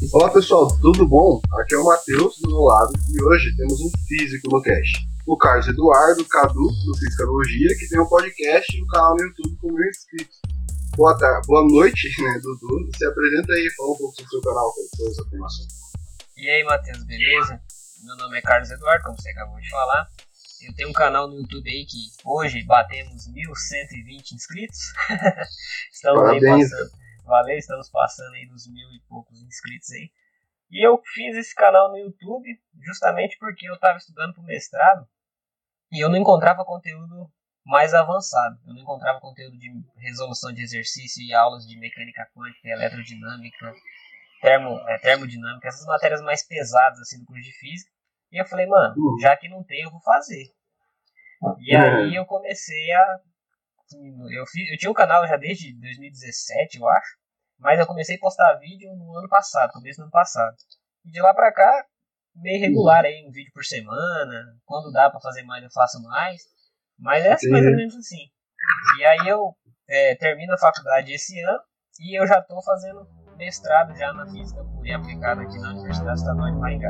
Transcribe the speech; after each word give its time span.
Olá 0.00 0.30
pessoal, 0.30 0.68
tudo 0.80 1.06
bom? 1.08 1.42
Aqui 1.58 1.74
é 1.74 1.78
o 1.78 1.84
Matheus 1.84 2.38
do 2.38 2.48
meu 2.48 2.60
lado 2.60 2.92
e 3.10 3.20
hoje 3.20 3.54
temos 3.56 3.80
um 3.80 3.90
físico 4.06 4.48
no 4.48 4.62
cast. 4.62 4.96
O 5.26 5.36
Carlos 5.36 5.66
Eduardo 5.66 6.24
Cadu 6.24 6.68
do 6.68 6.96
Fisicologia, 6.96 7.76
que 7.76 7.88
tem 7.88 8.00
um 8.00 8.06
podcast 8.06 8.76
e 8.76 8.80
um 8.80 8.86
canal 8.86 9.16
no 9.16 9.24
YouTube 9.24 9.56
com 9.60 9.72
mil 9.72 9.88
inscritos. 9.88 10.38
Boa, 10.96 11.18
tarde, 11.18 11.44
boa 11.48 11.66
noite, 11.66 12.08
né, 12.22 12.40
Dudu? 12.40 12.88
Se 12.96 13.04
apresenta 13.06 13.52
aí, 13.52 13.68
fala 13.76 13.90
um 13.90 13.96
pouco 13.96 14.14
sobre 14.14 14.26
o 14.26 14.30
seu 14.30 14.40
canal, 14.40 14.72
qual 14.72 15.08
é 15.08 15.10
a 15.10 15.14
sua 15.14 15.28
formação. 15.30 15.66
E 16.36 16.48
aí, 16.48 16.64
Matheus, 16.64 17.04
beleza? 17.04 17.60
Meu 18.04 18.16
nome 18.18 18.38
é 18.38 18.42
Carlos 18.42 18.70
Eduardo, 18.70 19.02
como 19.02 19.20
você 19.20 19.30
acabou 19.30 19.60
de 19.60 19.68
falar. 19.68 20.06
Eu 20.62 20.74
tenho 20.74 20.90
um 20.90 20.92
canal 20.92 21.26
no 21.26 21.40
YouTube 21.40 21.68
aí 21.68 21.84
que 21.84 21.98
hoje 22.24 22.62
batemos 22.62 23.28
1.120 23.28 24.32
inscritos. 24.32 24.78
Estamos 25.92 26.22
Parabéns. 26.22 26.44
aí 26.44 26.70
passando. 26.70 26.97
Valeu, 27.28 27.58
estamos 27.58 27.90
passando 27.90 28.32
aí 28.36 28.46
dos 28.46 28.66
mil 28.66 28.88
e 28.90 29.00
poucos 29.06 29.42
inscritos 29.42 29.92
aí. 29.92 30.10
E 30.70 30.86
eu 30.86 30.98
fiz 31.12 31.36
esse 31.36 31.54
canal 31.54 31.90
no 31.90 31.98
YouTube 31.98 32.48
justamente 32.82 33.36
porque 33.38 33.68
eu 33.68 33.74
estava 33.74 33.98
estudando 33.98 34.32
para 34.32 34.42
o 34.42 34.46
mestrado 34.46 35.06
e 35.92 36.02
eu 36.02 36.08
não 36.08 36.16
encontrava 36.16 36.64
conteúdo 36.64 37.30
mais 37.66 37.92
avançado. 37.92 38.58
Eu 38.66 38.72
não 38.72 38.80
encontrava 38.80 39.20
conteúdo 39.20 39.58
de 39.58 39.70
resolução 39.98 40.54
de 40.54 40.62
exercício 40.62 41.22
e 41.22 41.34
aulas 41.34 41.66
de 41.66 41.78
mecânica 41.78 42.26
quântica, 42.34 42.66
eletrodinâmica, 42.66 43.74
termo, 44.40 44.78
é, 44.88 44.98
termodinâmica, 44.98 45.68
essas 45.68 45.84
matérias 45.84 46.22
mais 46.22 46.42
pesadas 46.46 46.98
assim 47.00 47.18
do 47.20 47.26
curso 47.26 47.42
de 47.42 47.52
física. 47.58 47.90
E 48.32 48.40
eu 48.40 48.46
falei, 48.46 48.66
mano, 48.66 48.94
Uhum. 48.96 49.18
já 49.20 49.36
que 49.36 49.50
não 49.50 49.62
tem, 49.62 49.82
eu 49.82 49.90
vou 49.90 50.00
fazer. 50.00 50.44
E 51.58 51.76
Uhum. 51.76 51.82
aí 51.82 52.14
eu 52.14 52.24
comecei 52.24 52.90
a. 52.92 53.20
Eu, 54.30 54.46
fiz, 54.46 54.70
eu 54.70 54.78
tinha 54.78 54.90
um 54.90 54.94
canal 54.94 55.26
já 55.26 55.36
desde 55.36 55.72
2017, 55.78 56.78
eu 56.78 56.88
acho. 56.88 57.17
Mas 57.58 57.78
eu 57.78 57.86
comecei 57.86 58.16
a 58.16 58.20
postar 58.20 58.54
vídeo 58.54 58.94
no 58.94 59.16
ano 59.16 59.28
passado, 59.28 59.72
começo 59.72 59.98
do 59.98 60.04
ano 60.04 60.12
passado. 60.12 60.56
E 61.04 61.10
de 61.10 61.20
lá 61.20 61.34
pra 61.34 61.52
cá, 61.52 61.84
meio 62.36 62.60
regular 62.60 63.04
aí, 63.04 63.26
um 63.26 63.32
vídeo 63.32 63.50
por 63.52 63.64
semana. 63.64 64.56
Quando 64.64 64.92
dá 64.92 65.10
pra 65.10 65.20
fazer 65.20 65.42
mais, 65.42 65.62
eu 65.64 65.70
faço 65.70 66.00
mais. 66.02 66.40
Mas 66.98 67.24
é 67.24 67.32
Entendi. 67.32 67.50
mais 67.50 67.66
ou 67.66 67.76
menos 67.76 67.96
assim. 67.96 68.30
E 68.98 69.04
aí 69.04 69.28
eu 69.28 69.54
é, 69.88 70.14
termino 70.16 70.52
a 70.52 70.58
faculdade 70.58 71.12
esse 71.12 71.40
ano 71.40 71.60
e 72.00 72.20
eu 72.20 72.26
já 72.26 72.40
tô 72.42 72.60
fazendo 72.62 73.06
mestrado 73.36 73.96
já 73.96 74.12
na 74.12 74.26
física 74.26 74.62
pura 74.64 74.88
e 74.88 74.92
aplicada 74.92 75.42
aqui 75.42 75.58
na 75.58 75.70
Universidade 75.70 76.18
Estadual 76.18 76.50
de 76.50 76.58
Maringá. 76.58 76.88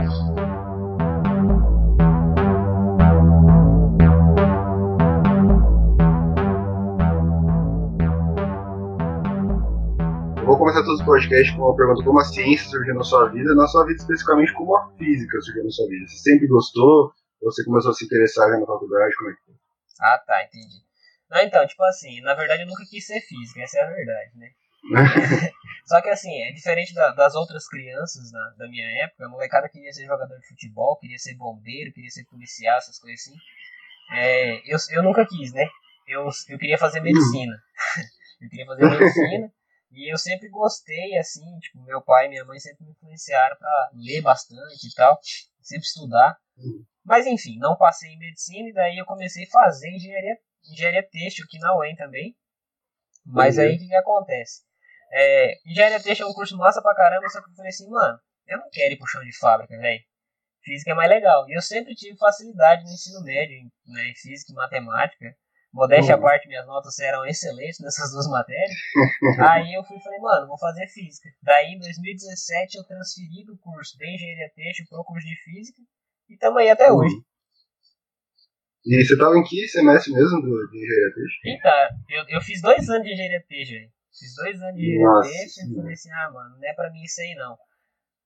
Vou 10.49 10.59
começar 10.59 10.83
todos 10.83 11.01
os 11.01 11.07
podcasts 11.07 11.55
com 11.55 11.63
uma 11.63 11.77
pergunta: 11.77 12.03
como 12.03 12.19
a 12.19 12.25
ciência 12.25 12.67
surgiu 12.69 12.95
na 12.95 13.05
sua 13.05 13.29
vida? 13.29 13.55
Na 13.55 13.67
sua 13.67 13.85
vida, 13.85 14.01
especificamente, 14.01 14.53
como 14.55 14.75
a 14.77 14.91
física 14.97 15.41
surgiu 15.41 15.65
na 15.65 15.71
sua 15.71 15.87
vida? 15.89 16.07
Você 16.09 16.19
sempre 16.19 16.47
gostou? 16.49 17.13
Você 17.43 17.65
começou 17.65 17.91
a 17.91 17.95
se 17.95 18.05
interessar 18.05 18.49
já 18.49 18.59
na 18.59 18.67
faculdade? 18.67 19.15
Como 19.17 19.31
é 19.31 19.33
que 19.35 19.45
foi? 19.45 19.55
Ah, 20.01 20.19
tá, 20.27 20.43
entendi. 20.45 20.83
Não, 21.31 21.41
então, 21.43 21.67
tipo 21.67 21.83
assim, 21.85 22.21
na 22.23 22.35
verdade 22.35 22.63
eu 22.63 22.67
nunca 22.67 22.83
quis 22.89 23.07
ser 23.07 23.21
físico, 23.21 23.61
essa 23.61 23.79
é 23.79 23.83
a 23.83 23.91
verdade, 23.91 24.31
né? 24.37 24.49
Só 25.87 26.01
que 26.01 26.09
assim, 26.09 26.31
é 26.43 26.53
diferente 26.53 26.95
da- 26.95 27.13
das 27.13 27.35
outras 27.35 27.67
crianças 27.69 28.31
da, 28.31 28.51
da 28.59 28.69
minha 28.69 28.87
época, 29.05 29.27
a 29.27 29.29
molecada 29.29 29.69
queria 29.69 29.93
ser 29.93 30.07
jogador 30.07 30.39
de 30.39 30.49
futebol, 30.49 30.97
queria 30.99 31.19
ser 31.19 31.35
bombeiro, 31.37 31.93
queria 31.93 32.11
ser 32.11 32.25
policial, 32.25 32.79
essas 32.79 32.99
coisas 32.99 33.21
assim. 33.21 33.37
É, 34.13 34.73
eu, 34.73 34.79
eu 34.93 35.03
nunca 35.03 35.27
quis, 35.27 35.53
né? 35.53 35.67
Eu, 36.07 36.27
eu 36.49 36.59
queria 36.59 36.79
fazer 36.79 37.01
medicina. 37.01 37.53
eu 38.41 38.49
queria 38.49 38.67
fazer 38.67 38.89
medicina. 38.89 39.53
E 39.91 40.13
eu 40.13 40.19
sempre 40.19 40.49
gostei, 40.49 41.17
assim, 41.19 41.59
tipo, 41.61 41.83
meu 41.83 42.03
pai 42.03 42.27
e 42.27 42.29
minha 42.29 42.45
mãe 42.45 42.59
sempre 42.59 42.85
me 42.85 42.93
influenciaram 42.93 43.57
pra 43.57 43.91
ler 43.95 44.21
bastante 44.21 44.87
e 44.87 44.95
tal, 44.95 45.19
sempre 45.63 45.87
estudar. 45.87 46.39
Uhum. 46.57 46.85
Mas 47.05 47.27
enfim, 47.27 47.59
não 47.59 47.77
passei 47.77 48.11
em 48.11 48.19
medicina 48.19 48.69
e 48.69 48.73
daí 48.73 48.99
eu 48.99 49.07
comecei 49.07 49.45
a 49.45 49.51
fazer 49.51 49.89
engenharia, 49.91 50.37
engenharia 50.71 51.09
têxtil 51.09 51.45
aqui 51.47 51.59
na 51.59 51.77
UEM 51.79 51.97
também. 51.97 52.37
Mas 53.25 53.57
Uhum. 53.57 53.65
aí 53.65 53.77
o 53.77 53.79
que, 53.79 53.87
que 53.87 53.95
acontece? 53.95 54.63
É, 55.11 55.55
engenharia 55.67 56.03
têxtil 56.03 56.27
é 56.27 56.31
um 56.31 56.35
curso 56.35 56.57
massa 56.57 56.83
pra 56.83 56.95
caramba, 56.95 57.29
só 57.31 57.43
que 57.43 57.51
eu 57.51 57.55
falei 57.55 57.71
assim, 57.71 57.89
mano, 57.89 58.19
eu 58.47 58.59
não 58.59 58.69
quero 58.71 58.93
ir 58.93 58.99
pro 58.99 59.07
chão 59.07 59.23
de 59.23 59.37
fábrica, 59.39 59.77
velho. 59.79 60.03
Física 60.63 60.91
é 60.91 60.95
mais 60.95 61.09
legal. 61.09 61.49
E 61.49 61.57
eu 61.57 61.63
sempre 61.63 61.95
tive 61.95 62.19
facilidade 62.19 62.85
no 62.85 62.91
ensino 62.91 63.23
médio, 63.23 63.71
né, 63.87 64.09
em 64.09 64.15
física 64.15 64.53
e 64.53 64.55
matemática. 64.55 65.35
Modéstia 65.73 66.15
à 66.15 66.17
Uhum. 66.17 66.23
parte, 66.23 66.49
minhas 66.49 66.67
notas 66.67 66.99
eram 66.99 67.27
excelentes 67.27 67.79
nessas 67.81 68.11
duas 68.11 68.27
matérias. 68.29 68.71
Aí 69.53 69.75
eu 69.75 69.85
fui 69.85 69.97
e 69.99 70.03
falei, 70.03 70.19
mano, 70.19 70.47
vou 70.49 70.59
fazer 70.59 70.87
física. 70.89 71.29
Daí 71.43 71.73
em 71.75 71.79
2017 71.79 72.79
eu 72.79 72.85
transferi 72.85 73.45
do 73.45 73.57
curso 73.59 73.97
de 73.99 74.07
engenharia 74.15 74.51
têxtil 74.55 74.87
pro 74.89 75.05
curso 75.05 75.27
de 75.27 75.37
física. 75.45 75.81
E 76.31 76.37
tamo 76.39 76.59
aí 76.59 76.71
até 76.71 76.91
hoje. 76.93 77.15
E 78.87 79.05
você 79.05 79.19
tava 79.19 79.37
em 79.37 79.43
que 79.45 79.69
semestre 79.69 80.13
mesmo 80.13 80.41
do, 80.41 80.69
de 80.71 80.79
engenharia 80.79 81.15
têxtil? 81.15 81.41
Eita, 81.53 81.89
eu, 82.09 82.25
eu 82.37 82.41
fiz 82.41 82.63
dois 82.63 82.89
anos 82.89 83.03
de 83.07 83.13
engenharia 83.13 83.45
têxtil, 83.47 83.79
velho. 83.79 83.91
Fiz 84.19 84.35
dois 84.37 84.63
anos 84.63 84.75
de 84.77 84.83
engenharia 84.95 85.31
têxtil 85.31 85.65
e 85.71 85.75
falei 85.77 85.93
assim, 85.93 86.11
ah, 86.13 86.31
mano, 86.33 86.57
não 86.59 86.69
é 86.69 86.73
pra 86.75 86.91
mim 86.91 87.03
isso 87.03 87.21
aí 87.21 87.35
não. 87.35 87.57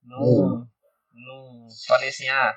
Não, 0.03 0.21
Hum. 0.21 0.67
não 1.13 1.67
falei 1.87 2.09
assim, 2.09 2.27
ah, 2.29 2.55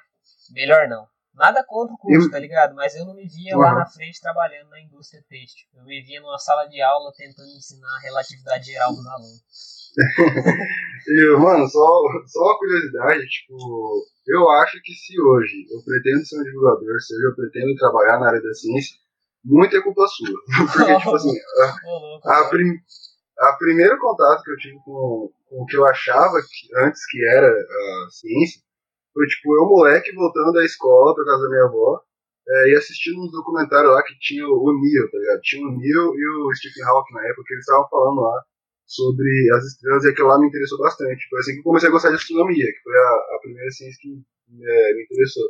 melhor 0.52 0.88
não. 0.88 1.06
Nada 1.36 1.62
contra 1.64 1.94
o 1.94 1.98
curso, 1.98 2.28
Eu- 2.28 2.30
tá 2.30 2.38
ligado? 2.38 2.74
Mas 2.74 2.94
eu 2.96 3.04
não 3.04 3.14
me 3.14 3.28
via 3.28 3.56
lá 3.56 3.70
Uhum. 3.72 3.78
na 3.80 3.86
frente 3.86 4.20
trabalhando 4.20 4.70
na 4.70 4.80
indústria 4.80 5.22
têxtil. 5.28 5.68
Eu 5.74 5.84
me 5.84 6.02
via 6.02 6.20
numa 6.20 6.38
sala 6.38 6.66
de 6.66 6.80
aula 6.80 7.12
tentando 7.16 7.50
ensinar 7.50 7.94
a 7.96 8.00
relatividade 8.00 8.66
geral 8.66 8.90
dos 8.94 9.06
alunos. 9.06 9.42
E, 11.08 11.36
mano, 11.38 11.66
só, 11.68 11.86
só 12.26 12.40
uma 12.42 12.58
curiosidade, 12.58 13.20
tipo, 13.28 14.04
eu 14.26 14.50
acho 14.50 14.80
que 14.82 14.92
se 14.92 15.20
hoje 15.20 15.66
eu 15.70 15.80
pretendo 15.84 16.26
ser 16.26 16.40
um 16.40 16.42
divulgador, 16.42 17.00
se 17.00 17.14
hoje 17.14 17.26
eu 17.26 17.34
pretendo 17.36 17.74
trabalhar 17.76 18.18
na 18.18 18.26
área 18.28 18.42
da 18.42 18.52
ciência, 18.52 18.96
muito 19.44 19.76
é 19.76 19.80
culpa 19.82 20.04
sua. 20.08 20.34
Porque, 20.72 20.98
tipo 20.98 21.14
assim, 21.14 21.30
a, 22.24 22.34
mano. 22.40 22.50
prim, 22.50 22.72
a 23.38 23.52
primeiro 23.52 23.98
contato 24.00 24.42
que 24.42 24.50
eu 24.50 24.56
tive 24.56 24.76
com, 24.84 25.30
com 25.48 25.62
o 25.62 25.66
que 25.66 25.76
eu 25.76 25.86
achava 25.86 26.32
que, 26.42 26.76
antes 26.84 27.06
que 27.06 27.24
era 27.28 27.46
a 27.48 28.10
ciência, 28.10 28.60
foi 29.16 29.26
tipo, 29.28 29.56
eu 29.56 29.64
moleque 29.64 30.12
voltando 30.12 30.52
da 30.52 30.62
escola 30.62 31.14
pra 31.14 31.24
casa 31.24 31.44
da 31.44 31.48
minha 31.48 31.64
avó, 31.64 32.02
é, 32.46 32.68
e 32.68 32.76
assistindo 32.76 33.18
uns 33.24 33.32
documentários 33.32 33.90
lá 33.90 34.02
que 34.02 34.12
tinha 34.20 34.46
o 34.46 34.78
Neil, 34.78 35.10
tá 35.10 35.18
ligado? 35.18 35.40
Tinha 35.40 35.66
o 35.66 35.72
Neil 35.72 36.14
e 36.14 36.26
o 36.28 36.54
Stephen 36.54 36.84
Hawking 36.84 37.14
na 37.14 37.26
época, 37.26 37.42
que 37.46 37.54
eles 37.54 37.64
estavam 37.64 37.88
falando 37.88 38.20
lá 38.20 38.44
sobre 38.84 39.50
as 39.56 39.64
estrelas 39.64 40.04
e 40.04 40.10
aquilo 40.10 40.28
lá 40.28 40.38
me 40.38 40.46
interessou 40.46 40.78
bastante. 40.78 41.28
Foi 41.30 41.40
assim 41.40 41.52
que 41.54 41.60
eu 41.60 41.64
comecei 41.64 41.88
a 41.88 41.92
gostar 41.92 42.10
de 42.10 42.16
astronomia, 42.16 42.66
que 42.66 42.82
foi 42.82 42.94
a, 42.94 43.08
a 43.08 43.38
primeira 43.40 43.70
ciência 43.70 43.98
que 44.00 44.22
é, 44.62 44.94
me 44.94 45.02
interessou. 45.04 45.48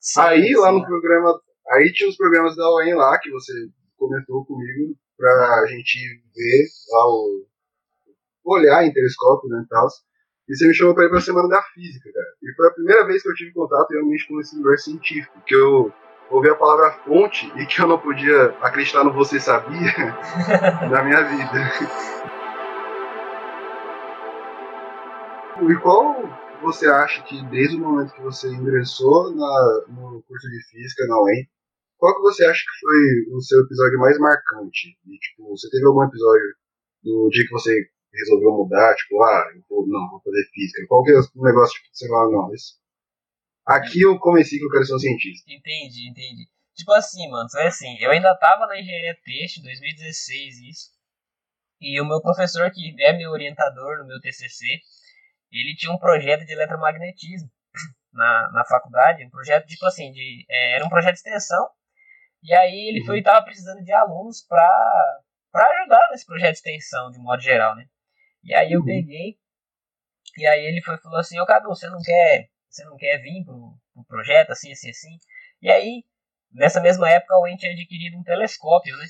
Sim, 0.00 0.20
aí 0.20 0.54
lá 0.56 0.72
sim. 0.72 0.80
no 0.80 0.84
programa, 0.84 1.40
aí 1.70 1.92
tinha 1.92 2.10
os 2.10 2.16
programas 2.16 2.56
da 2.56 2.68
UEM 2.74 2.94
lá 2.94 3.16
que 3.20 3.30
você 3.30 3.52
comentou 3.96 4.44
comigo 4.44 4.96
pra 5.16 5.64
gente 5.68 5.96
ver 6.34 6.66
lá 6.90 7.06
o 7.06 7.46
olhar 8.44 8.84
em 8.84 8.92
telescópio 8.92 9.48
né, 9.48 9.62
e 9.64 9.68
tal. 9.68 9.86
E 10.50 10.56
você 10.56 10.66
me 10.66 10.74
chamou 10.74 10.96
pra 10.96 11.04
ir 11.04 11.10
pra 11.10 11.20
semana 11.20 11.48
da 11.48 11.62
física, 11.62 12.10
cara. 12.12 12.26
E 12.42 12.52
foi 12.56 12.66
a 12.66 12.72
primeira 12.72 13.06
vez 13.06 13.22
que 13.22 13.28
eu 13.28 13.34
tive 13.34 13.52
contato 13.52 13.88
realmente 13.90 14.26
com 14.26 14.40
esse 14.40 14.56
universo 14.56 14.90
científico, 14.90 15.40
que 15.46 15.54
eu 15.54 15.92
ouvi 16.28 16.48
a 16.50 16.56
palavra 16.56 16.90
fonte 17.04 17.46
e 17.56 17.64
que 17.66 17.80
eu 17.80 17.86
não 17.86 18.00
podia 18.00 18.46
acreditar 18.60 19.04
no 19.04 19.12
você 19.12 19.38
sabia 19.38 19.92
na 20.90 21.04
minha 21.04 21.22
vida. 21.22 21.60
E 25.70 25.76
qual 25.76 26.16
você 26.62 26.88
acha 26.88 27.22
que 27.22 27.40
desde 27.46 27.76
o 27.76 27.80
momento 27.80 28.12
que 28.12 28.20
você 28.20 28.48
ingressou 28.48 29.32
na, 29.32 29.84
no 29.86 30.20
curso 30.26 30.50
de 30.50 30.62
física 30.68 31.06
na 31.06 31.22
UEM, 31.22 31.46
qual 31.96 32.16
que 32.16 32.22
você 32.22 32.44
acha 32.44 32.60
que 32.60 32.80
foi 32.80 33.36
o 33.36 33.40
seu 33.40 33.60
episódio 33.60 34.00
mais 34.00 34.18
marcante? 34.18 34.98
E, 35.06 35.16
tipo, 35.16 35.48
você 35.50 35.70
teve 35.70 35.86
algum 35.86 36.02
episódio 36.02 36.54
do 37.04 37.28
dia 37.30 37.44
que 37.44 37.52
você 37.52 37.88
resolveu 38.12 38.52
mudar, 38.52 38.94
tipo, 38.96 39.22
ah, 39.22 39.44
eu 39.54 39.62
vou, 39.68 39.86
não, 39.86 40.10
vou 40.10 40.20
fazer 40.20 40.44
física. 40.52 40.86
Qual 40.88 41.04
que 41.04 41.12
é 41.12 41.14
o 41.14 41.42
negócio 41.42 41.80
que 41.80 41.88
você 41.92 42.08
fala, 42.08 42.30
não, 42.30 42.54
esse... 42.54 42.74
aqui 43.66 44.02
eu 44.02 44.18
comecei 44.18 44.58
que 44.58 44.64
eu 44.64 44.70
quero 44.70 44.84
ser 44.84 44.94
um 44.94 44.98
cientista. 44.98 45.50
Entendi, 45.50 46.08
entendi. 46.10 46.48
Tipo 46.74 46.92
assim, 46.92 47.28
mano, 47.28 47.48
foi 47.50 47.66
assim, 47.66 47.98
eu 48.00 48.10
ainda 48.10 48.34
tava 48.36 48.66
na 48.66 48.80
engenharia 48.80 49.16
têxtil, 49.22 49.62
2016 49.62 50.60
isso. 50.70 50.90
E 51.80 52.00
o 52.00 52.06
meu 52.06 52.20
professor, 52.20 52.70
que 52.70 52.94
é 53.00 53.12
meu 53.16 53.30
orientador 53.30 53.98
no 53.98 54.06
meu 54.06 54.20
TCC, 54.20 54.80
ele 55.50 55.74
tinha 55.76 55.92
um 55.92 55.98
projeto 55.98 56.44
de 56.44 56.52
eletromagnetismo 56.52 57.50
na, 58.12 58.50
na 58.52 58.64
faculdade, 58.64 59.24
um 59.24 59.30
projeto 59.30 59.66
tipo 59.66 59.84
assim, 59.86 60.12
de, 60.12 60.44
é, 60.48 60.76
era 60.76 60.84
um 60.84 60.88
projeto 60.88 61.14
de 61.14 61.18
extensão. 61.20 61.68
E 62.42 62.54
aí 62.54 62.88
ele 62.88 63.04
foi 63.04 63.22
tava 63.22 63.44
precisando 63.44 63.82
de 63.82 63.92
alunos 63.92 64.42
pra 64.42 64.66
ajudar 65.54 66.08
nesse 66.10 66.24
projeto 66.24 66.52
de 66.52 66.58
extensão, 66.58 67.10
de 67.10 67.18
modo 67.18 67.42
geral, 67.42 67.76
né? 67.76 67.86
E 68.44 68.54
aí 68.54 68.72
eu 68.72 68.80
Uhum. 68.80 68.86
peguei, 68.86 69.36
e 70.36 70.46
aí 70.46 70.64
ele 70.64 70.80
foi 70.82 70.96
falou 70.98 71.18
assim, 71.18 71.38
ô 71.40 71.46
Cadu, 71.46 71.68
você 71.68 71.88
não 71.88 72.00
quer, 72.02 72.48
você 72.68 72.84
não 72.84 72.96
quer 72.96 73.18
vir 73.18 73.44
pro, 73.44 73.74
pro 73.94 74.04
projeto, 74.06 74.50
assim, 74.50 74.72
assim, 74.72 74.90
assim? 74.90 75.18
E 75.60 75.70
aí, 75.70 76.04
nessa 76.52 76.80
mesma 76.80 77.10
época, 77.10 77.36
o 77.36 77.42
UEM 77.42 77.56
tinha 77.56 77.72
adquirido 77.72 78.16
um 78.16 78.22
telescópio, 78.22 78.96
né? 78.96 79.04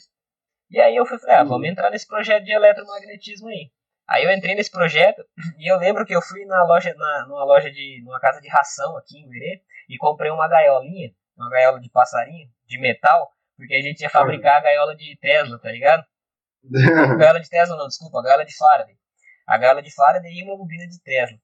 E 0.71 0.81
aí 0.81 0.97
eu 0.97 1.05
fui 1.07 1.19
falei, 1.19 1.37
ah, 1.37 1.45
vamos 1.45 1.69
entrar 1.69 1.91
nesse 1.91 2.07
projeto 2.07 2.45
de 2.45 2.53
eletromagnetismo 2.53 3.49
aí. 3.49 3.71
Aí 4.09 4.25
eu 4.25 4.33
entrei 4.33 4.55
nesse 4.55 4.71
projeto 4.71 5.25
e 5.59 5.71
eu 5.71 5.79
lembro 5.79 6.05
que 6.05 6.15
eu 6.15 6.23
fui 6.23 6.45
na 6.47 6.65
loja, 6.65 6.93
na, 6.97 7.27
numa 7.29 7.45
loja 7.45 7.71
de. 7.71 8.03
numa 8.05 8.19
casa 8.21 8.41
de 8.41 8.49
ração 8.49 8.97
aqui 8.97 9.19
em 9.19 9.29
Uerê 9.29 9.63
e 9.89 9.97
comprei 9.99 10.31
uma 10.31 10.49
gaiolinha, 10.49 11.13
uma 11.37 11.49
gaiola 11.51 11.81
de 11.81 11.89
passarinho, 11.91 12.49
de 12.67 12.79
metal, 12.79 13.31
porque 13.57 13.75
a 13.75 13.81
gente 13.83 14.01
ia 14.01 14.11
fabricar 14.11 14.57
a 14.57 14.61
gaiola 14.61 14.97
de 14.97 15.17
Tesla, 15.21 15.59
tá 15.61 15.71
ligado? 15.71 16.05
gaiola 17.19 17.41
de 17.41 17.49
Tesla 17.49 17.77
não, 17.77 17.87
desculpa, 17.87 18.19
a 18.21 18.23
gaiola 18.23 18.45
de 18.45 18.57
Faraday. 18.57 18.97
A 19.51 19.59
gaiola 19.59 19.83
de 19.83 19.93
Faraday 19.93 20.33
e 20.33 20.45
uma 20.45 20.57
bobina 20.57 20.87
de 20.87 21.03
Tesla. 21.03 21.37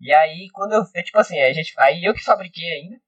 E 0.00 0.12
aí, 0.12 0.48
quando 0.52 0.72
eu. 0.72 0.82
É 0.96 1.02
tipo 1.02 1.16
assim, 1.16 1.40
a 1.40 1.52
gente, 1.52 1.72
aí 1.78 2.02
eu 2.02 2.12
que 2.12 2.24
fabriquei 2.24 2.68
ainda, 2.72 3.00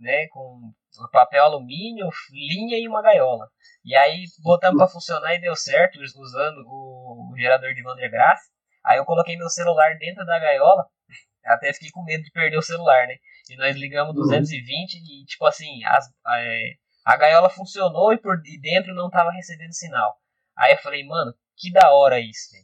né? 0.00 0.26
Com 0.26 0.72
papel 1.12 1.44
alumínio, 1.44 2.08
linha 2.32 2.76
e 2.76 2.88
uma 2.88 3.00
gaiola. 3.02 3.48
E 3.84 3.94
aí 3.94 4.24
botamos 4.42 4.76
para 4.76 4.90
funcionar 4.90 5.32
e 5.34 5.40
deu 5.40 5.54
certo, 5.54 6.00
usando 6.00 6.58
o, 6.66 7.30
o 7.32 7.38
gerador 7.38 7.72
de 7.72 7.82
Van 7.82 7.94
der 7.94 8.10
Graaf. 8.10 8.40
Aí 8.84 8.98
eu 8.98 9.04
coloquei 9.04 9.36
meu 9.36 9.48
celular 9.48 9.96
dentro 9.96 10.26
da 10.26 10.40
gaiola, 10.40 10.86
até 11.46 11.72
fiquei 11.72 11.90
com 11.90 12.02
medo 12.02 12.24
de 12.24 12.32
perder 12.32 12.56
o 12.56 12.62
celular, 12.62 13.06
né? 13.06 13.14
E 13.48 13.56
nós 13.56 13.76
ligamos 13.76 14.12
220 14.16 14.66
uhum. 14.66 15.02
e, 15.04 15.24
tipo 15.26 15.46
assim, 15.46 15.84
as, 15.84 16.06
a, 16.26 16.40
é, 16.40 16.74
a 17.04 17.16
gaiola 17.16 17.48
funcionou 17.48 18.12
e 18.12 18.18
por 18.18 18.40
dentro 18.60 18.92
não 18.92 19.08
tava 19.08 19.30
recebendo 19.30 19.72
sinal. 19.72 20.16
Aí 20.56 20.72
eu 20.72 20.78
falei, 20.78 21.06
mano, 21.06 21.32
que 21.56 21.70
da 21.70 21.92
hora 21.92 22.18
isso. 22.18 22.56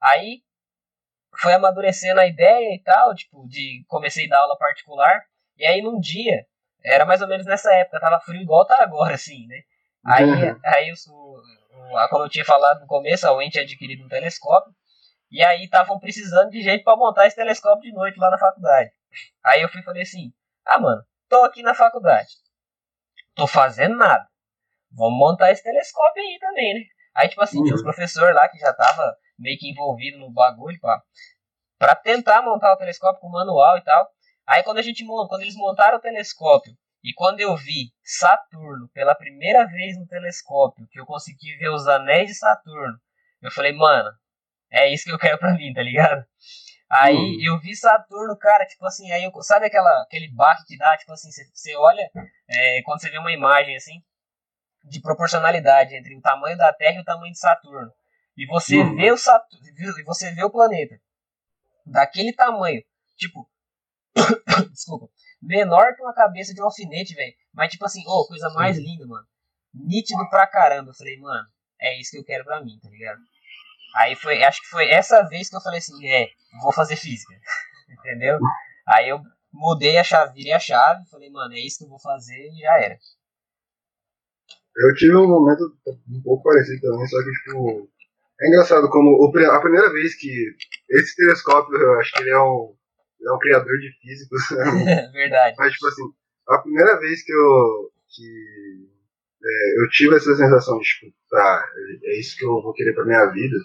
Aí 0.00 0.42
foi 1.36 1.54
amadurecendo 1.54 2.20
a 2.20 2.26
ideia 2.26 2.74
e 2.74 2.82
tal, 2.82 3.14
tipo, 3.14 3.46
de 3.48 3.84
comecei 3.88 4.26
a 4.26 4.30
dar 4.30 4.38
aula 4.40 4.56
particular. 4.56 5.22
E 5.56 5.66
aí 5.66 5.82
num 5.82 5.98
dia, 5.98 6.46
era 6.84 7.04
mais 7.04 7.22
ou 7.22 7.28
menos 7.28 7.46
nessa 7.46 7.72
época, 7.74 8.00
tava 8.00 8.20
frio 8.20 8.40
igual 8.40 8.66
tá 8.66 8.82
agora, 8.82 9.14
assim, 9.14 9.46
né? 9.46 9.62
Aí, 10.04 10.24
uhum. 10.24 10.60
aí 10.64 10.92
o, 10.92 10.94
o, 10.94 12.08
como 12.08 12.24
eu 12.24 12.28
tinha 12.28 12.44
falado 12.44 12.80
no 12.80 12.86
começo, 12.86 13.26
a 13.26 13.32
UEM 13.32 13.50
tinha 13.50 13.62
adquirido 13.62 14.04
um 14.04 14.08
telescópio. 14.08 14.74
E 15.30 15.42
aí 15.42 15.64
estavam 15.64 15.98
precisando 15.98 16.50
de 16.50 16.60
gente 16.60 16.84
para 16.84 16.96
montar 16.96 17.26
esse 17.26 17.36
telescópio 17.36 17.90
de 17.90 17.92
noite 17.96 18.18
lá 18.18 18.30
na 18.30 18.38
faculdade. 18.38 18.90
Aí 19.44 19.62
eu 19.62 19.68
fui 19.68 19.80
e 19.80 19.84
falei 19.84 20.02
assim: 20.02 20.32
"Ah, 20.66 20.78
mano, 20.78 21.02
tô 21.28 21.42
aqui 21.44 21.62
na 21.62 21.74
faculdade. 21.74 22.28
Tô 23.34 23.46
fazendo 23.46 23.96
nada. 23.96 24.26
Vamos 24.90 25.18
montar 25.18 25.50
esse 25.50 25.62
telescópio 25.62 26.22
aí 26.22 26.38
também, 26.38 26.74
né?" 26.74 26.80
Aí 27.14 27.28
tipo 27.28 27.42
assim, 27.42 27.58
uhum. 27.58 27.64
tinha 27.64 27.76
os 27.76 27.82
professores 27.82 28.34
lá 28.34 28.48
que 28.48 28.58
já 28.58 28.72
tava 28.74 29.16
meio 29.42 29.58
que 29.58 29.68
envolvido 29.68 30.18
no 30.18 30.30
bagulho, 30.30 30.78
pá, 30.80 31.02
para 31.78 31.96
tentar 31.96 32.42
montar 32.42 32.72
o 32.72 32.76
telescópio 32.76 33.20
com 33.20 33.28
manual 33.28 33.76
e 33.76 33.82
tal. 33.82 34.08
Aí 34.46 34.62
quando 34.62 34.78
a 34.78 34.82
gente 34.82 35.04
quando 35.04 35.42
eles 35.42 35.56
montaram 35.56 35.98
o 35.98 36.00
telescópio 36.00 36.72
e 37.04 37.12
quando 37.12 37.40
eu 37.40 37.56
vi 37.56 37.92
Saturno 38.02 38.88
pela 38.94 39.14
primeira 39.14 39.66
vez 39.66 39.98
no 39.98 40.06
telescópio, 40.06 40.86
que 40.90 41.00
eu 41.00 41.04
consegui 41.04 41.56
ver 41.56 41.70
os 41.70 41.86
anéis 41.88 42.28
de 42.28 42.34
Saturno, 42.34 42.96
eu 43.42 43.50
falei, 43.50 43.72
mano, 43.72 44.08
é 44.70 44.88
isso 44.92 45.04
que 45.04 45.12
eu 45.12 45.18
quero 45.18 45.38
pra 45.38 45.52
mim, 45.52 45.72
tá 45.72 45.82
ligado? 45.82 46.24
Aí 46.88 47.16
hum. 47.16 47.38
eu 47.42 47.58
vi 47.58 47.74
Saturno, 47.74 48.36
cara, 48.36 48.66
tipo 48.66 48.84
assim, 48.86 49.10
aí 49.10 49.24
eu, 49.24 49.32
sabe 49.42 49.66
aquela, 49.66 50.02
aquele 50.02 50.30
baque 50.32 50.64
que 50.66 50.76
dá, 50.76 50.96
tipo 50.96 51.12
assim, 51.12 51.30
você, 51.30 51.42
você 51.52 51.76
olha, 51.76 52.08
é, 52.48 52.82
quando 52.82 53.00
você 53.00 53.10
vê 53.10 53.18
uma 53.18 53.32
imagem 53.32 53.74
assim, 53.74 54.02
de 54.84 55.00
proporcionalidade 55.00 55.96
entre 55.96 56.14
o 56.14 56.20
tamanho 56.20 56.56
da 56.56 56.72
Terra 56.72 56.96
e 56.96 57.00
o 57.00 57.04
tamanho 57.04 57.32
de 57.32 57.38
Saturno. 57.38 57.90
E 58.36 58.46
você 58.46 58.82
hum. 58.82 58.96
vê 58.96 59.12
o 59.12 59.16
Saturno, 59.16 59.66
e 59.66 60.02
você 60.04 60.32
vê 60.32 60.42
o 60.42 60.50
planeta 60.50 60.98
daquele 61.84 62.32
tamanho, 62.32 62.82
tipo, 63.16 63.48
desculpa, 64.70 65.08
menor 65.40 65.94
que 65.94 66.02
uma 66.02 66.14
cabeça 66.14 66.54
de 66.54 66.60
um 66.60 66.64
alfinete, 66.64 67.14
velho. 67.14 67.34
Mas 67.52 67.72
tipo 67.72 67.84
assim, 67.84 68.02
ô, 68.06 68.20
oh, 68.20 68.26
coisa 68.26 68.48
mais 68.50 68.76
linda, 68.78 69.06
mano. 69.06 69.26
Nítido 69.74 70.28
pra 70.30 70.46
caramba. 70.46 70.90
Eu 70.90 70.94
falei, 70.94 71.18
mano, 71.18 71.46
é 71.80 72.00
isso 72.00 72.12
que 72.12 72.18
eu 72.18 72.24
quero 72.24 72.44
pra 72.44 72.62
mim, 72.62 72.78
tá 72.82 72.88
ligado? 72.88 73.20
Aí 73.96 74.14
foi, 74.16 74.42
acho 74.42 74.60
que 74.62 74.68
foi 74.68 74.88
essa 74.90 75.22
vez 75.22 75.50
que 75.50 75.56
eu 75.56 75.60
falei 75.60 75.78
assim, 75.78 76.06
é, 76.08 76.28
vou 76.62 76.72
fazer 76.72 76.96
física. 76.96 77.34
Entendeu? 77.88 78.38
Aí 78.86 79.08
eu 79.08 79.20
mudei 79.52 79.98
a 79.98 80.04
chave, 80.04 80.34
virei 80.34 80.52
a 80.52 80.58
chave, 80.58 81.06
falei, 81.10 81.30
mano, 81.30 81.54
é 81.54 81.60
isso 81.60 81.78
que 81.78 81.84
eu 81.84 81.90
vou 81.90 81.98
fazer 81.98 82.48
e 82.48 82.58
já 82.58 82.80
era. 82.80 82.98
Eu 84.74 84.94
tive 84.94 85.14
um 85.16 85.28
momento 85.28 85.76
um 86.08 86.22
pouco 86.22 86.42
parecido 86.42 86.80
também, 86.80 87.06
só 87.06 87.18
que, 87.18 87.30
tipo, 87.30 87.91
é 88.42 88.48
engraçado 88.48 88.88
como 88.90 89.24
a 89.24 89.60
primeira 89.60 89.92
vez 89.92 90.16
que 90.16 90.28
esse 90.90 91.14
telescópio, 91.16 91.76
eu 91.76 92.00
acho 92.00 92.12
que 92.12 92.22
ele 92.22 92.30
é 92.30 92.40
um, 92.40 92.74
ele 93.20 93.28
é 93.28 93.32
um 93.32 93.38
criador 93.38 93.78
de 93.78 93.90
físicos. 94.00 94.42
Né? 94.50 95.10
Verdade. 95.14 95.54
Mas, 95.56 95.72
tipo 95.72 95.86
assim, 95.86 96.02
a 96.48 96.58
primeira 96.58 96.98
vez 96.98 97.24
que 97.24 97.32
eu, 97.32 97.90
que, 98.08 98.88
é, 99.44 99.82
eu 99.82 99.88
tive 99.90 100.16
essa 100.16 100.34
sensação 100.34 100.76
de, 100.78 100.84
tipo, 100.84 101.14
tá, 101.30 101.64
é 102.04 102.18
isso 102.18 102.36
que 102.36 102.44
eu 102.44 102.60
vou 102.60 102.72
querer 102.72 102.94
pra 102.94 103.04
minha 103.04 103.26
vida, 103.26 103.56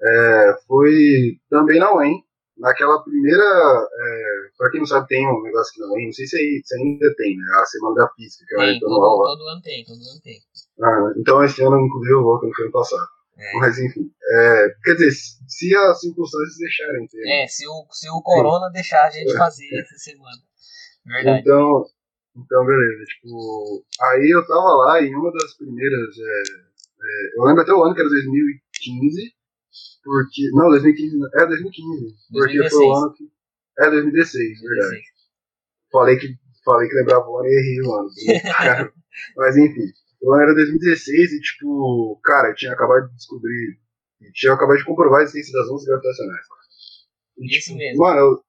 é, 0.00 0.56
foi 0.68 1.40
também 1.50 1.80
na 1.80 1.92
UEM, 1.92 2.22
naquela 2.58 3.02
primeira. 3.02 3.42
É, 3.42 4.48
pra 4.56 4.70
quem 4.70 4.80
não 4.80 4.86
sabe, 4.86 5.08
tem 5.08 5.26
um 5.26 5.42
negócio 5.42 5.72
aqui 5.72 5.80
na 5.80 5.94
UEM, 5.94 6.06
não 6.06 6.12
sei 6.12 6.26
se, 6.26 6.36
aí, 6.36 6.60
se 6.64 6.76
ainda 6.76 7.12
tem, 7.16 7.36
né? 7.36 7.44
A 7.60 7.64
Semana 7.64 7.94
da 7.96 8.08
Física, 8.14 8.44
que 8.46 8.54
é 8.54 8.58
uma 8.58 8.80
todo, 8.80 8.94
anual. 8.94 9.22
Todo 9.24 9.48
ano 9.48 9.62
tem, 9.62 9.84
todo 9.84 9.96
ano 9.96 10.20
tem. 10.22 10.38
Ah, 10.80 11.12
então 11.16 11.42
esse 11.42 11.60
ano, 11.64 11.80
inclusive, 11.80 12.12
eu 12.12 12.38
que 12.38 12.46
não 12.46 12.54
foi 12.54 12.64
ano 12.66 12.72
passado. 12.72 13.15
É. 13.38 13.52
Mas 13.58 13.78
enfim, 13.78 14.10
é, 14.32 14.74
quer 14.82 14.94
dizer, 14.94 15.12
se 15.12 15.76
as 15.76 16.00
circunstâncias 16.00 16.56
deixarem 16.58 17.06
ter. 17.06 17.28
É, 17.28 17.46
se 17.46 17.66
o, 17.66 17.86
se 17.90 18.08
o 18.08 18.22
corona 18.22 18.66
Sim. 18.68 18.72
deixar 18.72 19.04
a 19.04 19.10
gente 19.10 19.32
é. 19.32 19.36
fazer 19.36 19.68
essa 19.78 19.98
semana. 19.98 20.42
Verdade. 21.04 21.40
Então, 21.40 21.84
então, 22.36 22.66
beleza. 22.66 23.04
Tipo, 23.04 23.84
aí 24.00 24.30
eu 24.30 24.46
tava 24.46 24.74
lá 24.84 25.02
em 25.02 25.14
uma 25.14 25.30
das 25.32 25.54
primeiras. 25.56 26.16
É, 26.18 26.42
é, 26.42 27.38
eu 27.38 27.44
lembro 27.44 27.62
até 27.62 27.72
o 27.72 27.84
ano 27.84 27.94
que 27.94 28.00
era 28.00 28.08
2015, 28.08 29.32
porque. 30.02 30.50
Não, 30.52 30.68
2015. 30.70 31.16
É 31.34 31.46
2015. 31.46 32.16
Porque 32.32 32.58
2016. 32.58 32.72
foi 32.72 32.86
o 32.86 32.94
ano 32.94 33.12
que. 33.14 33.24
É 33.78 33.90
2016, 33.90 34.60
2016. 34.60 34.62
verdade. 34.62 35.02
Falei 35.92 36.16
que, 36.16 36.34
falei 36.64 36.88
que 36.88 36.94
lembrava 36.94 37.28
o 37.28 37.38
ano 37.38 37.48
e 37.48 37.52
errei 37.52 37.80
o 37.82 37.94
ano. 37.94 38.08
Mas 39.36 39.56
enfim. 39.56 39.92
O 40.22 40.32
ano 40.32 40.42
era 40.42 40.54
2016 40.54 41.32
e, 41.32 41.40
tipo, 41.40 42.20
cara, 42.24 42.50
eu 42.50 42.54
tinha 42.54 42.72
acabado 42.72 43.08
de 43.08 43.14
descobrir. 43.14 43.78
Tinha 44.34 44.54
acabado 44.54 44.78
de 44.78 44.84
comprovar 44.84 45.20
a 45.20 45.22
existência 45.24 45.52
das 45.52 45.68
ondas 45.68 45.84
gravitacionais. 45.84 46.46
E, 47.38 47.46
Isso 47.46 47.66
tipo, 47.66 47.78
mesmo. 47.78 48.02
Mano, 48.02 48.18
eu, 48.20 48.44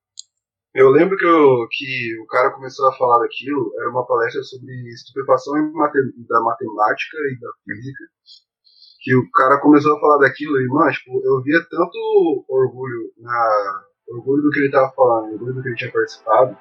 eu 0.76 0.90
lembro 0.90 1.18
que, 1.18 1.26
eu, 1.26 1.68
que 1.70 2.20
o 2.22 2.28
cara 2.28 2.52
começou 2.52 2.88
a 2.88 2.96
falar 2.96 3.20
daquilo, 3.20 3.74
era 3.80 3.90
uma 3.90 4.06
palestra 4.06 4.42
sobre 4.44 4.74
estupefação 4.90 5.54
da 5.54 6.42
matemática 6.42 7.18
e 7.32 7.40
da 7.40 7.50
física 7.66 8.04
que 9.08 9.16
o 9.16 9.32
cara 9.32 9.58
começou 9.62 9.96
a 9.96 10.00
falar 10.02 10.18
daquilo 10.18 10.60
e, 10.60 10.68
mano, 10.68 10.92
tipo, 10.92 11.22
eu 11.24 11.42
via 11.42 11.66
tanto 11.70 12.46
orgulho 12.50 13.10
na 13.18 13.84
orgulho 14.10 14.44
do 14.44 14.50
que 14.50 14.60
ele 14.60 14.72
tava 14.72 14.92
falando, 14.94 15.32
orgulho 15.32 15.54
do 15.54 15.62
que 15.62 15.70
ele 15.70 15.78
tinha 15.78 15.92
participado. 15.94 16.58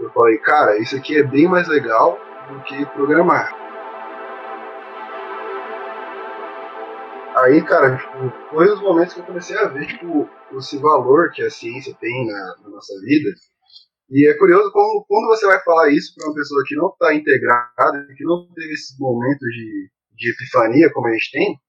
Eu 0.00 0.10
falei, 0.10 0.38
cara, 0.38 0.76
isso 0.78 0.96
aqui 0.96 1.16
é 1.16 1.22
bem 1.22 1.46
mais 1.46 1.68
legal 1.68 2.18
do 2.48 2.60
que 2.64 2.84
programar. 2.86 3.63
Aí, 7.44 7.62
cara, 7.62 7.98
tipo, 7.98 8.48
foi 8.48 8.72
os 8.72 8.80
momentos 8.80 9.12
que 9.12 9.20
eu 9.20 9.26
comecei 9.26 9.54
a 9.58 9.68
ver, 9.68 9.86
tipo, 9.86 10.28
esse 10.56 10.78
valor 10.78 11.30
que 11.30 11.42
a 11.42 11.50
ciência 11.50 11.94
tem 12.00 12.26
na, 12.26 12.56
na 12.62 12.70
nossa 12.70 12.98
vida. 13.02 13.28
E 14.10 14.26
é 14.26 14.34
curioso 14.34 14.72
como, 14.72 15.04
quando 15.06 15.26
você 15.26 15.44
vai 15.46 15.62
falar 15.62 15.90
isso 15.90 16.14
para 16.14 16.26
uma 16.26 16.34
pessoa 16.34 16.64
que 16.66 16.74
não 16.74 16.88
está 16.88 17.14
integrada, 17.14 18.06
que 18.16 18.24
não 18.24 18.48
teve 18.54 18.72
esses 18.72 18.98
momentos 18.98 19.46
de, 19.48 19.90
de 20.16 20.30
epifania 20.30 20.90
como 20.92 21.08
a 21.08 21.12
gente 21.12 21.30
tem, 21.32 21.60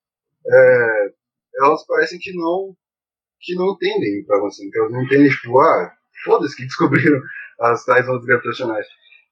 é, 0.48 1.14
elas 1.62 1.86
parecem 1.86 2.20
que 2.20 2.34
não 2.34 2.74
que 3.42 3.54
não 3.56 3.74
entendem 3.74 4.22
o 4.22 4.26
programação, 4.26 4.70
que 4.72 4.80
elas 4.80 4.92
não 4.92 5.04
entendem, 5.04 5.30
tipo, 5.30 5.60
ah, 5.60 5.92
foda-se 6.24 6.56
que 6.56 6.64
descobriram 6.66 7.20
as 7.60 7.84
tais 7.84 8.08
ondas 8.08 8.26
gravitacionais. 8.26 8.88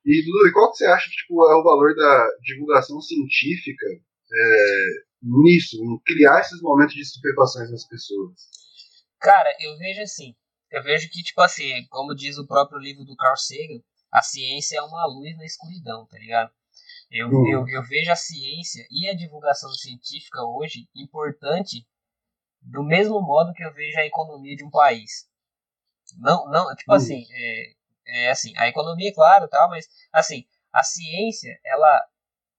E 0.05 0.21
Dudu, 0.25 0.51
qual 0.51 0.71
que 0.71 0.77
você 0.77 0.85
acha 0.87 1.09
que 1.09 1.15
tipo, 1.15 1.49
é 1.49 1.55
o 1.55 1.63
valor 1.63 1.95
da 1.95 2.27
divulgação 2.43 2.99
científica 2.99 3.85
é, 3.87 4.87
nisso, 5.23 5.77
em 5.77 5.99
criar 6.05 6.41
esses 6.41 6.61
momentos 6.61 6.93
de 6.93 7.01
estupefações 7.01 7.71
nas 7.71 7.87
pessoas? 7.87 8.33
Cara, 9.19 9.55
eu 9.59 9.77
vejo 9.77 10.01
assim, 10.01 10.35
eu 10.69 10.83
vejo 10.83 11.09
que, 11.09 11.23
tipo 11.23 11.41
assim, 11.41 11.85
como 11.89 12.13
diz 12.13 12.37
o 12.37 12.45
próprio 12.45 12.79
livro 12.79 13.05
do 13.05 13.15
Carl 13.15 13.37
Sagan, 13.37 13.81
a 14.11 14.21
ciência 14.21 14.77
é 14.77 14.81
uma 14.81 15.05
luz 15.07 15.35
na 15.37 15.45
escuridão, 15.45 16.05
tá 16.07 16.17
ligado? 16.17 16.51
Eu, 17.09 17.29
uhum. 17.29 17.47
eu, 17.47 17.67
eu 17.67 17.83
vejo 17.83 18.11
a 18.11 18.15
ciência 18.15 18.85
e 18.89 19.07
a 19.07 19.15
divulgação 19.15 19.69
científica 19.71 20.41
hoje 20.43 20.89
importante 20.95 21.87
do 22.59 22.83
mesmo 22.83 23.21
modo 23.21 23.53
que 23.53 23.63
eu 23.63 23.73
vejo 23.73 23.99
a 23.99 24.05
economia 24.05 24.55
de 24.55 24.63
um 24.63 24.69
país. 24.69 25.29
Não, 26.17 26.49
não 26.49 26.75
tipo 26.75 26.91
uhum. 26.91 26.97
assim, 26.97 27.23
é, 27.31 27.73
é 28.07 28.31
assim, 28.31 28.51
a 28.57 28.67
economia, 28.67 29.13
claro, 29.13 29.47
tal, 29.47 29.69
mas 29.69 29.87
assim, 30.11 30.45
a 30.71 30.83
ciência, 30.83 31.59
ela 31.63 32.03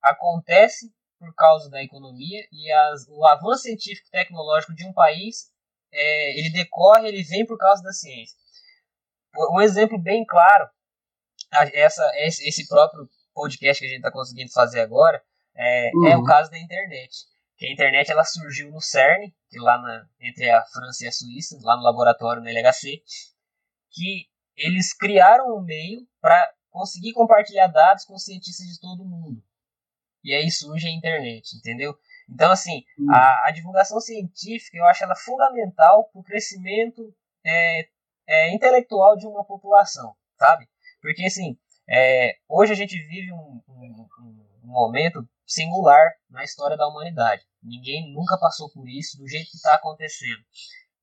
acontece 0.01 0.94
por 1.19 1.33
causa 1.35 1.69
da 1.69 1.81
economia 1.81 2.45
e 2.51 2.71
as, 2.71 3.07
o 3.09 3.25
avanço 3.25 3.63
científico 3.63 4.09
tecnológico 4.11 4.73
de 4.73 4.85
um 4.85 4.93
país, 4.93 5.51
é, 5.91 6.39
ele 6.39 6.51
decorre, 6.51 7.07
ele 7.07 7.23
vem 7.23 7.45
por 7.45 7.57
causa 7.57 7.81
da 7.81 7.91
ciência. 7.91 8.37
Um 9.51 9.61
exemplo 9.61 9.97
bem 9.97 10.25
claro, 10.25 10.69
essa, 11.73 12.09
esse 12.15 12.67
próprio 12.67 13.09
podcast 13.33 13.79
que 13.79 13.85
a 13.85 13.89
gente 13.89 13.97
está 13.97 14.11
conseguindo 14.11 14.51
fazer 14.51 14.81
agora 14.81 15.21
é, 15.55 15.91
uhum. 15.93 16.07
é, 16.07 16.15
o 16.15 16.19
uhum. 16.19 16.25
caso 16.25 16.51
da 16.51 16.59
internet. 16.59 17.25
que 17.57 17.65
a 17.65 17.71
internet 17.71 18.11
ela 18.11 18.23
surgiu 18.23 18.71
no 18.71 18.81
CERN, 18.81 19.31
que 19.49 19.59
lá 19.59 19.77
na, 19.77 20.05
entre 20.19 20.49
a 20.49 20.63
França 20.65 21.05
e 21.05 21.07
a 21.07 21.11
Suíça, 21.11 21.57
lá 21.61 21.77
no 21.77 21.83
laboratório 21.83 22.41
no 22.41 22.49
LHC, 22.49 23.01
que 23.91 24.27
eles 24.55 24.93
criaram 24.93 25.57
um 25.57 25.61
meio 25.61 26.05
para 26.21 26.51
conseguir 26.69 27.13
compartilhar 27.13 27.67
dados 27.67 28.03
com 28.05 28.17
cientistas 28.17 28.67
de 28.67 28.79
todo 28.79 29.05
mundo. 29.05 29.41
E 30.25 30.33
aí 30.33 30.49
surge 30.49 30.87
a 30.87 30.91
internet, 30.91 31.55
entendeu? 31.55 31.95
Então, 32.27 32.51
assim, 32.51 32.83
hum. 32.97 33.11
a, 33.11 33.47
a, 33.47 33.51
divulgação 33.51 33.99
científica 33.99 34.75
eu 34.75 34.85
acho 34.85 35.03
ela 35.03 35.15
fundamental 35.15 36.05
para 36.05 36.19
o 36.19 36.23
crescimento 36.23 37.13
é, 37.45 37.87
é, 38.27 38.53
intelectual 38.55 39.15
de 39.15 39.27
uma 39.27 39.45
população, 39.45 40.15
sabe? 40.39 40.67
Porque, 40.99 41.23
assim, 41.23 41.55
é, 41.87 42.37
hoje 42.49 42.73
a 42.73 42.75
gente 42.75 42.97
vive 43.07 43.31
um, 43.31 43.61
um, 43.69 44.07
um 44.63 44.67
momento 44.67 45.23
singular 45.45 46.15
na 46.27 46.43
história 46.43 46.75
da 46.75 46.87
humanidade. 46.87 47.43
Ninguém 47.61 48.11
nunca 48.11 48.35
passou 48.39 48.71
por 48.71 48.89
isso 48.89 49.19
do 49.19 49.27
jeito 49.27 49.51
que 49.51 49.57
está 49.57 49.75
acontecendo. 49.75 50.43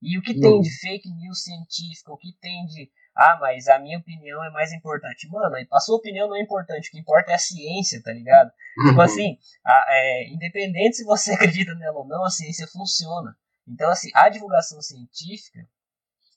E 0.01 0.17
o 0.17 0.21
que 0.21 0.37
tem 0.37 0.53
hum. 0.53 0.59
de 0.59 0.69
fake 0.81 1.09
news 1.09 1.43
científica, 1.43 2.11
o 2.11 2.17
que 2.17 2.33
tem 2.41 2.65
de 2.65 2.91
ah, 3.15 3.37
mas 3.39 3.67
a 3.67 3.77
minha 3.79 3.99
opinião 3.99 4.43
é 4.43 4.49
mais 4.49 4.71
importante. 4.73 5.27
Mano, 5.29 5.55
a 5.71 5.79
sua 5.79 5.97
opinião 5.97 6.27
não 6.27 6.35
é 6.35 6.41
importante, 6.41 6.89
o 6.89 6.91
que 6.91 6.99
importa 6.99 7.31
é 7.31 7.35
a 7.35 7.39
ciência, 7.39 8.01
tá 8.01 8.11
ligado? 8.11 8.49
Tipo 8.49 8.81
uhum. 8.81 8.89
Tipo 8.89 9.01
assim, 9.01 9.37
a, 9.63 9.85
é, 9.89 10.27
independente 10.29 10.97
se 10.97 11.03
você 11.03 11.33
acredita 11.33 11.75
nela 11.75 11.99
ou 11.99 12.07
não, 12.07 12.23
a 12.23 12.29
ciência 12.29 12.67
funciona. 12.67 13.35
Então, 13.67 13.89
assim, 13.89 14.09
a 14.13 14.29
divulgação 14.29 14.81
científica, 14.81 15.59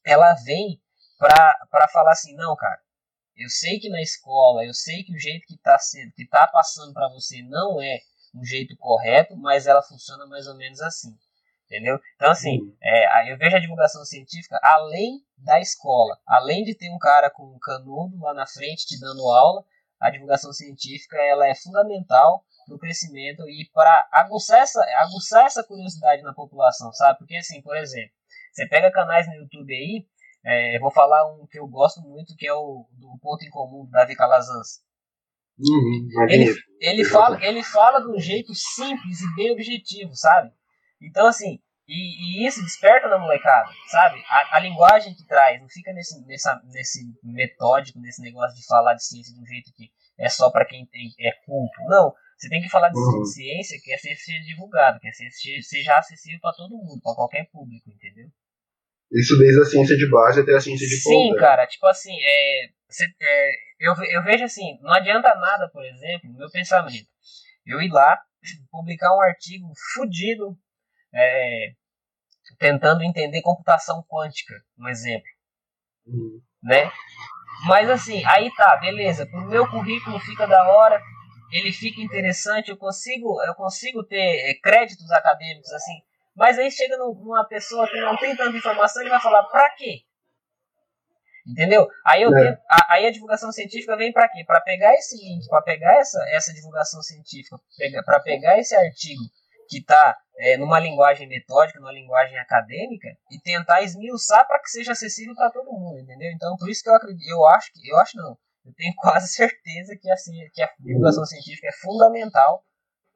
ela 0.04 0.34
vem 0.44 0.80
para 1.18 1.88
falar 1.88 2.12
assim, 2.12 2.34
não, 2.36 2.54
cara, 2.54 2.78
eu 3.36 3.48
sei 3.48 3.78
que 3.78 3.88
na 3.88 4.00
escola, 4.00 4.64
eu 4.64 4.74
sei 4.74 5.02
que 5.02 5.14
o 5.14 5.18
jeito 5.18 5.46
que 5.46 5.56
tá 5.58 5.78
sendo, 5.78 6.12
que 6.12 6.26
tá 6.26 6.46
passando 6.46 6.92
para 6.92 7.08
você 7.08 7.42
não 7.42 7.80
é 7.80 8.00
um 8.34 8.44
jeito 8.44 8.76
correto, 8.76 9.36
mas 9.36 9.66
ela 9.66 9.82
funciona 9.82 10.26
mais 10.26 10.46
ou 10.46 10.56
menos 10.56 10.80
assim. 10.80 11.16
Entendeu? 11.66 11.98
Então, 12.14 12.30
assim, 12.30 12.60
uhum. 12.60 12.76
é, 12.80 13.32
eu 13.32 13.36
vejo 13.36 13.56
a 13.56 13.60
divulgação 13.60 14.04
científica 14.04 14.58
além 14.62 15.20
da 15.36 15.60
escola. 15.60 16.16
Além 16.26 16.62
de 16.62 16.74
ter 16.76 16.90
um 16.90 16.98
cara 16.98 17.28
com 17.28 17.44
um 17.44 17.58
canudo 17.58 18.18
lá 18.20 18.32
na 18.32 18.46
frente 18.46 18.86
te 18.86 18.98
dando 19.00 19.28
aula, 19.28 19.64
a 20.00 20.10
divulgação 20.10 20.52
científica 20.52 21.16
ela 21.16 21.46
é 21.48 21.54
fundamental 21.54 22.44
para 22.66 22.76
o 22.76 22.78
crescimento 22.78 23.48
e 23.48 23.68
para 23.72 24.08
aguçar 24.12 24.60
essa, 24.60 24.84
aguçar 24.98 25.46
essa 25.46 25.64
curiosidade 25.64 26.22
na 26.22 26.32
população, 26.32 26.92
sabe? 26.92 27.18
Porque, 27.18 27.36
assim, 27.36 27.60
por 27.62 27.76
exemplo, 27.76 28.14
você 28.52 28.66
pega 28.68 28.90
canais 28.90 29.26
no 29.26 29.34
YouTube 29.34 29.72
aí, 29.72 30.06
é, 30.44 30.78
vou 30.78 30.90
falar 30.90 31.26
um 31.32 31.46
que 31.46 31.58
eu 31.58 31.66
gosto 31.66 32.00
muito, 32.00 32.36
que 32.36 32.46
é 32.46 32.52
o 32.52 32.86
do 32.92 33.18
Ponto 33.20 33.44
em 33.44 33.50
Comum, 33.50 33.84
do 33.84 33.90
Davi 33.90 34.14
Calazans. 34.14 34.84
Uhum, 35.58 36.28
ele, 36.28 36.54
ele, 36.80 37.04
fala, 37.04 37.42
ele 37.44 37.62
fala 37.62 38.00
de 38.00 38.08
um 38.08 38.18
jeito 38.18 38.54
simples 38.54 39.20
e 39.20 39.34
bem 39.34 39.50
objetivo, 39.52 40.14
sabe? 40.14 40.52
Então, 41.00 41.26
assim, 41.26 41.60
e, 41.88 42.42
e, 42.42 42.46
isso 42.46 42.62
desperta 42.62 43.08
na 43.08 43.18
molecada, 43.18 43.70
sabe? 43.88 44.20
A, 44.28 44.56
a, 44.56 44.60
linguagem 44.60 45.14
que 45.14 45.24
traz, 45.24 45.60
não 45.60 45.68
fica 45.68 45.92
nesse, 45.92 46.20
nessa, 46.26 46.60
nesse 46.64 47.00
metódico, 47.22 48.00
nesse 48.00 48.20
negócio 48.22 48.56
de 48.56 48.66
falar 48.66 48.94
de 48.94 49.04
ciência 49.04 49.32
de 49.32 49.40
um 49.40 49.46
jeito 49.46 49.72
que 49.76 49.90
é 50.18 50.28
só 50.28 50.50
para 50.50 50.64
quem 50.64 50.84
tem, 50.86 51.14
é 51.20 51.30
culto. 51.44 51.80
Não, 51.88 52.12
você 52.36 52.48
tem 52.48 52.60
que 52.60 52.68
falar 52.68 52.88
de 52.88 52.98
uhum. 52.98 53.24
ciência 53.24 53.78
que 53.80 53.92
a 53.92 53.98
ciência 53.98 54.24
seja 54.24 54.44
divulgada, 54.44 54.98
que 54.98 55.08
a 55.08 55.12
ciência 55.12 55.62
seja 55.62 55.96
acessível 55.96 56.40
para 56.40 56.54
todo 56.54 56.76
mundo, 56.76 57.00
para 57.02 57.14
qualquer 57.14 57.48
público, 57.52 57.88
entendeu? 57.88 58.28
Isso 59.12 59.38
desde 59.38 59.62
a 59.62 59.64
ciência 59.64 59.96
de 59.96 60.10
base 60.10 60.40
até 60.40 60.56
a 60.56 60.60
ciência 60.60 60.88
de 60.88 61.02
ponta. 61.02 61.16
Sim, 61.16 61.32
né? 61.32 61.38
cara, 61.38 61.66
tipo 61.68 61.86
assim, 61.86 62.16
é, 62.20 62.64
é, 63.22 63.50
eu, 63.78 63.94
eu 64.10 64.24
vejo 64.24 64.42
assim, 64.42 64.76
não 64.82 64.92
adianta 64.92 65.32
nada, 65.36 65.68
por 65.70 65.84
exemplo, 65.84 66.32
meu 66.32 66.50
pensamento, 66.50 67.06
eu 67.64 67.80
ir 67.80 67.92
lá, 67.92 68.18
publicar 68.72 69.14
um 69.14 69.20
artigo 69.20 69.72
fudido 69.94 70.58
é, 71.16 71.72
tentando 72.58 73.02
entender 73.02 73.42
computação 73.42 74.04
quântica, 74.08 74.54
um 74.78 74.88
exemplo. 74.88 75.28
Uhum. 76.06 76.40
Né? 76.62 76.90
Mas 77.66 77.88
assim, 77.88 78.24
aí 78.26 78.52
tá, 78.54 78.76
beleza. 78.76 79.26
Pro 79.26 79.48
meu 79.48 79.68
currículo 79.68 80.18
fica 80.20 80.46
da 80.46 80.68
hora, 80.70 81.00
ele 81.52 81.72
fica 81.72 82.00
interessante, 82.00 82.70
eu 82.70 82.76
consigo, 82.76 83.42
eu 83.44 83.54
consigo 83.54 84.04
ter 84.04 84.50
é, 84.50 84.54
créditos 84.54 85.10
acadêmicos 85.10 85.72
assim. 85.72 86.02
Mas 86.34 86.58
aí 86.58 86.70
chega 86.70 86.98
numa 86.98 87.46
pessoa 87.46 87.88
que 87.88 87.98
não 88.00 88.16
tem 88.16 88.36
tanta 88.36 88.56
informação 88.56 89.02
e 89.02 89.08
vai 89.08 89.20
falar, 89.20 89.42
pra 89.44 89.70
quê? 89.70 90.02
Entendeu? 91.46 91.88
Aí, 92.04 92.22
eu 92.22 92.36
é. 92.36 92.60
a, 92.68 92.94
aí 92.94 93.06
a 93.06 93.10
divulgação 93.10 93.50
científica 93.52 93.96
vem 93.96 94.12
para 94.12 94.28
quê? 94.28 94.44
Para 94.44 94.60
pegar 94.60 94.92
esse 94.94 95.16
link, 95.16 95.48
para 95.48 95.62
pegar 95.62 95.94
essa, 95.94 96.22
essa 96.30 96.52
divulgação 96.52 97.00
científica, 97.00 97.56
para 98.04 98.20
pegar 98.20 98.58
esse 98.58 98.74
artigo 98.74 99.22
que 99.68 99.78
está 99.78 100.16
é, 100.38 100.56
numa 100.56 100.78
linguagem 100.78 101.28
metódica, 101.28 101.80
numa 101.80 101.92
linguagem 101.92 102.38
acadêmica, 102.38 103.08
e 103.30 103.40
tentar 103.40 103.82
esmiuçar 103.82 104.46
para 104.46 104.60
que 104.60 104.70
seja 104.70 104.92
acessível 104.92 105.34
para 105.34 105.50
todo 105.50 105.72
mundo, 105.72 105.98
entendeu? 105.98 106.30
Então, 106.32 106.56
por 106.56 106.68
isso 106.68 106.82
que 106.82 106.88
eu 106.88 106.94
acredito, 106.94 107.28
eu 107.28 107.46
acho 107.46 107.72
que, 107.72 107.88
eu 107.88 107.96
acho 107.98 108.16
não, 108.16 108.36
eu 108.64 108.72
tenho 108.76 108.94
quase 108.98 109.28
certeza 109.28 109.96
que 110.00 110.10
a, 110.10 110.14
que 110.52 110.62
a 110.62 110.70
divulgação 110.80 111.24
científica 111.24 111.68
é 111.68 111.72
fundamental 111.72 112.62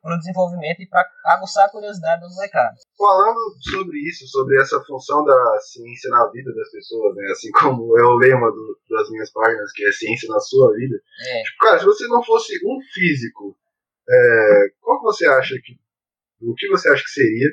para 0.02 0.16
o 0.16 0.18
desenvolvimento 0.18 0.80
e 0.80 0.88
para 0.88 1.06
aguçar 1.26 1.66
a 1.66 1.70
curiosidade 1.70 2.22
do 2.22 2.34
molecada. 2.34 2.74
Falando 2.96 3.38
sobre 3.60 3.98
isso, 4.08 4.26
sobre 4.28 4.58
essa 4.58 4.80
função 4.84 5.22
da 5.24 5.58
ciência 5.60 6.10
na 6.10 6.26
vida 6.30 6.54
das 6.54 6.70
pessoas, 6.70 7.14
né? 7.14 7.26
assim 7.32 7.50
como 7.50 7.98
é 7.98 8.02
o 8.02 8.16
lema 8.16 8.50
do, 8.50 8.78
das 8.88 9.10
minhas 9.10 9.30
páginas, 9.30 9.70
que 9.72 9.84
é 9.84 9.92
ciência 9.92 10.28
na 10.30 10.40
sua 10.40 10.74
vida. 10.74 10.96
É. 10.96 11.42
Tipo, 11.42 11.58
cara, 11.60 11.78
se 11.78 11.84
você 11.84 12.06
não 12.08 12.22
fosse 12.24 12.54
um 12.66 12.78
físico, 12.94 13.54
é, 14.08 14.68
qual 14.80 14.98
que 14.98 15.04
você 15.04 15.26
acha 15.26 15.54
que 15.62 15.78
o 16.42 16.54
que 16.54 16.68
você 16.68 16.88
acha 16.88 17.02
que 17.02 17.10
seria. 17.10 17.48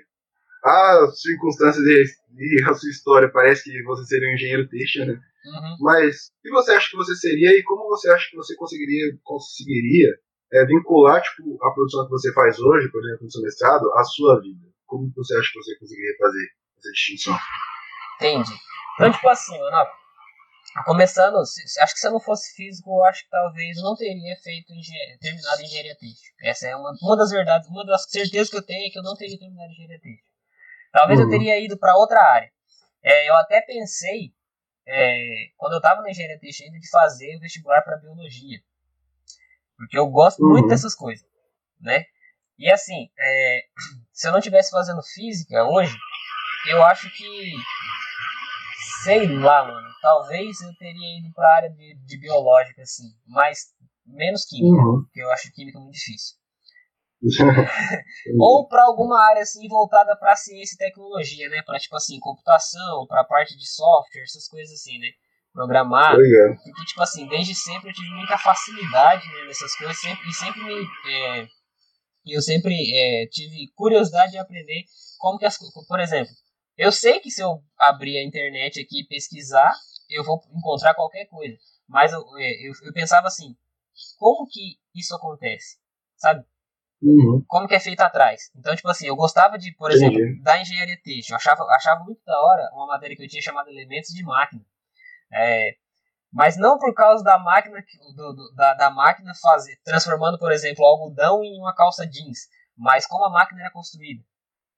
As 0.64 1.22
circunstâncias 1.22 1.86
e, 1.86 2.64
a 2.70 2.74
sua 2.74 2.90
história 2.90 3.32
parece 3.32 3.64
que 3.64 3.84
você 3.84 4.06
seria 4.06 4.30
um 4.30 4.34
engenheiro 4.34 4.68
têxtil, 4.68 5.06
né? 5.06 5.14
Uhum. 5.14 5.78
Mas 5.82 6.28
o 6.28 6.42
que 6.42 6.50
você 6.50 6.72
acha 6.72 6.90
que 6.90 6.98
você 6.98 7.16
seria 7.16 7.52
e 7.58 7.64
como 7.64 7.88
você 7.88 8.10
acha 8.10 8.28
que 8.30 8.36
você 8.36 8.56
conseguiria, 8.56 9.18
conseguiria 9.24 10.10
é, 10.52 10.66
vincular 10.66 11.22
tipo, 11.22 11.58
a 11.64 11.72
produção 11.72 12.06
que 12.06 12.12
você 12.12 12.34
faz 12.34 12.60
hoje, 12.60 12.90
por 12.92 13.04
exemplo, 13.04 13.26
no 13.26 13.32
seu 13.32 13.42
mestrado, 13.42 13.94
à 13.94 14.04
sua 14.04 14.42
vida? 14.42 14.68
Como 14.86 15.12
você 15.16 15.36
acha 15.36 15.50
que 15.52 15.60
você 15.60 15.78
conseguiria 15.78 16.16
fazer 16.20 16.48
essa 16.78 16.92
distinção? 16.92 17.38
Entendi. 18.18 18.54
Então, 18.96 19.12
tipo 19.12 19.30
assim, 19.30 19.58
mano, 19.60 19.88
Começando, 20.86 21.38
acho 21.40 21.94
que 21.94 22.00
se 22.00 22.08
eu 22.08 22.12
não 22.12 22.20
fosse 22.20 22.54
físico, 22.56 22.90
eu 22.92 23.04
acho 23.06 23.24
que 23.24 23.30
talvez 23.30 23.78
eu 23.78 23.84
não 23.84 23.96
teria 23.96 24.36
feito 24.38 24.74
engenharia, 24.74 25.18
terminado 25.20 25.62
engenharia 25.62 25.96
têxtil. 25.96 26.34
Essa 26.42 26.68
é 26.68 26.76
uma, 26.76 26.94
uma 27.02 27.18
das 27.18 27.32
verdades, 27.32 27.68
uma 27.70 27.86
das 27.86 28.04
certezas 28.10 28.50
que 28.50 28.58
eu 28.58 28.62
tenho 28.62 28.86
é 28.86 28.90
que 28.90 29.00
eu 29.00 29.04
não 29.04 29.16
teria 29.16 29.40
terminado 29.40 29.72
engenharia 29.72 30.00
têxtil. 30.00 30.32
Talvez 30.92 31.20
uhum. 31.20 31.26
eu 31.26 31.32
teria 31.32 31.60
ido 31.60 31.78
para 31.78 31.96
outra 31.96 32.22
área. 32.22 32.52
É, 33.04 33.30
eu 33.30 33.36
até 33.36 33.62
pensei, 33.62 34.34
é, 34.86 35.50
quando 35.58 35.74
eu 35.74 35.78
estava 35.78 36.02
na 36.02 36.12
engenharia 36.12 36.40
têxtil, 36.40 36.72
de 36.72 36.90
fazer 36.90 37.36
o 37.38 37.40
vestibular 37.40 37.82
para 37.82 37.98
biologia. 37.98 38.60
Porque 39.78 39.98
eu 39.98 40.08
gosto 40.08 40.44
uhum. 40.44 40.50
muito 40.50 40.68
dessas 40.68 40.94
coisas, 40.94 41.26
né? 41.80 42.06
E 42.58 42.70
assim, 42.72 43.10
é, 43.18 43.64
se 44.12 44.28
eu 44.28 44.32
não 44.32 44.42
tivesse 44.42 44.72
fazendo 44.72 45.02
física 45.04 45.64
hoje, 45.64 45.96
eu 46.68 46.84
acho 46.84 47.10
que 47.16 47.54
sei 49.08 49.26
lá, 49.40 49.66
mano. 49.66 49.88
Talvez 50.02 50.60
eu 50.60 50.76
teria 50.76 51.20
ido 51.20 51.32
pra 51.34 51.56
área 51.56 51.70
de, 51.70 51.96
de 52.06 52.20
biológica, 52.20 52.82
assim. 52.82 53.06
Mas 53.26 53.68
menos 54.06 54.46
química, 54.46 54.84
uhum. 54.84 55.04
porque 55.04 55.22
eu 55.22 55.32
acho 55.32 55.52
química 55.54 55.80
muito 55.80 55.94
difícil. 55.94 56.36
Ou 58.40 58.68
para 58.68 58.84
alguma 58.84 59.20
área 59.30 59.42
assim 59.42 59.68
voltada 59.68 60.16
para 60.18 60.36
ciência 60.36 60.76
e 60.76 60.78
tecnologia, 60.78 61.50
né? 61.50 61.64
Para 61.66 61.80
tipo 61.80 61.96
assim, 61.96 62.20
computação, 62.20 63.08
para 63.08 63.24
parte 63.24 63.58
de 63.58 63.68
software, 63.68 64.24
essas 64.24 64.48
coisas 64.48 64.74
assim, 64.74 65.00
né? 65.00 65.08
Programar. 65.54 66.16
Porque 66.16 66.86
tipo 66.86 67.02
assim, 67.02 67.28
desde 67.28 67.56
sempre 67.56 67.90
eu 67.90 67.94
tive 67.94 68.10
muita 68.10 68.38
facilidade 68.38 69.26
né, 69.26 69.46
nessas 69.48 69.76
coisas 69.76 70.00
sempre, 70.00 70.30
e 70.30 70.34
sempre 70.34 70.64
me 70.64 70.88
é, 71.12 71.48
eu 72.28 72.42
sempre 72.42 72.74
é, 72.74 73.26
tive 73.28 73.72
curiosidade 73.74 74.34
de 74.34 74.38
aprender 74.38 74.84
como 75.18 75.40
que 75.40 75.46
as 75.46 75.58
por 75.88 76.00
exemplo, 76.00 76.32
eu 76.78 76.92
sei 76.92 77.20
que 77.20 77.32
se 77.32 77.42
eu 77.42 77.64
abrir 77.78 78.18
a 78.18 78.24
internet 78.24 78.80
aqui 78.80 79.02
e 79.02 79.08
pesquisar, 79.08 79.74
eu 80.10 80.24
vou 80.24 80.40
encontrar 80.56 80.94
qualquer 80.94 81.26
coisa. 81.26 81.58
Mas 81.88 82.12
eu, 82.14 82.22
é, 82.38 82.68
eu, 82.68 82.74
eu 82.84 82.94
pensava 82.94 83.28
assim, 83.28 83.56
como 84.18 84.48
que 84.48 84.78
isso 84.94 85.16
acontece? 85.16 85.78
Sabe? 86.16 86.46
Uhum. 87.02 87.44
Como 87.48 87.68
que 87.68 87.76
é 87.76 87.80
feito 87.80 88.02
atrás. 88.02 88.52
Então, 88.56 88.76
tipo 88.76 88.90
assim, 88.90 89.08
eu 89.08 89.16
gostava 89.16 89.58
de, 89.58 89.74
por 89.76 89.92
exemplo, 89.92 90.20
da 90.44 90.62
engenharia 90.62 91.00
têxtil. 91.02 91.34
Eu 91.34 91.38
achava, 91.38 91.64
achava 91.72 92.04
muito 92.04 92.24
da 92.24 92.40
hora 92.40 92.70
uma 92.74 92.88
matéria 92.88 93.16
que 93.16 93.24
eu 93.24 93.28
tinha 93.28 93.42
chamada 93.42 93.72
Elementos 93.72 94.10
de 94.10 94.24
Máquina. 94.24 94.64
É, 95.34 95.76
mas 96.32 96.58
não 96.58 96.78
por 96.78 96.94
causa 96.94 97.24
da 97.24 97.38
máquina, 97.40 97.84
do, 98.16 98.34
do, 98.34 98.54
da, 98.56 98.74
da 98.76 98.90
máquina 98.90 99.34
fazer, 99.42 99.80
transformando, 99.84 100.38
por 100.38 100.52
exemplo, 100.52 100.86
algodão 100.86 101.44
em 101.44 101.60
uma 101.60 101.74
calça 101.74 102.06
jeans, 102.06 102.48
mas 102.76 103.08
como 103.08 103.26
a 103.26 103.30
máquina 103.30 103.62
era 103.62 103.72
construída. 103.72 104.24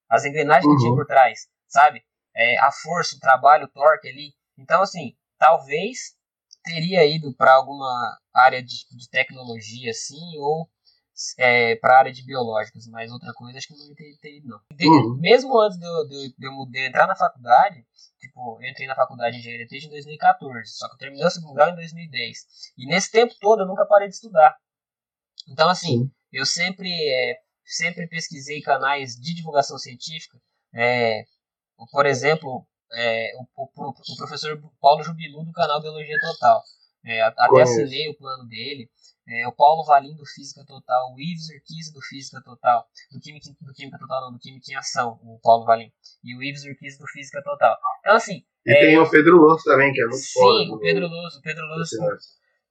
As 0.09 0.25
engrenagens 0.25 0.65
uhum. 0.65 0.75
que 0.75 0.81
tinha 0.81 0.95
por 0.95 1.05
trás 1.05 1.47
sabe? 1.69 2.03
É, 2.35 2.59
a 2.59 2.71
força, 2.71 3.15
o 3.15 3.19
trabalho, 3.19 3.65
o 3.65 3.69
torque 3.69 4.09
ali. 4.09 4.33
Então, 4.57 4.81
assim, 4.81 5.15
talvez 5.37 6.17
teria 6.63 7.05
ido 7.05 7.33
para 7.33 7.53
alguma 7.53 8.17
área 8.33 8.61
de, 8.61 8.85
de, 8.91 9.09
tecnologia, 9.09 9.91
assim, 9.91 10.37
ou 10.37 10.69
é, 11.37 11.75
para 11.77 11.95
a 11.95 11.99
área 11.99 12.11
de 12.11 12.25
biológicas, 12.25 12.87
mas 12.87 13.11
outra 13.11 13.33
coisa 13.33 13.57
acho 13.57 13.67
que 13.67 13.73
não 13.73 13.87
ia 13.87 13.95
ter, 14.21 14.37
ido, 14.37 14.47
não. 14.47 14.59
Uhum. 14.81 15.17
Mesmo 15.19 15.59
antes 15.59 15.77
de 15.77 15.85
eu, 15.85 16.07
de, 16.07 16.35
de, 16.37 16.71
de 16.71 16.87
entrar 16.87 17.07
na 17.07 17.15
faculdade, 17.15 17.85
tipo, 18.19 18.59
eu 18.61 18.69
entrei 18.69 18.87
na 18.87 18.95
faculdade 18.95 19.35
de 19.35 19.39
engenharia 19.39 19.67
desde 19.67 19.89
2014, 19.89 20.73
só 20.73 20.87
que 20.87 20.95
eu 20.95 20.99
terminei 20.99 21.25
o 21.25 21.29
segundo 21.29 21.53
grau 21.53 21.69
em 21.69 21.75
2010. 21.75 22.37
E 22.77 22.85
nesse 22.85 23.11
tempo 23.11 23.33
todo 23.39 23.63
eu 23.63 23.67
nunca 23.67 23.85
parei 23.85 24.07
de 24.07 24.15
estudar. 24.15 24.57
Então, 25.47 25.69
assim, 25.69 26.03
Sim. 26.03 26.11
eu 26.31 26.45
sempre, 26.45 26.89
é, 26.89 27.39
sempre 27.65 28.07
pesquisei 28.07 28.61
canais 28.61 29.15
de 29.15 29.33
divulgação 29.33 29.77
científica. 29.77 30.37
É, 30.73 31.25
por 31.91 32.05
exemplo, 32.05 32.65
é, 32.93 33.31
o, 33.37 33.63
o, 33.63 33.89
o, 33.89 34.17
professor 34.17 34.59
Paulo 34.81 35.03
Jubilu 35.03 35.45
do 35.45 35.51
canal 35.51 35.81
Biologia 35.81 36.17
Total. 36.19 36.63
É, 37.05 37.21
até 37.21 37.61
assinei 37.61 38.09
o 38.09 38.17
plano 38.17 38.47
dele. 38.47 38.89
É, 39.27 39.47
o 39.47 39.51
Paulo 39.51 39.85
Valim 39.85 40.15
do 40.15 40.25
Física 40.25 40.65
Total, 40.65 41.13
o 41.13 41.19
Ives 41.19 41.49
Urquiza 41.49 41.93
do 41.93 42.01
Física 42.01 42.41
Total, 42.43 42.83
do 43.11 43.19
Química, 43.19 43.47
do 43.61 43.73
Química 43.73 43.99
Total 43.99 44.21
não, 44.21 44.33
do 44.33 44.39
Química 44.39 44.71
em 44.71 44.75
Ação, 44.75 45.19
o 45.21 45.39
Paulo 45.41 45.65
Valim, 45.65 45.91
e 46.23 46.35
o 46.35 46.41
Ives 46.41 46.65
Urquiza 46.65 46.97
do 46.97 47.07
Física 47.07 47.41
Total. 47.43 47.77
Então 47.99 48.15
assim... 48.15 48.43
E 48.65 48.71
é, 48.71 48.79
tem 48.79 48.97
o 48.97 49.07
Pedro 49.07 49.37
Luz 49.37 49.63
também, 49.63 49.93
que 49.93 50.01
é 50.01 50.05
muito 50.05 50.17
Sim, 50.17 50.33
foda, 50.33 50.73
o 50.73 50.79
Pedro 50.79 51.07
Luz, 51.07 51.35
o 51.35 51.41
Pedro 51.41 51.63
Luz. 51.67 51.89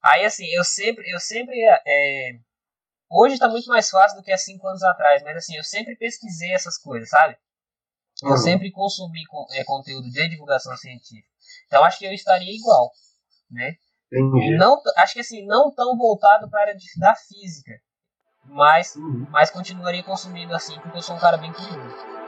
Aí 0.02 0.24
assim, 0.24 0.46
eu 0.48 0.64
sempre, 0.64 1.08
eu 1.08 1.20
sempre 1.20 1.56
é, 1.64 2.38
hoje 3.08 3.34
está 3.34 3.48
muito 3.48 3.68
mais 3.68 3.88
fácil 3.88 4.18
do 4.18 4.24
que 4.24 4.32
há 4.32 4.38
cinco 4.38 4.66
anos 4.66 4.82
atrás, 4.82 5.22
mas 5.22 5.36
assim, 5.36 5.56
eu 5.56 5.64
sempre 5.64 5.96
pesquisei 5.96 6.52
essas 6.52 6.76
coisas, 6.76 7.08
sabe? 7.08 7.36
Eu 8.22 8.30
uhum. 8.30 8.36
sempre 8.36 8.72
consumi 8.72 9.20
é, 9.52 9.64
conteúdo 9.64 10.10
de 10.10 10.28
divulgação 10.28 10.76
científica. 10.76 11.28
Então 11.66 11.84
acho 11.84 11.98
que 11.98 12.04
eu 12.04 12.12
estaria 12.12 12.52
igual, 12.52 12.90
né? 13.50 13.76
Entendi. 14.12 14.56
Não, 14.56 14.80
acho 14.96 15.14
que 15.14 15.20
assim, 15.20 15.46
não 15.46 15.72
tão 15.72 15.96
voltado 15.96 16.50
para 16.50 16.60
a 16.60 16.62
área 16.62 16.76
de, 16.76 16.84
da 16.98 17.14
física, 17.14 17.72
mas, 18.44 18.96
uhum. 18.96 19.26
mas 19.30 19.50
continuaria 19.50 20.02
consumindo 20.02 20.54
assim, 20.54 20.78
porque 20.80 20.98
eu 20.98 21.02
sou 21.02 21.14
um 21.14 21.20
cara 21.20 21.36
bem 21.36 21.52
curioso. 21.52 22.18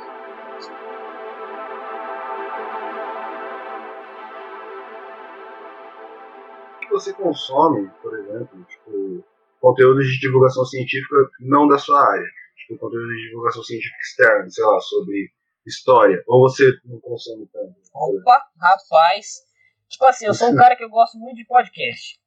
Você 6.91 7.15
consome, 7.15 7.89
por 8.03 8.19
exemplo, 8.19 8.65
tipo, 8.65 9.25
conteúdos 9.61 10.07
de 10.07 10.21
divulgação 10.21 10.65
científica 10.65 11.17
não 11.41 11.67
da 11.67 11.79
sua 11.79 12.01
área, 12.01 12.27
tipo, 12.57 12.79
conteúdo 12.79 13.09
de 13.09 13.29
divulgação 13.29 13.63
científica 13.63 13.99
externa, 14.03 14.51
sei 14.51 14.65
lá, 14.65 14.81
sobre 14.81 15.31
história, 15.67 16.23
ou 16.27 16.41
você 16.41 16.65
não 16.85 17.01
consome 17.01 17.47
tanto? 17.49 17.75
Opa, 17.93 18.49
rapaz, 18.59 19.43
Tipo 19.91 20.05
assim, 20.05 20.27
eu 20.27 20.35
sou 20.35 20.49
um 20.49 20.55
cara 20.57 20.77
que 20.77 20.85
eu 20.85 20.89
gosto 20.89 21.19
muito 21.19 21.37
de 21.37 21.45
podcast. 21.45 22.19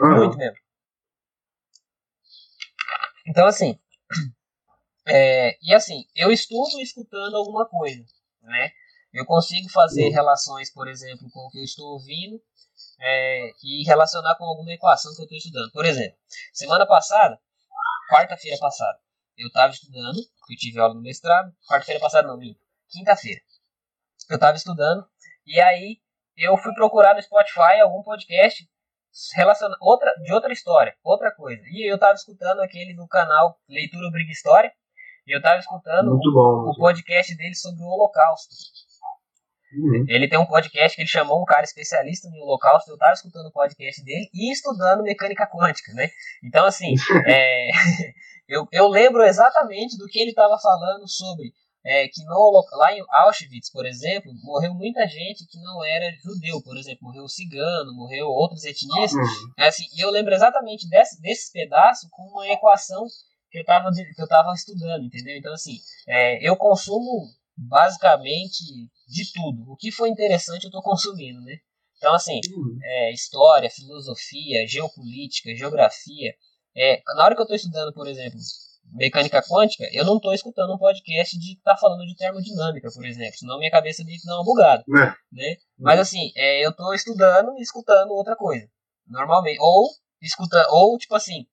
Uhum. 0.00 0.16
Muito 0.16 0.36
mesmo. 0.36 0.58
Então, 3.26 3.46
assim. 3.46 3.78
É, 5.06 5.58
e 5.60 5.74
assim, 5.74 6.06
eu 6.16 6.32
estudo 6.32 6.80
escutando 6.80 7.36
alguma 7.36 7.68
coisa, 7.68 8.02
né? 8.40 8.70
Eu 9.12 9.26
consigo 9.26 9.68
fazer 9.68 10.06
uhum. 10.06 10.12
relações, 10.14 10.72
por 10.72 10.88
exemplo, 10.88 11.28
com 11.30 11.40
o 11.40 11.50
que 11.50 11.58
eu 11.58 11.62
estou 11.62 11.92
ouvindo 11.92 12.40
é, 12.98 13.50
e 13.62 13.84
relacionar 13.84 14.34
com 14.36 14.44
alguma 14.44 14.72
equação 14.72 15.14
que 15.14 15.20
eu 15.20 15.24
estou 15.24 15.36
estudando. 15.36 15.70
Por 15.72 15.84
exemplo, 15.84 16.16
semana 16.54 16.86
passada, 16.86 17.38
quarta-feira 18.10 18.56
passada, 18.58 18.98
eu 19.36 19.48
estava 19.48 19.72
estudando, 19.72 20.16
eu 20.16 20.56
tive 20.56 20.78
aula 20.78 20.94
no 20.94 21.02
mestrado, 21.02 21.52
quarta-feira 21.68 22.00
passada 22.00 22.28
não, 22.28 22.38
quinta-feira. 22.88 23.40
Eu 24.30 24.36
estava 24.36 24.56
estudando, 24.56 25.06
e 25.46 25.60
aí 25.60 25.98
eu 26.36 26.56
fui 26.56 26.72
procurar 26.74 27.14
no 27.14 27.22
Spotify 27.22 27.80
algum 27.80 28.02
podcast 28.02 28.66
relaciona 29.34 29.76
outra, 29.80 30.12
de 30.22 30.32
outra 30.32 30.52
história, 30.52 30.94
outra 31.04 31.30
coisa. 31.30 31.62
E 31.70 31.90
eu 31.90 31.98
tava 31.98 32.14
escutando 32.14 32.60
aquele 32.60 32.94
do 32.94 33.06
canal 33.06 33.56
Leitura 33.68 34.10
Briga 34.10 34.32
História, 34.32 34.72
e 35.26 35.34
eu 35.34 35.40
tava 35.40 35.60
escutando 35.60 36.18
bom, 36.18 36.70
o, 36.70 36.74
podcast 36.76 37.34
dele 37.36 37.54
sobre 37.54 37.82
o 37.82 37.86
Holocausto. 37.86 38.54
Uhum. 39.72 40.04
Ele 40.06 40.28
tem 40.28 40.38
um 40.38 40.46
podcast 40.46 40.94
que 40.94 41.02
ele 41.02 41.08
chamou 41.08 41.40
um 41.40 41.44
cara 41.44 41.62
especialista 41.62 42.28
no 42.28 42.36
Holocausto, 42.42 42.90
eu 42.90 42.98
tava 42.98 43.12
escutando 43.12 43.46
o 43.46 43.52
podcast 43.52 44.04
dele 44.04 44.28
e 44.34 44.52
estudando 44.52 45.02
mecânica 45.02 45.46
quântica, 45.46 45.92
né? 45.94 46.08
Então, 46.42 46.66
assim, 46.66 46.94
é, 47.26 47.70
eu, 48.48 48.66
eu 48.72 48.88
lembro 48.88 49.22
exatamente 49.22 49.96
do 49.96 50.06
que 50.06 50.18
ele 50.18 50.30
estava 50.30 50.58
falando 50.58 51.08
sobre 51.08 51.52
é, 51.84 52.08
que 52.08 52.24
no, 52.24 52.66
lá 52.72 52.94
em 52.94 53.04
Auschwitz, 53.10 53.70
por 53.70 53.84
exemplo, 53.84 54.32
morreu 54.42 54.72
muita 54.72 55.06
gente 55.06 55.46
que 55.46 55.60
não 55.60 55.84
era 55.84 56.16
judeu, 56.22 56.62
por 56.62 56.78
exemplo, 56.78 57.02
morreu 57.02 57.28
cigano, 57.28 57.94
morreu 57.94 58.26
outras 58.26 58.64
etnias. 58.64 59.12
Uhum. 59.12 59.52
É 59.58 59.68
assim, 59.68 59.84
e 59.94 60.00
eu 60.00 60.10
lembro 60.10 60.32
exatamente 60.32 60.88
desse, 60.88 61.20
desse 61.20 61.52
pedaço 61.52 62.08
com 62.10 62.22
uma 62.22 62.48
equação 62.48 63.04
que 63.50 63.58
eu 63.58 63.62
estava 63.62 63.90
que 63.92 64.22
eu 64.22 64.26
tava 64.26 64.52
estudando, 64.54 65.04
entendeu? 65.04 65.36
Então, 65.36 65.52
assim, 65.52 65.76
é, 66.08 66.48
eu 66.48 66.56
consumo 66.56 67.28
basicamente 67.56 68.64
de 69.06 69.32
tudo. 69.32 69.70
O 69.70 69.76
que 69.76 69.92
foi 69.92 70.08
interessante 70.08 70.64
eu 70.64 70.68
estou 70.68 70.82
consumindo, 70.82 71.40
né? 71.42 71.58
Então, 71.98 72.14
assim, 72.14 72.40
uhum. 72.50 72.78
é, 72.82 73.12
história, 73.12 73.70
filosofia, 73.70 74.66
geopolítica, 74.66 75.54
geografia. 75.54 76.34
É, 76.76 77.02
na 77.16 77.24
hora 77.24 77.34
que 77.34 77.40
eu 77.40 77.44
estou 77.44 77.56
estudando, 77.56 77.92
por 77.92 78.06
exemplo, 78.08 78.38
mecânica 78.92 79.42
quântica, 79.42 79.88
eu 79.92 80.04
não 80.04 80.16
estou 80.16 80.34
escutando 80.34 80.74
um 80.74 80.78
podcast 80.78 81.38
de 81.38 81.52
estar 81.52 81.74
tá 81.74 81.76
falando 81.76 82.06
de 82.06 82.16
termodinâmica, 82.16 82.90
por 82.92 83.04
exemplo, 83.04 83.38
senão 83.38 83.58
minha 83.58 83.70
cabeça 83.70 84.04
meio 84.04 84.20
que 84.20 84.26
dá 84.26 84.34
uma 84.36 84.44
bugada, 84.44 84.84
é. 84.88 85.14
né? 85.32 85.56
Mas 85.78 86.00
assim, 86.00 86.32
é, 86.36 86.64
eu 86.64 86.70
estou 86.70 86.94
estudando 86.94 87.56
e 87.58 87.62
escutando 87.62 88.10
outra 88.10 88.36
coisa, 88.36 88.68
normalmente, 89.06 89.58
ou 89.60 89.90
escuta, 90.20 90.66
ou 90.70 90.98
tipo 90.98 91.14
assim, 91.14 91.46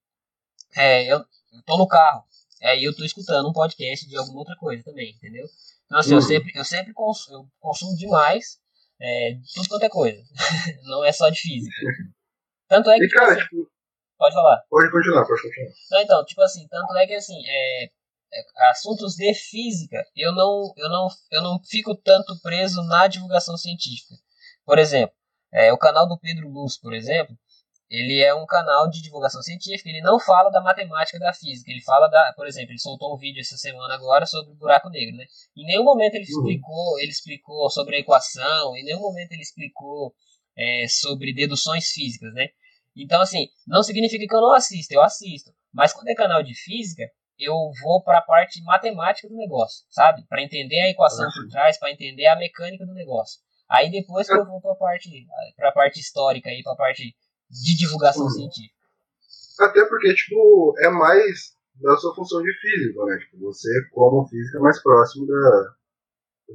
é, 0.76 1.12
eu, 1.12 1.24
estou 1.54 1.78
no 1.78 1.88
carro, 1.88 2.24
é, 2.62 2.80
e 2.80 2.84
eu 2.84 2.92
estou 2.92 3.06
escutando 3.06 3.50
um 3.50 3.54
podcast 3.54 4.08
de 4.08 4.18
alguma 4.18 4.40
outra 4.40 4.56
coisa 4.56 4.84
também, 4.84 5.12
entendeu? 5.12 5.46
Então 5.86 6.00
assim, 6.00 6.12
uhum. 6.12 6.18
eu 6.18 6.22
sempre, 6.22 6.52
eu 6.56 6.66
sempre 6.66 6.94
consumo, 6.94 7.38
eu 7.38 7.48
consumo 7.60 7.96
demais 7.96 8.60
é, 9.00 9.36
tudo 9.54 9.68
quanto 9.68 9.84
é 9.84 9.90
coisa, 9.90 10.22
não 10.84 11.04
é 11.04 11.12
só 11.12 11.30
de 11.30 11.40
física. 11.40 11.76
Tanto 12.68 12.90
é 12.90 12.98
que. 12.98 13.06
E, 13.06 13.10
cara, 13.10 13.36
tipo, 13.36 13.68
Pode 14.22 14.36
falar. 14.36 14.62
Pode 14.70 14.92
continuar, 14.92 15.26
pode 15.26 15.42
continuar. 15.42 15.72
Não, 15.90 16.00
então, 16.00 16.24
tipo 16.26 16.44
assim, 16.44 16.68
tanto 16.68 16.96
é 16.96 17.08
que 17.08 17.16
assim, 17.16 17.42
é, 17.44 17.86
é, 17.86 18.70
assuntos 18.70 19.16
de 19.16 19.34
física, 19.34 20.06
eu 20.16 20.32
não, 20.32 20.72
eu, 20.78 20.90
não, 20.90 21.08
eu 21.32 21.42
não 21.42 21.60
fico 21.64 21.96
tanto 21.96 22.40
preso 22.40 22.84
na 22.84 23.08
divulgação 23.08 23.58
científica. 23.58 24.14
Por 24.64 24.78
exemplo, 24.78 25.16
é, 25.52 25.74
o 25.74 25.78
canal 25.78 26.08
do 26.08 26.20
Pedro 26.20 26.48
Luz, 26.50 26.78
por 26.80 26.94
exemplo, 26.94 27.36
ele 27.90 28.22
é 28.22 28.32
um 28.36 28.46
canal 28.46 28.88
de 28.92 29.02
divulgação 29.02 29.42
científica, 29.42 29.90
ele 29.90 30.02
não 30.02 30.20
fala 30.20 30.52
da 30.52 30.62
matemática 30.62 31.18
da 31.18 31.34
física, 31.34 31.72
ele 31.72 31.82
fala 31.82 32.08
da, 32.08 32.32
por 32.36 32.46
exemplo, 32.46 32.70
ele 32.70 32.80
soltou 32.80 33.16
um 33.16 33.18
vídeo 33.18 33.42
essa 33.42 33.58
semana 33.58 33.96
agora 33.96 34.28
sobre 34.28 34.52
o 34.52 34.56
buraco 34.56 34.88
negro, 34.90 35.18
né? 35.18 35.26
Em 35.58 35.66
nenhum 35.66 35.84
momento 35.84 36.14
ele 36.14 36.26
uhum. 36.32 36.42
explicou, 36.42 37.00
ele 37.00 37.12
explicou 37.12 37.70
sobre 37.72 37.96
a 37.96 38.00
equação, 38.00 38.78
em 38.78 38.84
nenhum 38.86 39.02
momento 39.02 39.32
ele 39.32 39.42
explicou 39.42 40.14
é, 40.56 40.86
sobre 40.88 41.34
deduções 41.34 41.88
físicas, 41.88 42.32
né? 42.36 42.50
Então, 42.95 43.21
assim, 43.21 43.47
não 43.65 43.84
significa 43.84 44.25
que 44.27 44.36
eu 44.36 44.41
não 44.41 44.54
assisto, 44.54 44.93
eu 44.93 45.01
assisto. 45.01 45.51
Mas 45.73 45.93
quando 45.93 46.10
é 46.10 46.15
canal 46.15 46.43
de 46.43 46.54
física, 46.54 47.04
eu 47.39 47.56
vou 47.82 48.04
para 48.04 48.19
a 48.19 48.21
parte 48.21 48.62
matemática 48.63 49.27
do 49.27 49.36
negócio, 49.36 49.86
sabe? 49.89 50.23
Para 50.27 50.43
entender 50.43 50.80
a 50.80 50.89
equação 50.89 51.27
por 51.34 51.47
trás, 51.49 51.80
para 51.80 51.91
entender 51.91 52.27
a 52.27 52.38
mecânica 52.38 52.86
do 52.86 52.93
negócio. 52.93 53.39
Aí 53.69 53.89
depois 53.89 54.27
que 54.27 54.34
eu 54.34 54.45
vou 54.45 54.62
para 54.62 54.73
a 54.73 54.75
parte, 54.75 55.10
pra 55.56 55.71
parte 55.71 55.99
histórica 55.99 56.49
e 56.51 56.62
para 56.62 56.73
a 56.73 56.75
parte 56.75 57.15
de 57.49 57.77
divulgação 57.77 58.23
uhum. 58.23 58.30
científica. 58.30 58.75
Até 59.60 59.86
porque, 59.86 60.13
tipo, 60.13 60.75
é 60.80 60.89
mais 60.89 61.56
da 61.75 61.95
sua 61.97 62.13
função 62.13 62.41
de 62.41 62.54
físico, 62.60 63.06
né? 63.06 63.17
Tipo, 63.17 63.39
você, 63.39 63.69
como 63.91 64.27
física, 64.27 64.58
é 64.58 64.62
mais 64.62 64.82
próximo 64.82 65.25
da, 65.25 65.73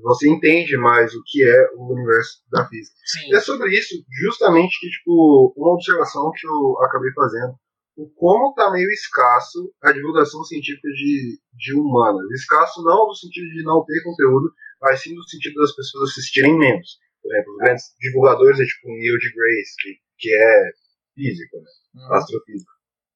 você 0.02 0.28
entende 0.28 0.76
mais 0.76 1.14
o 1.14 1.22
que 1.24 1.42
é 1.42 1.70
o 1.74 1.92
universo 1.92 2.42
da 2.50 2.66
física. 2.68 2.96
Sim. 3.04 3.30
E 3.30 3.36
é 3.36 3.40
sobre 3.40 3.70
isso, 3.76 3.94
justamente, 4.22 4.78
que, 4.80 4.88
tipo, 4.88 5.54
uma 5.56 5.74
observação 5.74 6.30
que 6.34 6.46
eu 6.46 6.84
acabei 6.84 7.12
fazendo. 7.12 7.54
O 7.96 8.10
como 8.10 8.50
está 8.50 8.70
meio 8.70 8.90
escasso 8.90 9.72
a 9.82 9.90
divulgação 9.90 10.44
científica 10.44 10.88
de, 10.88 11.38
de 11.54 11.74
humanas. 11.74 12.30
Escasso 12.32 12.82
não 12.82 13.06
no 13.06 13.14
sentido 13.14 13.48
de 13.48 13.62
não 13.64 13.84
ter 13.84 14.02
conteúdo, 14.02 14.52
mas 14.82 15.00
sim 15.00 15.14
no 15.14 15.22
sentido 15.22 15.54
das 15.54 15.74
pessoas 15.74 16.10
assistirem 16.10 16.58
menos. 16.58 16.98
Por 17.22 17.32
exemplo, 17.32 17.52
os 17.52 17.58
grandes 17.58 17.84
divulgadores 17.98 18.60
é 18.60 18.64
tipo 18.64 18.88
Neil 18.88 19.18
deGrasse, 19.18 19.76
que, 19.80 19.94
que 20.18 20.34
é 20.34 20.70
físico, 21.14 21.56
né? 21.56 21.70
Uhum. 21.94 22.14
astrofísico. 22.14 22.72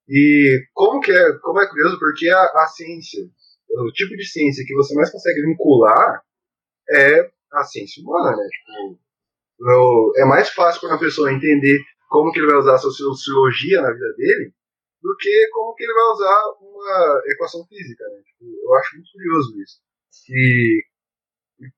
E 0.09 0.65
como 0.73 1.01
que 1.01 1.13
é, 1.13 1.39
como 1.43 1.61
é 1.61 1.69
curioso, 1.69 1.99
porque 1.99 2.29
a, 2.31 2.43
a 2.43 2.67
ciência, 2.67 3.23
o 3.69 3.93
tipo 3.93 4.17
de 4.17 4.27
ciência 4.27 4.65
que 4.67 4.75
você 4.75 4.95
mais 4.95 5.11
consegue 5.11 5.43
vincular 5.43 6.23
é 6.89 7.31
a 7.53 7.65
ciência 7.65 8.03
humana, 8.03 8.37
né? 8.37 8.47
Tipo, 8.49 10.13
é 10.17 10.25
mais 10.25 10.49
fácil 10.51 10.81
para 10.81 10.91
uma 10.91 10.99
pessoa 10.99 11.33
entender 11.33 11.79
como 12.09 12.33
que 12.33 12.39
ele 12.39 12.47
vai 12.47 12.57
usar 12.57 12.75
a 12.75 12.79
sociologia 12.79 13.83
na 13.83 13.93
vida 13.93 14.15
dele 14.17 14.53
do 15.03 15.17
que 15.17 15.49
como 15.53 15.75
que 15.75 15.85
ele 15.85 15.95
vai 15.95 16.05
usar 16.05 16.43
uma 16.61 17.23
equação 17.27 17.67
física, 17.67 18.05
né? 18.05 18.23
Tipo, 18.25 18.45
eu 18.45 18.75
acho 18.75 18.97
muito 18.97 19.11
curioso 19.13 19.63
isso. 19.63 19.81
E, 20.31 20.85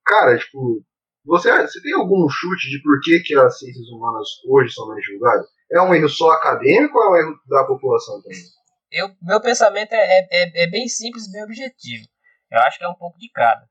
cara, 0.05 0.37
tipo, 0.37 0.83
você, 1.25 1.49
você 1.61 1.81
tem 1.81 1.93
algum 1.93 2.27
chute 2.29 2.69
de 2.69 2.81
por 2.81 2.99
que, 3.01 3.19
que 3.21 3.35
as 3.35 3.57
ciências 3.57 3.87
humanas 3.89 4.27
hoje 4.45 4.73
são 4.73 4.87
menos 4.89 5.03
divulgadas? 5.05 5.47
É 5.71 5.81
um 5.81 5.93
erro 5.93 6.09
só 6.09 6.31
acadêmico 6.31 6.97
ou 6.97 7.03
é 7.03 7.09
um 7.09 7.15
erro 7.15 7.39
da 7.47 7.63
população 7.65 8.21
também? 8.21 8.39
eu, 8.93 9.09
meu 9.21 9.41
pensamento 9.41 9.93
é, 9.93 10.27
é, 10.31 10.63
é 10.63 10.67
bem 10.67 10.87
simples 10.87 11.29
bem 11.31 11.43
objetivo. 11.43 12.05
Eu 12.51 12.59
acho 12.59 12.77
que 12.77 12.85
é 12.85 12.87
um 12.87 12.95
pouco 12.95 13.17
de 13.17 13.29
cada. 13.31 13.67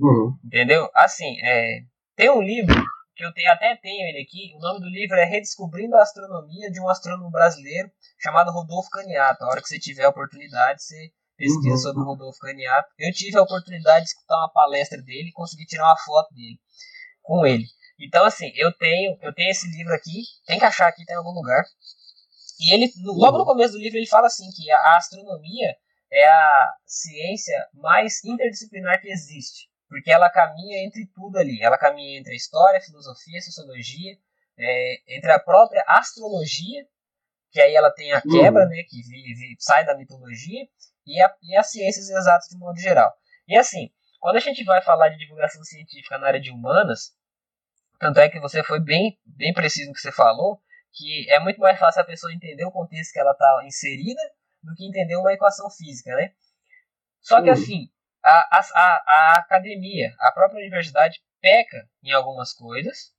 Uhum. 0.00 0.36
Entendeu? 0.44 0.88
Assim, 0.94 1.36
é, 1.42 1.80
tem 2.16 2.30
um 2.30 2.42
livro 2.42 2.74
que 3.14 3.24
eu 3.24 3.32
tenho, 3.32 3.52
até 3.52 3.76
tenho 3.76 4.08
ele 4.08 4.22
aqui. 4.22 4.54
O 4.56 4.60
nome 4.60 4.80
do 4.80 4.88
livro 4.88 5.16
é 5.16 5.24
Redescobrindo 5.24 5.96
a 5.96 6.02
Astronomia 6.02 6.70
de 6.70 6.80
um 6.80 6.88
Astrônomo 6.88 7.30
Brasileiro 7.30 7.90
chamado 8.18 8.50
Rodolfo 8.50 8.88
Caniato. 8.90 9.44
A 9.44 9.48
hora 9.48 9.60
que 9.60 9.68
você 9.68 9.78
tiver 9.78 10.04
a 10.04 10.08
oportunidade, 10.08 10.82
você 10.82 11.10
pesquisa 11.36 11.70
uhum. 11.70 11.76
sobre 11.76 12.02
o 12.02 12.04
Rodolfo 12.04 12.38
Caniato. 12.38 12.88
Eu 12.98 13.12
tive 13.12 13.38
a 13.38 13.42
oportunidade 13.42 14.04
de 14.04 14.10
escutar 14.10 14.36
uma 14.36 14.52
palestra 14.52 15.00
dele 15.02 15.30
e 15.30 15.32
consegui 15.32 15.64
tirar 15.64 15.86
uma 15.86 15.98
foto 15.98 16.34
dele 16.34 16.58
com 17.22 17.46
ele. 17.46 17.64
Então, 17.98 18.24
assim, 18.24 18.50
eu 18.54 18.72
tenho, 18.72 19.18
eu 19.22 19.34
tenho 19.34 19.50
esse 19.50 19.66
livro 19.70 19.92
aqui, 19.94 20.22
tem 20.46 20.58
que 20.58 20.64
achar 20.64 20.88
aqui, 20.88 21.04
tem 21.04 21.14
em 21.14 21.18
algum 21.18 21.32
lugar. 21.32 21.64
E 22.60 22.74
ele, 22.74 22.92
logo 23.04 23.38
no 23.38 23.46
começo 23.46 23.72
do 23.72 23.78
livro, 23.78 23.98
ele 23.98 24.06
fala 24.06 24.26
assim 24.26 24.48
que 24.54 24.70
a 24.70 24.96
astronomia 24.96 25.74
é 26.12 26.26
a 26.26 26.74
ciência 26.84 27.56
mais 27.74 28.22
interdisciplinar 28.24 29.00
que 29.00 29.08
existe, 29.08 29.69
porque 29.90 30.10
ela 30.12 30.30
caminha 30.30 30.86
entre 30.86 31.04
tudo 31.12 31.36
ali. 31.36 31.60
Ela 31.60 31.76
caminha 31.76 32.20
entre 32.20 32.32
a 32.32 32.36
história, 32.36 32.78
a 32.78 32.80
filosofia, 32.80 33.38
a 33.38 33.42
sociologia, 33.42 34.16
é, 34.56 35.16
entre 35.16 35.32
a 35.32 35.40
própria 35.40 35.84
astrologia, 35.88 36.86
que 37.50 37.60
aí 37.60 37.74
ela 37.74 37.90
tem 37.90 38.12
a 38.12 38.22
quebra, 38.22 38.62
uhum. 38.62 38.68
né, 38.68 38.84
que 38.88 39.02
vive, 39.02 39.56
sai 39.58 39.84
da 39.84 39.98
mitologia, 39.98 40.64
e, 41.04 41.20
a, 41.20 41.34
e 41.42 41.56
as 41.56 41.68
ciências 41.72 42.08
exatas 42.08 42.46
de 42.48 42.56
modo 42.56 42.78
geral. 42.78 43.12
E 43.48 43.56
assim, 43.56 43.90
quando 44.20 44.36
a 44.36 44.40
gente 44.40 44.62
vai 44.62 44.80
falar 44.80 45.08
de 45.08 45.18
divulgação 45.18 45.64
científica 45.64 46.16
na 46.18 46.28
área 46.28 46.40
de 46.40 46.52
humanas, 46.52 47.12
tanto 47.98 48.20
é 48.20 48.28
que 48.28 48.38
você 48.38 48.62
foi 48.62 48.78
bem, 48.78 49.18
bem 49.26 49.52
preciso 49.52 49.88
no 49.88 49.94
que 49.94 50.00
você 50.00 50.12
falou, 50.12 50.62
que 50.92 51.28
é 51.32 51.40
muito 51.40 51.58
mais 51.58 51.76
fácil 51.76 52.02
a 52.02 52.04
pessoa 52.06 52.32
entender 52.32 52.64
o 52.64 52.70
contexto 52.70 53.12
que 53.12 53.18
ela 53.18 53.32
está 53.32 53.62
inserida 53.66 54.22
do 54.62 54.72
que 54.76 54.86
entender 54.86 55.16
uma 55.16 55.32
equação 55.32 55.68
física, 55.68 56.14
né? 56.14 56.32
Só 57.20 57.42
que 57.42 57.50
assim, 57.50 57.90
a, 58.24 58.58
a, 58.58 59.02
a 59.06 59.34
academia, 59.38 60.14
a 60.18 60.32
própria 60.32 60.58
universidade 60.58 61.20
peca 61.40 61.88
em 62.02 62.12
algumas 62.12 62.52
coisas, 62.52 63.12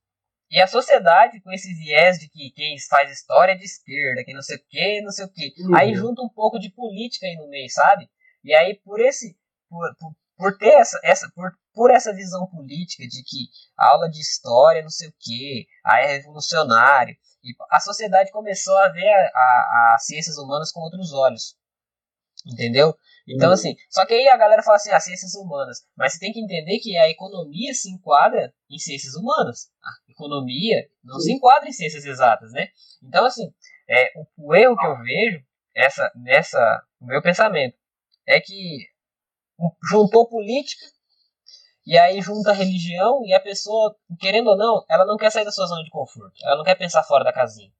e 0.50 0.60
a 0.60 0.66
sociedade, 0.66 1.40
com 1.40 1.50
esse 1.50 1.72
viés 1.74 2.18
de 2.18 2.28
que 2.28 2.50
quem 2.50 2.76
faz 2.88 3.10
história 3.10 3.52
é 3.52 3.56
de 3.56 3.64
esquerda, 3.64 4.22
que 4.22 4.34
não 4.34 4.42
sei 4.42 4.58
o 4.58 4.64
que, 4.68 5.00
não 5.00 5.10
sei 5.10 5.24
o 5.24 5.32
que, 5.32 5.54
uhum. 5.58 5.74
aí 5.74 5.94
junta 5.94 6.20
um 6.20 6.28
pouco 6.28 6.58
de 6.58 6.70
política 6.70 7.26
aí 7.26 7.36
no 7.36 7.48
meio, 7.48 7.70
sabe? 7.70 8.06
E 8.44 8.54
aí 8.54 8.78
por 8.84 9.00
esse, 9.00 9.34
por, 9.70 9.96
por, 9.96 10.14
por 10.36 10.58
ter 10.58 10.74
essa, 10.74 11.00
essa 11.02 11.30
por, 11.34 11.52
por 11.72 11.90
essa 11.90 12.12
visão 12.12 12.46
política 12.46 13.02
de 13.04 13.22
que 13.24 13.48
a 13.78 13.88
aula 13.88 14.10
de 14.10 14.20
história 14.20 14.82
não 14.82 14.90
sei 14.90 15.08
o 15.08 15.14
que, 15.18 15.66
aí 15.86 16.04
é 16.04 16.16
revolucionário, 16.18 17.16
e 17.42 17.54
a 17.70 17.80
sociedade 17.80 18.30
começou 18.30 18.76
a 18.76 18.88
ver 18.88 19.10
as 19.34 20.04
ciências 20.04 20.36
humanas 20.36 20.70
com 20.70 20.80
outros 20.80 21.12
olhos. 21.14 21.56
Entendeu? 22.46 22.94
Então, 23.28 23.48
uhum. 23.48 23.54
assim, 23.54 23.76
só 23.88 24.04
que 24.04 24.14
aí 24.14 24.28
a 24.28 24.36
galera 24.36 24.62
fala 24.62 24.76
assim, 24.76 24.90
as 24.90 24.96
ah, 24.96 25.00
ciências 25.00 25.34
humanas. 25.34 25.86
Mas 25.96 26.12
você 26.12 26.18
tem 26.18 26.32
que 26.32 26.40
entender 26.40 26.78
que 26.78 26.96
a 26.96 27.08
economia 27.08 27.72
se 27.72 27.90
enquadra 27.90 28.52
em 28.68 28.78
ciências 28.78 29.14
humanas. 29.14 29.70
A 29.82 30.10
economia 30.10 30.88
não 31.04 31.20
se 31.20 31.32
enquadra 31.32 31.68
em 31.68 31.72
ciências 31.72 32.04
exatas, 32.04 32.50
né? 32.52 32.68
Então, 33.02 33.24
assim, 33.24 33.52
é, 33.88 34.10
o, 34.16 34.48
o 34.48 34.54
erro 34.54 34.76
que 34.76 34.86
eu 34.86 34.98
vejo 35.02 35.44
essa, 35.74 36.10
nessa, 36.16 36.82
o 37.00 37.06
meu 37.06 37.22
pensamento 37.22 37.76
é 38.26 38.40
que 38.40 38.88
juntou 39.88 40.28
política 40.28 40.84
e 41.86 41.98
aí 41.98 42.20
junta 42.20 42.50
a 42.50 42.54
religião 42.54 43.24
e 43.24 43.32
a 43.34 43.40
pessoa, 43.40 43.96
querendo 44.18 44.50
ou 44.50 44.56
não, 44.56 44.84
ela 44.88 45.04
não 45.04 45.16
quer 45.16 45.30
sair 45.30 45.44
da 45.44 45.50
sua 45.50 45.66
zona 45.66 45.82
de 45.82 45.90
conforto. 45.90 46.32
Ela 46.44 46.56
não 46.56 46.64
quer 46.64 46.76
pensar 46.76 47.02
fora 47.02 47.24
da 47.24 47.32
casinha. 47.32 47.72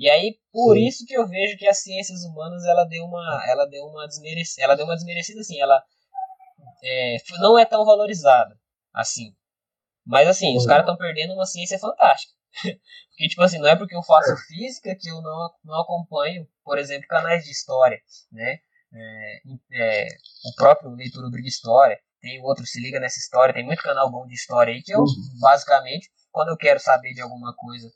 E 0.00 0.08
aí, 0.08 0.38
por 0.50 0.76
Sim. 0.76 0.86
isso 0.86 1.04
que 1.04 1.12
eu 1.12 1.28
vejo 1.28 1.58
que 1.58 1.68
as 1.68 1.82
ciências 1.82 2.24
humanas, 2.24 2.64
ela 2.64 2.84
deu 2.86 3.04
uma, 3.04 3.44
ela 3.46 3.66
deu 3.66 3.84
uma 3.84 4.06
desmerecida, 4.06 4.64
ela 4.64 4.74
deu 4.74 4.86
uma 4.86 4.94
desmerecida 4.94 5.40
assim, 5.40 5.60
ela 5.60 5.78
é, 6.82 7.16
não 7.38 7.58
é 7.58 7.66
tão 7.66 7.84
valorizada 7.84 8.58
assim. 8.94 9.36
Mas 10.06 10.26
assim, 10.26 10.56
os 10.56 10.64
caras 10.64 10.84
estão 10.84 10.96
perdendo 10.96 11.34
uma 11.34 11.44
ciência 11.44 11.78
fantástica. 11.78 12.32
porque, 13.10 13.28
tipo 13.28 13.42
assim, 13.42 13.58
não 13.58 13.68
é 13.68 13.76
porque 13.76 13.94
eu 13.94 14.02
faço 14.02 14.34
física 14.48 14.96
que 14.98 15.10
eu 15.10 15.20
não, 15.20 15.50
não 15.62 15.82
acompanho, 15.82 16.48
por 16.64 16.78
exemplo, 16.78 17.06
canais 17.06 17.44
de 17.44 17.50
história, 17.50 18.00
né? 18.32 18.58
É, 18.94 19.42
é, 19.74 20.08
o 20.46 20.54
próprio 20.56 20.92
Leitura 20.92 21.26
Obriga 21.26 21.46
História, 21.46 22.00
tem 22.22 22.42
outro 22.42 22.64
Se 22.64 22.80
Liga 22.80 22.98
Nessa 22.98 23.18
História, 23.18 23.52
tem 23.52 23.66
muito 23.66 23.82
canal 23.82 24.10
bom 24.10 24.26
de 24.26 24.32
história 24.34 24.72
aí 24.72 24.82
que 24.82 24.94
eu, 24.94 25.00
uhum. 25.00 25.06
basicamente, 25.38 26.10
quando 26.32 26.48
eu 26.48 26.56
quero 26.56 26.80
saber 26.80 27.12
de 27.12 27.20
alguma 27.20 27.54
coisa, 27.54 27.86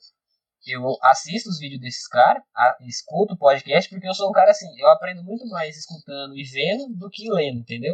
eu 0.67 0.97
assisto 1.01 1.49
os 1.49 1.59
vídeos 1.59 1.81
desses 1.81 2.07
caras, 2.07 2.43
escuto 2.81 3.33
o 3.33 3.37
podcast, 3.37 3.89
porque 3.89 4.07
eu 4.07 4.13
sou 4.13 4.29
um 4.29 4.33
cara 4.33 4.51
assim, 4.51 4.67
eu 4.79 4.87
aprendo 4.89 5.23
muito 5.23 5.47
mais 5.47 5.77
escutando 5.77 6.35
e 6.35 6.43
vendo 6.43 6.95
do 6.95 7.09
que 7.09 7.31
lendo, 7.31 7.59
entendeu? 7.59 7.93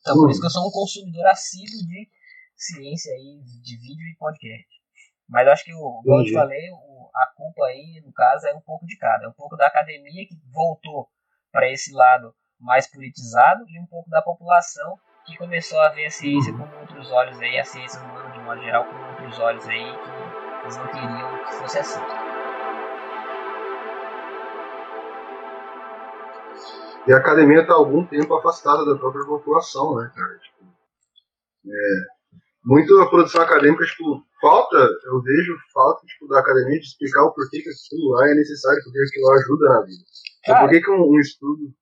Então, 0.00 0.14
por 0.16 0.30
isso 0.30 0.40
que 0.40 0.46
eu 0.46 0.50
sou 0.50 0.68
um 0.68 0.70
consumidor 0.70 1.26
assíduo 1.26 1.86
de 1.86 2.08
ciência 2.56 3.12
aí, 3.12 3.40
de 3.62 3.76
vídeo 3.76 4.06
e 4.06 4.16
podcast. 4.18 4.68
Mas 5.28 5.46
eu 5.46 5.52
acho 5.52 5.64
que, 5.64 5.72
como 5.72 6.20
eu 6.20 6.24
te 6.24 6.32
falei, 6.32 6.68
a 7.14 7.26
culpa 7.34 7.64
aí, 7.66 8.02
no 8.04 8.12
caso, 8.12 8.46
é 8.46 8.54
um 8.54 8.60
pouco 8.60 8.86
de 8.86 8.96
cada. 8.98 9.24
É 9.24 9.28
um 9.28 9.32
pouco 9.32 9.56
da 9.56 9.66
academia 9.66 10.26
que 10.26 10.36
voltou 10.52 11.08
para 11.50 11.70
esse 11.70 11.92
lado 11.92 12.34
mais 12.60 12.86
politizado 12.90 13.64
e 13.68 13.80
um 13.80 13.86
pouco 13.86 14.10
da 14.10 14.20
população 14.20 14.98
que 15.26 15.36
começou 15.36 15.80
a 15.80 15.88
ver 15.88 16.06
a 16.06 16.10
ciência 16.10 16.52
com 16.52 16.62
outros 16.80 17.10
olhos 17.10 17.40
aí, 17.40 17.58
a 17.58 17.64
ciência 17.64 18.00
humana 18.00 18.30
de 18.30 18.40
modo 18.40 18.60
geral 18.60 18.84
com 18.84 19.10
outros 19.10 19.38
olhos 19.38 19.66
aí 19.66 19.84
que 19.84 20.10
eles 20.64 20.76
não 20.76 20.86
queriam 20.88 21.44
que 21.44 21.54
fosse 21.54 21.78
assim. 21.78 22.00
E 27.06 27.12
a 27.12 27.18
academia 27.18 27.60
está 27.60 27.74
há 27.74 27.76
algum 27.76 28.06
tempo 28.06 28.34
afastada 28.34 28.84
da 28.86 28.96
própria 28.96 29.26
população, 29.26 29.96
né, 29.96 30.10
cara? 30.14 30.38
Tipo, 30.38 30.64
é, 31.66 32.14
muito 32.64 32.98
a 32.98 33.10
produção 33.10 33.42
acadêmica, 33.42 33.84
tipo, 33.84 34.24
falta, 34.40 34.76
eu 34.76 35.20
vejo 35.20 35.54
falta 35.74 36.06
tipo, 36.06 36.26
da 36.28 36.40
academia 36.40 36.80
de 36.80 36.86
explicar 36.86 37.24
o 37.24 37.34
porquê 37.34 37.60
que 37.60 37.68
aquilo 37.68 38.10
lá 38.12 38.30
é 38.30 38.34
necessário, 38.34 38.82
porque 38.84 38.98
aquilo 38.98 39.32
ajuda 39.32 39.68
na 39.68 39.80
vida. 39.82 40.04
Cara, 40.46 40.60
por 40.60 40.70
que, 40.70 40.80
que 40.80 40.90
um, 40.90 41.10
um, 41.10 41.20
estudo 41.20 41.74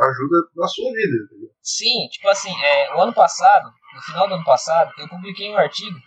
ajuda 0.00 0.48
na 0.56 0.66
sua 0.66 0.92
vida? 0.92 1.24
Entendeu? 1.26 1.50
Sim, 1.62 2.08
tipo 2.10 2.28
assim, 2.28 2.52
é, 2.64 2.94
o 2.94 3.02
ano 3.02 3.12
passado, 3.12 3.70
no 3.94 4.00
final 4.00 4.28
do 4.28 4.34
ano 4.34 4.44
passado, 4.44 4.90
eu 4.98 5.08
publiquei 5.08 5.50
um 5.50 5.58
artigo, 5.58 5.98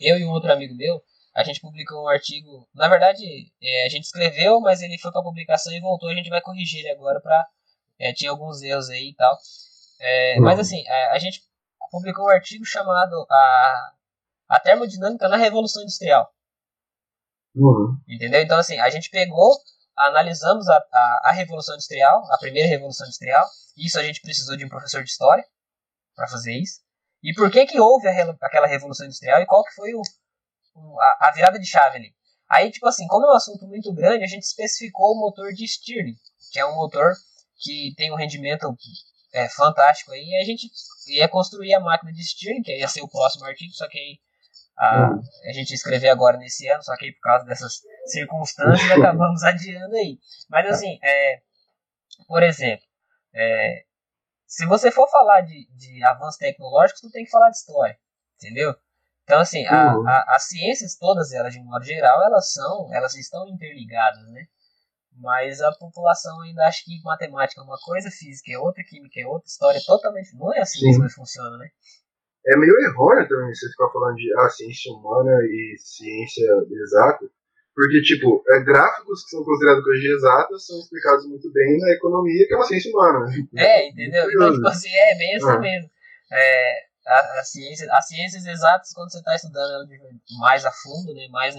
eu 0.00 0.18
e 0.18 0.24
um 0.24 0.30
outro 0.30 0.52
amigo 0.52 0.74
meu, 0.76 1.00
a 1.34 1.42
gente 1.42 1.60
publicou 1.60 2.04
um 2.04 2.08
artigo, 2.08 2.68
na 2.74 2.88
verdade, 2.88 3.24
é, 3.62 3.86
a 3.86 3.88
gente 3.88 4.04
escreveu, 4.04 4.60
mas 4.60 4.82
ele 4.82 4.98
foi 4.98 5.12
para 5.12 5.22
publicação 5.22 5.72
e 5.72 5.80
voltou, 5.80 6.08
a 6.08 6.14
gente 6.14 6.30
vai 6.30 6.40
corrigir 6.40 6.80
ele 6.80 6.90
agora 6.90 7.20
para 7.20 7.46
é, 7.98 8.12
tinha 8.12 8.30
alguns 8.30 8.62
erros 8.62 8.88
aí 8.90 9.10
e 9.10 9.14
tal. 9.14 9.36
É, 10.00 10.36
uhum. 10.36 10.44
Mas 10.44 10.58
assim, 10.58 10.86
a, 10.88 11.12
a, 11.12 11.18
gente 11.18 11.42
publicou 11.90 12.26
um 12.26 12.30
artigo 12.30 12.64
chamado 12.64 13.26
a, 13.28 13.92
a 14.48 14.60
termodinâmica 14.60 15.28
na 15.28 15.36
Revolução 15.36 15.82
Industrial. 15.82 16.32
Uhum. 17.54 17.98
Entendeu? 18.08 18.40
Então 18.40 18.58
assim, 18.58 18.78
a 18.78 18.88
gente 18.88 19.10
pegou 19.10 19.56
analisamos 19.98 20.68
a, 20.68 20.76
a, 20.76 21.20
a, 21.24 21.32
Revolução 21.32 21.74
Industrial, 21.74 22.24
a 22.32 22.38
primeira 22.38 22.68
Revolução 22.68 23.06
Industrial. 23.06 23.44
Isso 23.76 23.98
a 23.98 24.02
gente 24.02 24.20
precisou 24.20 24.56
de 24.56 24.64
um 24.64 24.68
professor 24.68 25.02
de 25.02 25.10
história 25.10 25.44
para 26.14 26.28
fazer 26.28 26.54
isso. 26.54 26.80
E 27.22 27.34
por 27.34 27.50
que 27.50 27.66
que 27.66 27.80
houve 27.80 28.06
a, 28.06 28.36
aquela 28.42 28.66
Revolução 28.66 29.06
Industrial 29.06 29.42
e 29.42 29.46
qual 29.46 29.64
que 29.64 29.74
foi 29.74 29.92
o, 29.94 30.02
a, 31.00 31.28
a, 31.28 31.32
virada 31.32 31.58
de 31.58 31.66
chave 31.66 31.96
ali. 31.96 32.14
Aí, 32.48 32.70
tipo 32.70 32.86
assim, 32.86 33.06
como 33.06 33.26
é 33.26 33.30
um 33.30 33.36
assunto 33.36 33.66
muito 33.66 33.92
grande, 33.92 34.24
a 34.24 34.28
gente 34.28 34.44
especificou 34.44 35.12
o 35.12 35.20
motor 35.20 35.52
de 35.52 35.66
Stirling, 35.66 36.16
que 36.52 36.58
é 36.58 36.64
um 36.66 36.74
motor 36.74 37.12
que 37.58 37.92
tem 37.96 38.12
um 38.12 38.16
rendimento 38.16 38.74
é, 39.32 39.48
fantástico 39.48 40.12
aí. 40.12 40.24
E 40.24 40.40
a 40.40 40.44
gente 40.44 40.70
ia 41.08 41.28
construir 41.28 41.74
a 41.74 41.80
máquina 41.80 42.12
de 42.12 42.24
Stirling, 42.24 42.62
que 42.62 42.76
ia 42.76 42.88
ser 42.88 43.02
o 43.02 43.08
próximo 43.08 43.44
artigo, 43.44 43.72
só 43.74 43.86
que 43.88 43.98
aí 43.98 44.18
a, 44.78 45.10
uhum. 45.10 45.22
a 45.48 45.52
gente 45.52 45.70
ia 45.70 45.74
escrever 45.74 46.08
agora 46.08 46.38
nesse 46.38 46.68
ano, 46.68 46.82
só 46.82 46.96
que 46.96 47.06
aí 47.06 47.12
por 47.12 47.20
causa 47.20 47.44
dessas 47.44 47.80
circunstâncias 48.06 48.90
acabamos 48.92 49.42
adiando 49.42 49.96
aí. 49.96 50.18
Mas 50.48 50.68
assim, 50.70 50.98
é, 51.02 51.40
por 52.26 52.42
exemplo, 52.42 52.86
é, 53.34 53.84
se 54.46 54.64
você 54.66 54.90
for 54.90 55.08
falar 55.10 55.42
de, 55.42 55.68
de 55.72 56.02
avanços 56.04 56.38
tecnológicos, 56.38 57.02
tu 57.02 57.10
tem 57.10 57.24
que 57.24 57.30
falar 57.30 57.50
de 57.50 57.56
história, 57.56 57.98
entendeu? 58.36 58.74
Então 59.28 59.40
assim, 59.40 59.66
a, 59.66 59.94
uhum. 59.94 60.08
a, 60.08 60.24
as 60.28 60.48
ciências 60.48 60.96
todas 60.96 61.34
elas 61.34 61.52
de 61.52 61.60
um 61.60 61.64
modo 61.64 61.84
geral, 61.84 62.24
elas 62.24 62.50
são, 62.50 62.88
elas 62.94 63.14
estão 63.14 63.46
interligadas, 63.46 64.26
né? 64.32 64.46
Mas 65.20 65.60
a 65.60 65.70
população 65.72 66.40
ainda 66.40 66.64
acha 66.64 66.82
que 66.82 67.02
matemática 67.04 67.60
é 67.60 67.64
uma 67.64 67.76
coisa, 67.76 68.10
física 68.10 68.50
é 68.50 68.58
outra, 68.58 68.82
química 68.82 69.20
é 69.20 69.26
outra, 69.26 69.46
história 69.46 69.76
é 69.76 69.84
totalmente. 69.84 70.34
Não 70.34 70.54
é 70.54 70.60
assim 70.60 70.78
Sim. 70.78 71.02
que 71.02 71.08
funciona, 71.10 71.58
né? 71.58 71.68
É 72.46 72.56
meio 72.56 72.72
errôneo 72.80 73.28
também 73.28 73.54
você 73.54 73.68
ficar 73.68 73.90
falando 73.90 74.16
de 74.16 74.32
ah, 74.38 74.48
ciência 74.48 74.92
humana 74.92 75.30
e 75.44 75.76
ciência 75.76 76.46
exata, 76.70 77.28
porque, 77.74 78.00
tipo, 78.00 78.42
é, 78.48 78.64
gráficos 78.64 79.24
que 79.24 79.30
são 79.30 79.44
considerados 79.44 79.84
coisas 79.84 80.04
exatas 80.04 80.66
são 80.66 80.78
explicados 80.78 81.28
muito 81.28 81.52
bem 81.52 81.78
na 81.78 81.92
economia, 81.92 82.46
que 82.46 82.54
é 82.54 82.56
uma 82.56 82.64
ciência 82.64 82.90
humana. 82.90 83.26
Né? 83.52 83.62
É, 83.62 83.88
entendeu? 83.90 84.30
Então, 84.30 84.54
tipo 84.54 84.68
assim, 84.68 84.88
é 84.88 85.14
bem 85.18 85.34
assim 85.34 85.50
ah. 85.50 85.58
mesmo. 85.58 85.90
É, 86.32 86.87
a, 87.08 87.40
a 87.40 87.44
ciência, 87.44 87.88
as 87.92 88.06
ciências 88.06 88.46
exatas, 88.46 88.92
quando 88.92 89.10
você 89.10 89.18
está 89.18 89.34
estudando 89.34 89.72
ela 89.72 89.86
mais 90.38 90.64
a 90.64 90.70
fundo, 90.70 91.14
né, 91.14 91.26
mais 91.28 91.54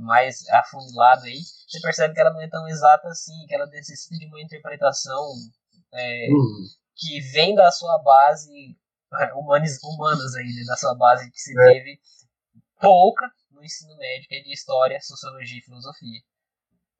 mais 0.00 0.46
afunilado 0.50 1.24
aí, 1.24 1.40
você 1.66 1.80
percebe 1.80 2.14
que 2.14 2.20
ela 2.20 2.30
não 2.30 2.40
é 2.40 2.48
tão 2.48 2.68
exata 2.68 3.08
assim, 3.08 3.46
que 3.46 3.54
ela 3.54 3.66
necessita 3.66 4.16
de 4.16 4.26
uma 4.26 4.40
interpretação 4.40 5.32
é, 5.92 6.28
uhum. 6.30 6.66
que 6.94 7.20
vem 7.32 7.54
da 7.54 7.70
sua 7.72 7.98
base 7.98 8.76
é, 9.14 9.34
humanis, 9.34 9.78
humanas 9.82 10.34
aí, 10.36 10.46
né, 10.46 10.64
da 10.66 10.76
sua 10.76 10.94
base 10.94 11.30
que 11.30 11.40
se 11.40 11.58
é. 11.58 11.72
teve 11.72 11.98
pouca 12.80 13.28
no 13.50 13.64
ensino 13.64 13.96
médio, 13.96 14.28
que 14.28 14.36
é 14.36 14.42
de 14.42 14.52
história, 14.52 15.00
sociologia 15.00 15.58
e 15.58 15.62
filosofia. 15.62 16.20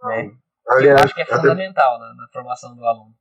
Né? 0.03 0.37
Aliás, 0.69 0.99
eu 0.99 1.05
acho 1.05 1.15
que 1.15 1.23
é 1.23 1.27
fundamental 1.27 1.99
na, 1.99 2.15
na 2.15 2.29
formação 2.33 2.75
do 2.75 2.85
aluno. 2.85 3.15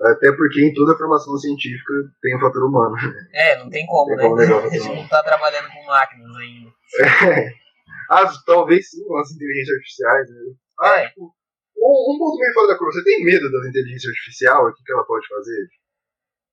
Até 0.00 0.32
porque 0.32 0.64
em 0.64 0.74
toda 0.74 0.98
formação 0.98 1.36
científica 1.38 1.92
tem 2.20 2.34
o 2.34 2.38
um 2.38 2.40
fator 2.40 2.66
humano. 2.66 2.96
É, 3.32 3.58
não 3.58 3.70
tem 3.70 3.86
como, 3.86 4.06
tem 4.06 4.16
né? 4.16 4.22
Como 4.22 4.40
a 4.40 4.68
gente 4.68 4.88
não 4.88 5.04
está 5.04 5.22
trabalhando 5.22 5.68
com 5.70 5.84
máquinas 5.84 6.36
ainda. 6.36 6.70
É. 7.24 7.64
Ah, 8.10 8.30
talvez 8.44 8.90
sim, 8.90 9.02
as 9.18 9.32
inteligências 9.32 9.76
artificiais. 9.76 10.30
Né? 10.30 10.54
Ah, 10.78 11.00
é. 11.00 11.08
tipo, 11.08 11.34
um, 11.76 12.14
um 12.14 12.18
ponto 12.18 12.38
meio 12.38 12.52
fora 12.52 12.68
da 12.68 12.78
curva. 12.78 12.92
Você 12.92 13.04
tem 13.04 13.24
medo 13.24 13.50
da 13.50 13.68
inteligência 13.68 14.10
artificial? 14.10 14.66
O 14.66 14.74
que, 14.74 14.82
que 14.82 14.92
ela 14.92 15.04
pode 15.04 15.26
fazer? 15.26 15.68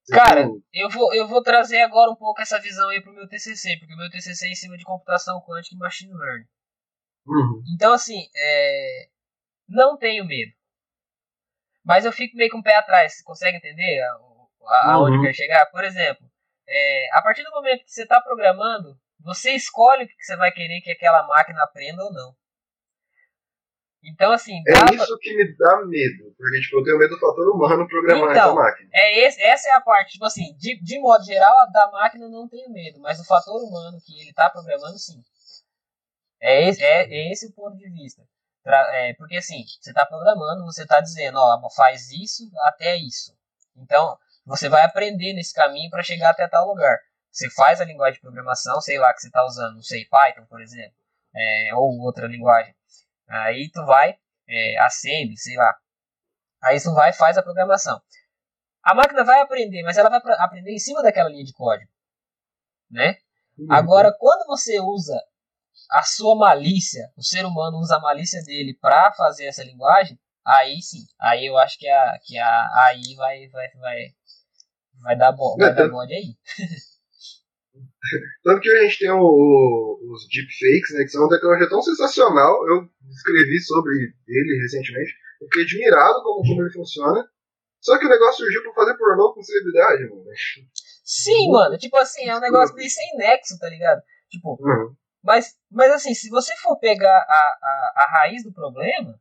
Você 0.03 0.15
Cara, 0.15 0.43
tem... 0.43 0.63
eu, 0.73 0.89
vou, 0.89 1.13
eu 1.13 1.27
vou 1.27 1.41
trazer 1.43 1.81
agora 1.81 2.11
um 2.11 2.15
pouco 2.15 2.41
essa 2.41 2.59
visão 2.59 2.89
aí 2.89 3.01
pro 3.01 3.13
meu 3.13 3.27
TCC, 3.27 3.77
porque 3.79 3.93
o 3.93 3.97
meu 3.97 4.09
TCC 4.09 4.45
é 4.45 4.51
em 4.51 4.55
cima 4.55 4.77
de 4.77 4.83
computação 4.83 5.41
quântica 5.41 5.75
e 5.75 5.79
machine 5.79 6.13
learning. 6.13 6.47
Uhum. 7.27 7.63
Então, 7.75 7.93
assim, 7.93 8.19
é... 8.35 9.09
não 9.67 9.97
tenho 9.97 10.25
medo. 10.25 10.51
Mas 11.83 12.05
eu 12.05 12.11
fico 12.11 12.37
meio 12.37 12.49
com 12.49 12.59
o 12.59 12.63
pé 12.63 12.75
atrás. 12.75 13.17
Você 13.17 13.23
consegue 13.23 13.57
entender 13.57 14.01
aonde 14.83 15.17
uhum. 15.17 15.23
quer 15.23 15.33
chegar? 15.33 15.65
Por 15.67 15.83
exemplo, 15.83 16.25
é, 16.67 17.09
a 17.13 17.21
partir 17.21 17.43
do 17.43 17.51
momento 17.51 17.83
que 17.83 17.91
você 17.91 18.03
está 18.03 18.21
programando, 18.21 18.95
você 19.19 19.51
escolhe 19.51 20.05
o 20.05 20.07
que 20.07 20.23
você 20.23 20.35
vai 20.35 20.51
querer 20.51 20.81
que 20.81 20.91
aquela 20.91 21.27
máquina 21.27 21.63
aprenda 21.63 22.03
ou 22.03 22.13
não. 22.13 22.35
Então, 24.03 24.31
assim. 24.31 24.63
É 24.67 24.95
isso 24.95 25.17
que 25.19 25.35
me 25.35 25.55
dá 25.55 25.85
medo. 25.85 26.33
Porque, 26.35 26.59
tipo, 26.61 26.79
eu 26.79 26.83
tenho 26.83 26.97
medo 26.97 27.13
do 27.13 27.19
fator 27.19 27.55
humano 27.55 27.87
programando 27.87 28.31
então, 28.31 28.43
essa 28.43 28.53
máquina. 28.53 28.89
É 28.93 29.27
esse, 29.27 29.41
essa 29.43 29.69
é 29.69 29.73
a 29.73 29.81
parte, 29.81 30.13
tipo 30.13 30.25
assim, 30.25 30.55
de, 30.57 30.81
de 30.81 30.99
modo 30.99 31.23
geral, 31.23 31.71
da 31.71 31.91
máquina 31.91 32.27
não 32.27 32.47
tenho 32.47 32.71
medo, 32.71 32.99
mas 32.99 33.19
o 33.19 33.25
fator 33.25 33.61
humano 33.61 33.99
que 34.03 34.19
ele 34.19 34.31
está 34.31 34.49
programando, 34.49 34.97
sim. 34.97 35.21
É 36.41 36.67
esse, 36.67 36.83
é, 36.83 37.03
é 37.03 37.31
esse 37.31 37.45
o 37.45 37.53
ponto 37.53 37.77
de 37.77 37.87
vista. 37.91 38.23
É, 38.65 39.13
porque 39.15 39.37
assim, 39.37 39.63
você 39.79 39.89
está 39.89 40.05
programando, 40.05 40.63
você 40.65 40.83
está 40.83 41.01
dizendo, 41.01 41.37
ó, 41.39 41.69
faz 41.69 42.11
isso 42.11 42.49
até 42.63 42.95
isso. 42.95 43.35
Então, 43.75 44.17
você 44.45 44.69
vai 44.69 44.83
aprender 44.83 45.33
nesse 45.33 45.53
caminho 45.53 45.89
para 45.89 46.03
chegar 46.03 46.29
até 46.29 46.47
tal 46.47 46.67
lugar. 46.67 46.97
Você 47.31 47.49
faz 47.49 47.79
a 47.79 47.85
linguagem 47.85 48.15
de 48.15 48.21
programação, 48.21 48.79
sei 48.81 48.99
lá, 48.99 49.13
que 49.13 49.21
você 49.21 49.27
está 49.27 49.43
usando, 49.45 49.75
não 49.75 49.83
sei, 49.83 50.05
Python, 50.05 50.45
por 50.45 50.61
exemplo, 50.61 50.93
é, 51.35 51.73
ou 51.75 51.99
outra 51.99 52.27
linguagem. 52.27 52.75
Aí 53.27 53.69
tu 53.71 53.85
vai, 53.85 54.15
é, 54.47 54.77
Assembly, 54.79 55.37
sei 55.37 55.55
lá. 55.55 55.73
Aí 56.61 56.79
tu 56.81 56.93
vai 56.93 57.09
e 57.09 57.13
faz 57.13 57.37
a 57.37 57.43
programação. 57.43 58.01
A 58.83 58.93
máquina 58.93 59.23
vai 59.23 59.39
aprender, 59.39 59.83
mas 59.83 59.97
ela 59.97 60.09
vai 60.09 60.19
aprender 60.37 60.71
em 60.71 60.79
cima 60.79 61.01
daquela 61.01 61.29
linha 61.29 61.45
de 61.45 61.53
código. 61.53 61.89
Né? 62.89 63.17
Uhum. 63.57 63.67
Agora, 63.71 64.13
quando 64.19 64.45
você 64.45 64.79
usa 64.79 65.21
a 65.91 66.03
sua 66.03 66.35
malícia, 66.35 67.11
o 67.17 67.23
ser 67.23 67.45
humano 67.45 67.77
usa 67.77 67.97
a 67.97 68.01
malícia 68.01 68.41
dele 68.43 68.77
para 68.79 69.11
fazer 69.13 69.45
essa 69.45 69.63
linguagem, 69.63 70.17
aí 70.45 70.81
sim, 70.81 71.05
aí 71.19 71.45
eu 71.45 71.57
acho 71.57 71.77
que 71.77 71.87
a 71.87 72.19
que 72.23 72.37
a 72.37 72.69
aí 72.87 73.15
vai 73.15 73.47
vai 73.49 73.67
vai 73.79 74.13
vai 75.01 75.17
dar 75.17 75.31
bo, 75.31 75.57
vai 75.57 75.73
dar 75.73 75.89
bode 75.89 76.13
aí. 76.13 76.35
Tanto 78.43 78.61
que 78.61 78.69
a 78.69 78.83
gente 78.83 78.99
tem 78.99 79.11
o, 79.11 79.21
o, 79.21 80.11
os 80.11 80.27
deepfakes, 80.27 80.93
né, 80.95 81.03
que 81.03 81.09
são 81.09 81.23
uma 81.23 81.29
tecnologia 81.29 81.69
tão 81.69 81.81
sensacional. 81.81 82.67
Eu 82.67 82.89
escrevi 83.09 83.59
sobre 83.61 83.93
ele 84.27 84.61
recentemente. 84.61 85.13
Eu 85.39 85.47
fiquei 85.47 85.63
admirado 85.63 86.23
como, 86.23 86.41
como 86.41 86.61
ele 86.61 86.73
funciona. 86.73 87.25
Só 87.79 87.97
que 87.97 88.05
o 88.05 88.09
negócio 88.09 88.43
surgiu 88.43 88.63
pra 88.63 88.73
fazer 88.73 88.97
pornô 88.97 89.33
com 89.33 89.41
celebridade, 89.41 90.09
mano. 90.09 90.25
Sim, 91.03 91.51
mano. 91.51 91.77
Tipo 91.77 91.97
assim, 91.97 92.27
é 92.27 92.35
um 92.35 92.41
negócio 92.41 92.75
meio 92.75 92.89
sem 92.89 93.17
nexo, 93.17 93.57
tá 93.59 93.69
ligado? 93.69 94.01
Tipo, 94.29 94.57
uhum. 94.59 94.95
Mas, 95.23 95.55
mas 95.69 95.91
assim, 95.91 96.13
se 96.13 96.29
você 96.29 96.55
for 96.57 96.77
pegar 96.77 97.15
a, 97.15 97.57
a, 97.61 97.93
a 98.03 98.11
raiz 98.11 98.43
do 98.43 98.51
problema, 98.51 99.19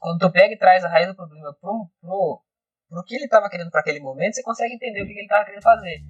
quando 0.00 0.18
tu 0.18 0.30
pega 0.30 0.52
e 0.52 0.58
traz 0.58 0.84
a 0.84 0.88
raiz 0.88 1.06
do 1.06 1.14
problema 1.14 1.54
pro, 1.60 1.88
pro, 2.00 2.42
pro 2.88 3.04
que 3.04 3.14
ele 3.14 3.24
estava 3.24 3.48
querendo 3.48 3.70
para 3.70 3.80
aquele 3.80 4.00
momento, 4.00 4.34
você 4.34 4.42
consegue 4.42 4.74
entender 4.74 5.02
o 5.02 5.06
que, 5.06 5.12
ele 5.12 5.22
estava 5.22 5.44
querendo 5.44 5.62
fazer. 5.62 6.00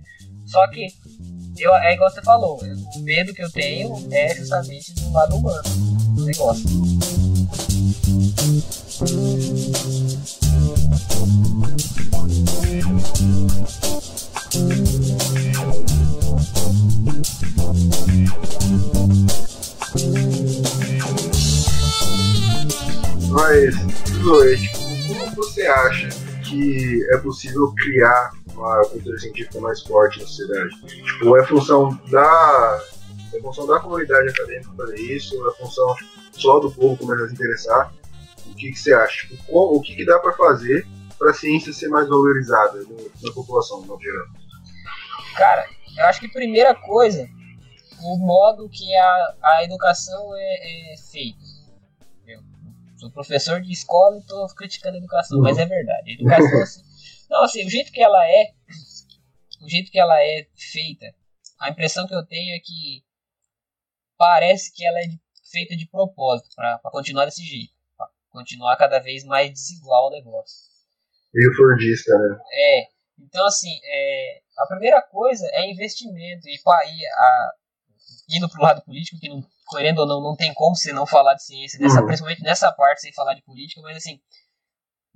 Só 0.46 0.66
que, 0.68 0.86
eu, 1.58 1.74
é 1.76 1.92
igual 1.92 2.10
você 2.10 2.22
falou, 2.22 2.58
o 2.58 3.02
medo 3.02 3.34
que 3.34 3.42
eu 3.42 3.52
tenho 3.52 3.92
é 4.12 4.34
justamente 4.34 4.94
do 4.94 5.12
lado 5.12 5.36
humano 5.36 5.62
do 6.16 6.24
negócio. 6.24 6.64
Mas, 23.46 23.74
Zoe, 24.22 24.56
tipo, 24.56 24.78
como 25.06 25.34
você 25.34 25.66
acha 25.66 26.08
que 26.48 27.06
é 27.12 27.18
possível 27.18 27.74
criar 27.74 28.32
uma 28.54 28.82
cultura 28.88 29.18
científica 29.18 29.60
mais 29.60 29.82
forte 29.82 30.18
na 30.18 30.26
sociedade? 30.26 30.74
Tipo, 30.86 31.36
é 31.36 31.44
função 31.44 31.94
da. 32.10 32.82
É 33.34 33.40
função 33.40 33.66
da 33.66 33.78
comunidade 33.80 34.30
acadêmica 34.30 34.72
fazer 34.74 34.98
isso? 34.98 35.34
É 35.46 35.62
função 35.62 35.94
só 36.32 36.58
do 36.58 36.70
povo 36.70 36.96
começar 36.96 37.24
a 37.24 37.28
se 37.28 37.34
interessar? 37.34 37.92
O 38.46 38.54
que, 38.54 38.72
que 38.72 38.78
você 38.78 38.94
acha? 38.94 39.28
Tipo, 39.28 39.76
o 39.76 39.80
que, 39.82 39.94
que 39.94 40.06
dá 40.06 40.18
para 40.18 40.32
fazer 40.32 40.86
para 41.18 41.30
a 41.30 41.34
ciência 41.34 41.70
ser 41.70 41.88
mais 41.88 42.08
valorizada 42.08 42.78
no, 42.84 42.96
na 43.22 43.30
população, 43.34 43.82
no 43.82 44.00
geral? 44.00 44.26
Cara, 45.36 45.66
eu 45.98 46.06
acho 46.06 46.18
que 46.18 46.28
primeira 46.28 46.74
coisa, 46.74 47.28
o 48.04 48.16
modo 48.16 48.70
que 48.70 48.96
a, 48.96 49.34
a 49.42 49.64
educação 49.64 50.34
é, 50.34 50.94
é 50.94 50.96
feita. 50.96 51.43
Sou 53.04 53.10
professor 53.10 53.60
de 53.60 53.70
escola 53.70 54.16
e 54.16 54.20
estou 54.20 54.46
criticando 54.54 54.96
a 54.96 54.98
educação, 54.98 55.36
uhum. 55.36 55.42
mas 55.42 55.58
é 55.58 55.66
verdade. 55.66 56.10
A 56.10 56.14
educação, 56.14 56.56
assim, 56.62 56.82
não, 57.28 57.42
assim, 57.42 57.66
o 57.66 57.68
jeito 57.68 57.92
que 57.92 58.02
ela 58.02 58.26
é, 58.26 58.54
o 59.62 59.68
jeito 59.68 59.90
que 59.90 59.98
ela 59.98 60.22
é 60.22 60.46
feita, 60.56 61.14
a 61.60 61.68
impressão 61.68 62.06
que 62.06 62.14
eu 62.14 62.24
tenho 62.24 62.56
é 62.56 62.58
que 62.60 63.04
parece 64.16 64.72
que 64.72 64.86
ela 64.86 64.98
é 65.00 65.08
feita 65.50 65.76
de 65.76 65.86
propósito 65.86 66.56
para 66.56 66.78
continuar 66.84 67.26
desse 67.26 67.44
jeito, 67.44 67.74
para 67.94 68.08
continuar 68.30 68.74
cada 68.78 68.98
vez 69.00 69.22
mais 69.22 69.52
desigual 69.52 70.08
o 70.08 70.10
negócio. 70.10 70.64
Meio 71.34 71.54
fordista, 71.56 72.16
né? 72.16 72.38
É. 72.52 72.86
Então, 73.18 73.44
assim, 73.44 73.78
é, 73.84 74.40
a 74.56 74.66
primeira 74.66 75.02
coisa 75.02 75.46
é 75.52 75.70
investimento. 75.70 76.48
E, 76.48 76.54
e 76.54 77.06
a, 77.06 77.52
indo 78.28 78.48
para 78.48 78.58
o 78.58 78.62
lado 78.62 78.82
político, 78.82 79.18
que 79.18 79.28
não 79.28 79.42
querendo 79.70 80.00
ou 80.00 80.06
não, 80.06 80.20
não 80.20 80.36
tem 80.36 80.52
como 80.52 80.76
você 80.76 80.92
não 80.92 81.06
falar 81.06 81.34
de 81.34 81.44
ciência, 81.44 81.80
uhum. 81.80 82.06
principalmente 82.06 82.42
nessa 82.42 82.70
parte 82.72 83.00
sem 83.00 83.12
falar 83.12 83.34
de 83.34 83.42
política, 83.42 83.80
mas 83.80 83.96
assim, 83.96 84.20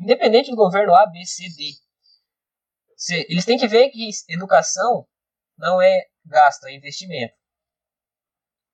independente 0.01 0.51
do 0.51 0.57
governo 0.57 0.94
A, 0.94 1.07
B, 1.07 1.25
C, 1.25 1.49
D, 1.51 1.73
você, 2.97 3.27
eles 3.29 3.44
têm 3.44 3.57
que 3.57 3.68
ver 3.68 3.90
que 3.90 4.11
educação 4.29 5.07
não 5.57 5.81
é 5.81 6.07
gasto, 6.27 6.66
é 6.66 6.75
investimento. 6.75 7.35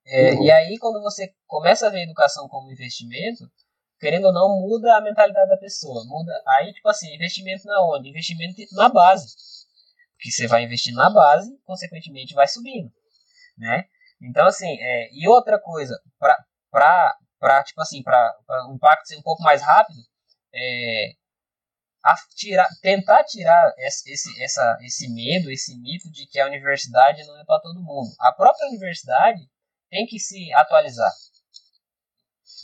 É, 0.07 0.33
uhum. 0.33 0.45
E 0.45 0.51
aí, 0.51 0.79
quando 0.79 1.03
você 1.03 1.35
começa 1.47 1.87
a 1.87 1.91
ver 1.91 2.03
educação 2.03 2.49
como 2.49 2.71
investimento, 2.71 3.51
querendo 3.99 4.27
ou 4.27 4.33
não, 4.33 4.61
muda 4.61 4.97
a 4.97 5.01
mentalidade 5.01 5.49
da 5.49 5.57
pessoa. 5.57 6.05
Muda. 6.07 6.33
Aí, 6.47 6.73
tipo 6.73 6.89
assim, 6.89 7.15
investimento 7.15 7.67
na 7.67 7.83
onde? 7.87 8.09
Investimento 8.09 8.63
na 8.73 8.89
base. 8.89 9.35
Porque 10.17 10.31
você 10.31 10.47
vai 10.47 10.65
investindo 10.65 10.97
na 10.97 11.11
base, 11.11 11.59
consequentemente 11.65 12.35
vai 12.35 12.49
subindo. 12.49 12.91
Né? 13.57 13.85
Então, 14.25 14.47
assim, 14.47 14.77
é, 14.81 15.11
e 15.13 15.29
outra 15.29 15.59
coisa, 15.61 16.01
para 16.71 17.63
tipo 17.65 17.81
assim, 17.81 18.03
para 18.03 18.35
o 18.69 18.75
impacto 18.75 19.07
ser 19.07 19.17
um 19.19 19.23
pouco 19.23 19.43
mais 19.43 19.63
rápido, 19.63 19.99
é, 20.55 21.13
tirar, 22.37 22.69
tentar 22.83 23.25
tirar 23.25 23.75
esse, 23.79 24.43
essa, 24.43 24.79
esse 24.83 25.09
medo, 25.13 25.51
esse 25.51 25.79
mito 25.79 26.11
de 26.11 26.27
que 26.27 26.39
a 26.39 26.47
universidade 26.47 27.25
não 27.27 27.39
é 27.41 27.45
para 27.45 27.61
todo 27.61 27.83
mundo. 27.83 28.15
A 28.21 28.33
própria 28.33 28.69
universidade 28.69 29.41
tem 29.91 30.07
que 30.07 30.19
se 30.19 30.53
atualizar. 30.55 31.13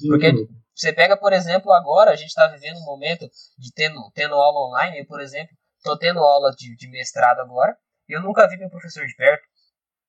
Porque 0.09 0.33
você 0.75 0.93
pega, 0.93 1.17
por 1.17 1.33
exemplo, 1.33 1.73
agora 1.73 2.11
a 2.11 2.17
gente 2.17 2.29
está 2.29 2.47
vivendo 2.47 2.79
um 2.79 2.85
momento 2.85 3.29
de 3.59 3.73
tendo, 3.75 4.11
tendo 4.15 4.35
aula 4.35 4.69
online. 4.69 4.99
Eu, 4.99 5.07
por 5.07 5.21
exemplo, 5.21 5.55
estou 5.77 5.99
tendo 5.99 6.21
aula 6.21 6.51
de, 6.57 6.75
de 6.77 6.89
mestrado 6.89 7.41
agora. 7.41 7.77
Eu 8.09 8.23
nunca 8.23 8.49
vi 8.49 8.57
meu 8.57 8.71
professor 8.71 9.07
de 9.07 9.15
perto. 9.15 9.43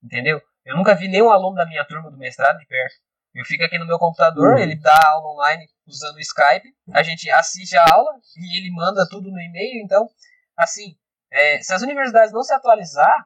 Entendeu? 0.03 0.41
Eu 0.65 0.77
nunca 0.77 0.95
vi 0.95 1.07
nenhum 1.07 1.29
aluno 1.29 1.55
da 1.55 1.65
minha 1.65 1.85
turma 1.85 2.11
do 2.11 2.17
mestrado 2.17 2.57
de 2.57 2.65
perto. 2.65 2.95
Eu 3.33 3.45
fico 3.45 3.63
aqui 3.63 3.77
no 3.79 3.87
meu 3.87 3.97
computador, 3.97 4.55
uhum. 4.55 4.57
ele 4.57 4.75
dá 4.75 4.97
aula 5.09 5.33
online 5.33 5.67
usando 5.87 6.17
o 6.17 6.19
Skype, 6.19 6.67
a 6.93 7.01
gente 7.01 7.29
assiste 7.29 7.77
a 7.77 7.85
aula 7.93 8.11
e 8.35 8.57
ele 8.57 8.71
manda 8.71 9.07
tudo 9.09 9.31
no 9.31 9.39
e-mail. 9.39 9.83
Então, 9.83 10.09
assim, 10.57 10.97
é, 11.31 11.61
se 11.61 11.73
as 11.73 11.81
universidades 11.81 12.33
não 12.33 12.43
se 12.43 12.53
atualizar, 12.53 13.25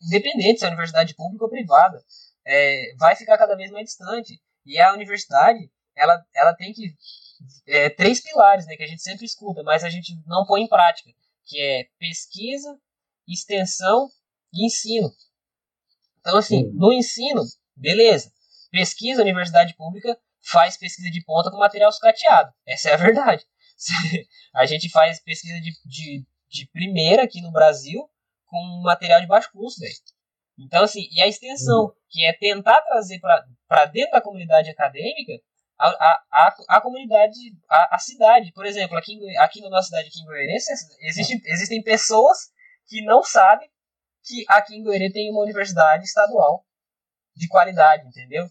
independente 0.00 0.60
se 0.60 0.64
é 0.64 0.68
universidade 0.68 1.14
pública 1.14 1.44
ou 1.44 1.50
privada, 1.50 2.02
é, 2.46 2.94
vai 2.98 3.16
ficar 3.16 3.36
cada 3.36 3.56
vez 3.56 3.70
mais 3.70 3.86
distante. 3.86 4.40
E 4.64 4.78
a 4.80 4.92
universidade, 4.92 5.70
ela, 5.96 6.24
ela 6.34 6.54
tem 6.54 6.72
que. 6.72 6.94
É, 7.66 7.90
três 7.90 8.20
pilares, 8.22 8.64
né, 8.66 8.76
que 8.76 8.82
a 8.82 8.86
gente 8.86 9.02
sempre 9.02 9.26
escuta, 9.26 9.62
mas 9.62 9.82
a 9.84 9.90
gente 9.90 10.14
não 10.26 10.46
põe 10.46 10.62
em 10.62 10.68
prática, 10.68 11.10
que 11.44 11.60
é 11.60 11.84
pesquisa, 11.98 12.78
extensão 13.28 14.08
e 14.52 14.64
ensino. 14.66 15.10
Então, 16.24 16.38
assim, 16.38 16.70
no 16.72 16.90
ensino, 16.90 17.42
beleza. 17.76 18.32
Pesquisa, 18.70 19.20
universidade 19.20 19.76
pública 19.76 20.18
faz 20.42 20.78
pesquisa 20.78 21.10
de 21.10 21.22
ponta 21.22 21.50
com 21.50 21.58
material 21.58 21.92
sucateado. 21.92 22.50
Essa 22.66 22.88
é 22.88 22.94
a 22.94 22.96
verdade. 22.96 23.44
a 24.54 24.64
gente 24.64 24.88
faz 24.88 25.22
pesquisa 25.22 25.60
de, 25.60 25.72
de, 25.84 26.24
de 26.48 26.66
primeira 26.72 27.24
aqui 27.24 27.42
no 27.42 27.52
Brasil 27.52 28.08
com 28.46 28.82
material 28.82 29.20
de 29.20 29.26
baixo 29.26 29.50
custo, 29.52 29.80
velho. 29.80 29.92
Então, 30.58 30.84
assim, 30.84 31.06
e 31.10 31.20
a 31.20 31.28
extensão, 31.28 31.92
que 32.08 32.24
é 32.24 32.32
tentar 32.32 32.80
trazer 32.82 33.20
para 33.20 33.84
dentro 33.86 34.12
da 34.12 34.20
comunidade 34.22 34.70
acadêmica 34.70 35.32
a, 35.78 35.88
a, 36.32 36.56
a, 36.68 36.80
comunidade, 36.80 37.36
a, 37.68 37.96
a, 37.96 37.98
cidade. 37.98 38.50
Por 38.52 38.64
exemplo, 38.64 38.96
aqui, 38.96 39.18
aqui 39.38 39.60
na 39.60 39.68
nossa 39.68 39.88
cidade, 39.88 40.08
aqui 40.08 40.20
em 40.20 40.24
Goiânia, 40.24 40.56
existe, 41.00 41.42
existem 41.44 41.82
pessoas 41.82 42.38
que 42.86 43.02
não 43.02 43.22
sabem 43.22 43.68
que 44.24 44.44
aqui 44.48 44.76
em 44.76 44.82
Goiânia 44.82 45.12
tem 45.12 45.30
uma 45.30 45.42
universidade 45.42 46.04
estadual 46.04 46.64
de 47.36 47.48
qualidade, 47.48 48.06
entendeu? 48.06 48.48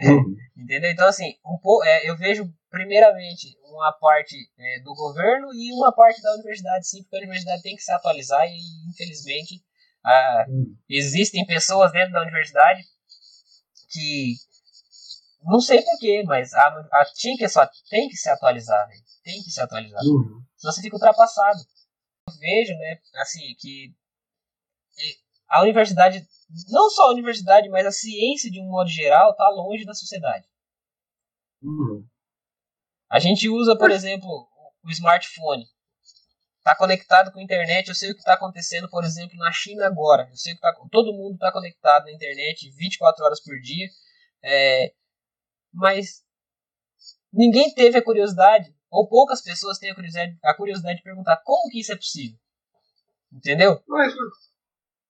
Uhum. 0.00 0.36
entendeu? 0.56 0.90
Então, 0.90 1.06
assim, 1.06 1.34
um 1.44 1.58
pouco, 1.58 1.84
é, 1.84 2.08
eu 2.08 2.16
vejo, 2.16 2.52
primeiramente, 2.70 3.56
uma 3.64 3.92
parte 3.92 4.36
é, 4.58 4.80
do 4.80 4.94
governo 4.94 5.52
e 5.54 5.72
uma 5.72 5.92
parte 5.92 6.20
da 6.22 6.34
universidade, 6.34 6.88
sim, 6.88 7.02
porque 7.02 7.16
a 7.16 7.20
universidade 7.20 7.62
tem 7.62 7.76
que 7.76 7.82
se 7.82 7.92
atualizar 7.92 8.44
e, 8.46 8.90
infelizmente, 8.90 9.62
ah, 10.04 10.46
uhum. 10.48 10.76
existem 10.88 11.46
pessoas 11.46 11.92
dentro 11.92 12.12
da 12.12 12.22
universidade 12.22 12.82
que, 13.90 14.34
não 15.44 15.60
sei 15.60 15.82
porquê, 15.82 16.22
mas 16.26 16.52
a, 16.54 16.66
a, 16.92 17.04
tinha 17.14 17.36
que, 17.36 17.48
só, 17.48 17.68
tem 17.88 18.08
que 18.08 18.16
se 18.16 18.28
atualizar, 18.28 18.88
né? 18.88 18.94
tem 19.22 19.42
que 19.42 19.50
se 19.50 19.60
atualizar. 19.60 20.02
Uhum. 20.02 20.42
Senão 20.56 20.72
você 20.72 20.82
fica 20.82 20.96
ultrapassado. 20.96 21.58
Eu 22.28 22.34
vejo, 22.38 22.72
né, 22.74 22.98
assim, 23.16 23.54
que 23.58 23.94
a 25.48 25.62
universidade 25.62 26.26
não 26.68 26.90
só 26.90 27.08
a 27.08 27.12
universidade, 27.12 27.68
mas 27.68 27.86
a 27.86 27.92
ciência 27.92 28.50
de 28.50 28.60
um 28.60 28.68
modo 28.68 28.88
geral 28.88 29.30
está 29.30 29.48
longe 29.48 29.84
da 29.84 29.94
sociedade. 29.94 30.46
Uhum. 31.62 32.06
A 33.10 33.18
gente 33.18 33.48
usa, 33.48 33.76
por 33.76 33.90
exemplo, 33.90 34.48
o 34.82 34.90
smartphone. 34.90 35.64
Está 36.58 36.76
conectado 36.76 37.32
com 37.32 37.40
a 37.40 37.42
internet, 37.42 37.88
eu 37.88 37.94
sei 37.94 38.10
o 38.10 38.14
que 38.14 38.20
está 38.20 38.34
acontecendo, 38.34 38.88
por 38.88 39.02
exemplo, 39.02 39.36
na 39.36 39.50
China 39.50 39.86
agora. 39.86 40.28
Eu 40.30 40.36
sei 40.36 40.54
que 40.54 40.60
tá, 40.60 40.72
todo 40.90 41.12
mundo 41.12 41.34
está 41.34 41.50
conectado 41.50 42.04
na 42.04 42.12
internet 42.12 42.70
24 42.70 43.24
horas 43.24 43.42
por 43.42 43.58
dia. 43.60 43.88
É, 44.44 44.92
mas 45.72 46.24
ninguém 47.32 47.74
teve 47.74 47.98
a 47.98 48.04
curiosidade, 48.04 48.72
ou 48.90 49.08
poucas 49.08 49.42
pessoas 49.42 49.78
têm 49.78 49.90
a 49.90 49.94
curiosidade, 49.94 50.38
a 50.42 50.54
curiosidade 50.54 50.98
de 50.98 51.02
perguntar 51.02 51.38
como 51.38 51.68
que 51.70 51.80
isso 51.80 51.92
é 51.92 51.96
possível. 51.96 52.38
Entendeu? 53.32 53.82
Mas 53.88 54.14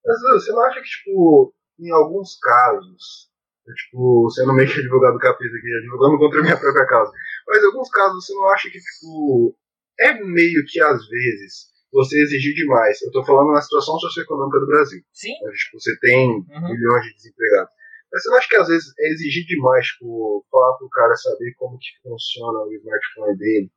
mas 0.05 0.21
você 0.21 0.53
não 0.53 0.63
acha 0.65 0.81
que, 0.81 0.89
tipo, 0.89 1.55
em 1.79 1.91
alguns 1.91 2.39
casos, 2.41 3.31
é, 3.69 3.73
tipo, 3.73 4.25
você 4.25 4.45
não 4.45 4.55
mexe 4.55 4.81
advogado 4.81 5.19
capeta 5.19 5.57
aqui, 5.57 5.75
advogando 5.79 6.19
contra 6.19 6.41
a 6.41 6.43
minha 6.43 6.59
própria 6.59 6.87
causa, 6.87 7.13
mas 7.47 7.63
em 7.63 7.67
alguns 7.67 7.91
casos 7.91 8.25
você 8.25 8.35
não 8.35 8.49
acha 8.49 8.71
que, 8.71 8.79
tipo, 8.79 9.57
é 10.01 10.15
meio 10.25 10.65
que 10.67 10.81
às 10.81 11.09
vezes 11.09 11.73
você 11.93 12.21
exigir 12.23 12.55
demais. 12.55 13.01
Eu 13.03 13.13
tô 13.13 13.23
falando 13.25 13.53
na 13.53 13.61
situação 13.61 13.99
socioeconômica 13.99 14.59
do 14.61 14.67
Brasil. 14.67 15.03
Sim. 15.13 15.35
Onde, 15.45 15.57
tipo, 15.57 15.79
você 15.79 15.99
tem 16.01 16.31
uhum. 16.31 16.69
milhões 16.73 17.05
de 17.05 17.15
desempregados. 17.15 17.71
Mas 18.11 18.23
você 18.23 18.31
não 18.31 18.37
acha 18.39 18.49
que 18.49 18.57
às 18.57 18.69
vezes 18.69 18.93
é 18.99 19.09
exigir 19.11 19.47
demais, 19.47 19.87
tipo, 19.87 20.45
falar 20.51 20.77
pro 20.79 20.89
cara 20.89 21.15
saber 21.17 21.55
como 21.57 21.79
que 21.79 21.89
funciona 22.03 22.59
o 22.61 22.73
smartphone 22.73 23.39
dele? 23.39 23.71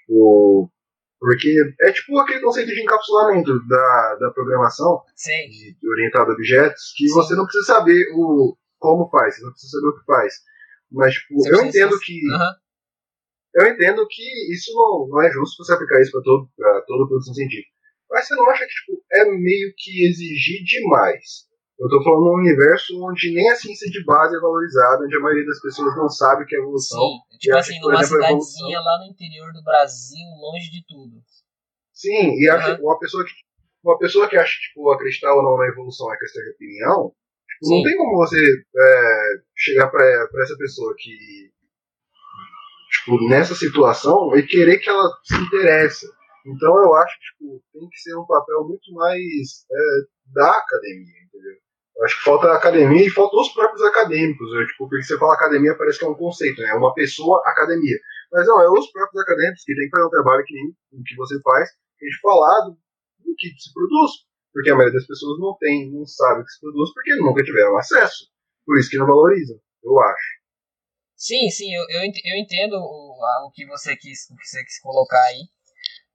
Tipo, 0.00 0.70
porque 1.18 1.54
é 1.80 1.92
tipo 1.92 2.18
aquele 2.18 2.40
conceito 2.40 2.68
de 2.68 2.82
encapsulamento 2.82 3.66
da, 3.66 4.16
da 4.20 4.30
programação 4.30 5.02
de, 5.48 5.76
de 5.80 5.88
orientado 5.88 6.30
a 6.30 6.34
objetos, 6.34 6.92
que 6.96 7.08
Sim. 7.08 7.14
você 7.14 7.34
não 7.34 7.44
precisa 7.44 7.64
saber 7.64 8.04
o, 8.14 8.56
como 8.78 9.08
faz, 9.10 9.36
você 9.36 9.42
não 9.42 9.50
precisa 9.50 9.72
saber 9.72 9.88
o 9.88 9.98
que 9.98 10.04
faz. 10.04 10.34
Mas 10.90 11.14
tipo, 11.14 11.48
eu 11.48 11.64
entendo 11.64 11.98
que. 11.98 12.12
Uhum. 12.12 12.66
Eu 13.54 13.66
entendo 13.68 14.06
que 14.06 14.52
isso 14.52 14.70
não, 14.74 15.08
não 15.08 15.22
é 15.22 15.30
justo 15.30 15.64
você 15.64 15.72
aplicar 15.72 16.00
isso 16.02 16.12
para 16.12 16.20
todo, 16.20 16.46
toda 16.86 17.04
a 17.04 17.08
produção 17.08 17.32
científica. 17.32 17.70
Mas 18.10 18.28
você 18.28 18.34
não 18.34 18.50
acha 18.50 18.64
que 18.66 18.70
tipo, 18.70 19.02
é 19.12 19.24
meio 19.24 19.72
que 19.76 20.06
exigir 20.06 20.62
demais? 20.62 21.45
Eu 21.78 21.86
estou 21.88 22.02
falando 22.02 22.24
num 22.24 22.40
universo 22.40 23.04
onde 23.04 23.34
nem 23.34 23.50
a 23.50 23.54
ciência 23.54 23.90
de 23.90 24.02
base 24.04 24.34
é 24.34 24.40
valorizada, 24.40 25.04
onde 25.04 25.14
a 25.14 25.20
maioria 25.20 25.44
das 25.44 25.60
pessoas 25.60 25.94
não 25.94 26.08
sabe 26.08 26.42
o 26.42 26.46
que 26.46 26.56
é 26.56 26.58
evolução. 26.58 26.98
Sim, 26.98 27.38
tipo 27.38 27.56
assim, 27.56 27.78
numa 27.80 28.02
cidadezinha 28.02 28.80
lá 28.80 28.98
no 29.00 29.12
interior 29.12 29.52
do 29.52 29.62
Brasil, 29.62 30.26
longe 30.40 30.70
de 30.70 30.82
tudo. 30.88 31.22
Sim, 31.92 32.32
e 32.32 32.48
uhum. 32.48 32.56
acha, 32.56 32.80
uma, 32.80 32.98
pessoa 32.98 33.24
que, 33.24 33.32
uma 33.84 33.98
pessoa 33.98 34.28
que 34.28 34.36
acha 34.36 34.52
que 34.52 34.68
tipo, 34.68 34.90
acreditar 34.90 35.34
ou 35.34 35.42
não 35.42 35.58
na 35.58 35.66
evolução 35.66 36.12
é 36.12 36.16
questão 36.16 36.42
de 36.44 36.50
opinião, 36.50 37.12
tipo, 37.48 37.74
não 37.74 37.82
tem 37.82 37.96
como 37.98 38.16
você 38.16 38.38
é, 38.38 39.28
chegar 39.54 39.90
para 39.90 40.42
essa 40.42 40.56
pessoa 40.56 40.94
que, 40.96 41.50
tipo, 42.90 43.28
nessa 43.28 43.54
situação 43.54 44.34
e 44.34 44.46
querer 44.46 44.78
que 44.78 44.88
ela 44.88 45.10
se 45.24 45.36
interesse. 45.36 46.06
Então 46.46 46.74
eu 46.80 46.94
acho 46.94 47.18
que 47.18 47.24
tipo, 47.32 47.62
tem 47.72 47.88
que 47.88 47.98
ser 47.98 48.16
um 48.16 48.24
papel 48.24 48.64
muito 48.66 48.92
mais 48.94 49.66
é, 49.70 50.32
da 50.32 50.58
academia, 50.58 51.22
entendeu? 51.26 51.65
Acho 52.04 52.16
que 52.18 52.24
falta 52.24 52.48
a 52.48 52.56
academia 52.56 53.06
e 53.06 53.10
falta 53.10 53.36
os 53.36 53.48
próprios 53.52 53.82
acadêmicos. 53.82 54.52
Né? 54.52 54.66
Tipo, 54.66 54.88
porque 54.88 55.02
você 55.02 55.18
fala 55.18 55.34
academia 55.34 55.76
parece 55.76 55.98
que 55.98 56.04
é 56.04 56.08
um 56.08 56.14
conceito, 56.14 56.60
né? 56.60 56.68
É 56.70 56.74
uma 56.74 56.94
pessoa 56.94 57.42
academia. 57.46 57.98
Mas 58.32 58.46
não, 58.46 58.60
é 58.60 58.70
os 58.70 58.90
próprios 58.90 59.22
acadêmicos 59.22 59.62
que 59.64 59.74
tem 59.74 59.84
que 59.84 59.90
fazer 59.90 60.06
um 60.06 60.10
trabalho 60.10 60.44
que 60.44 60.54
nem 60.54 60.66
o 60.92 61.02
que 61.02 61.16
você 61.16 61.40
faz, 61.42 61.70
a 61.70 62.04
gente 62.04 62.20
falar 62.20 62.60
do, 62.66 62.72
do 62.72 63.34
que 63.36 63.48
se 63.58 63.72
produz. 63.72 64.12
Porque 64.52 64.70
a 64.70 64.74
maioria 64.74 64.98
das 64.98 65.06
pessoas 65.06 65.38
não 65.38 65.54
tem, 65.58 65.90
não 65.92 66.06
sabe 66.06 66.40
o 66.40 66.44
que 66.44 66.50
se 66.50 66.60
produz 66.60 66.92
porque 66.94 67.14
nunca 67.16 67.44
tiveram 67.44 67.76
acesso. 67.76 68.28
Por 68.64 68.78
isso 68.78 68.90
que 68.90 68.96
não 68.98 69.06
valorizam, 69.06 69.58
eu 69.84 70.00
acho. 70.00 70.36
Sim, 71.14 71.48
sim, 71.50 71.74
eu, 71.74 71.82
eu, 71.88 72.00
eu 72.00 72.36
entendo 72.36 72.74
o, 72.74 73.46
o, 73.46 73.50
que 73.52 73.66
você 73.66 73.96
quis, 73.96 74.30
o 74.30 74.36
que 74.36 74.46
você 74.46 74.62
quis 74.64 74.80
colocar 74.80 75.22
aí. 75.24 75.42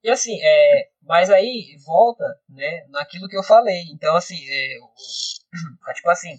E 0.04 0.10
assim, 0.10 0.39
é, 0.41 0.89
mas 1.04 1.30
aí 1.30 1.76
volta, 1.86 2.24
né, 2.50 2.86
naquilo 2.89 3.28
que 3.28 3.38
eu 3.38 3.44
falei. 3.44 3.84
Então, 3.94 4.15
assim, 4.15 4.38
é, 4.38 4.78
é, 5.88 5.94
tipo 5.94 6.10
assim, 6.10 6.36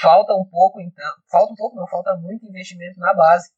falta 0.00 0.34
um 0.34 0.44
pouco, 0.44 0.80
então, 0.80 1.14
falta 1.30 1.52
um 1.52 1.56
pouco, 1.56 1.76
não, 1.76 1.86
falta 1.86 2.16
muito 2.16 2.46
investimento 2.46 2.98
na 3.00 3.14
base. 3.14 3.50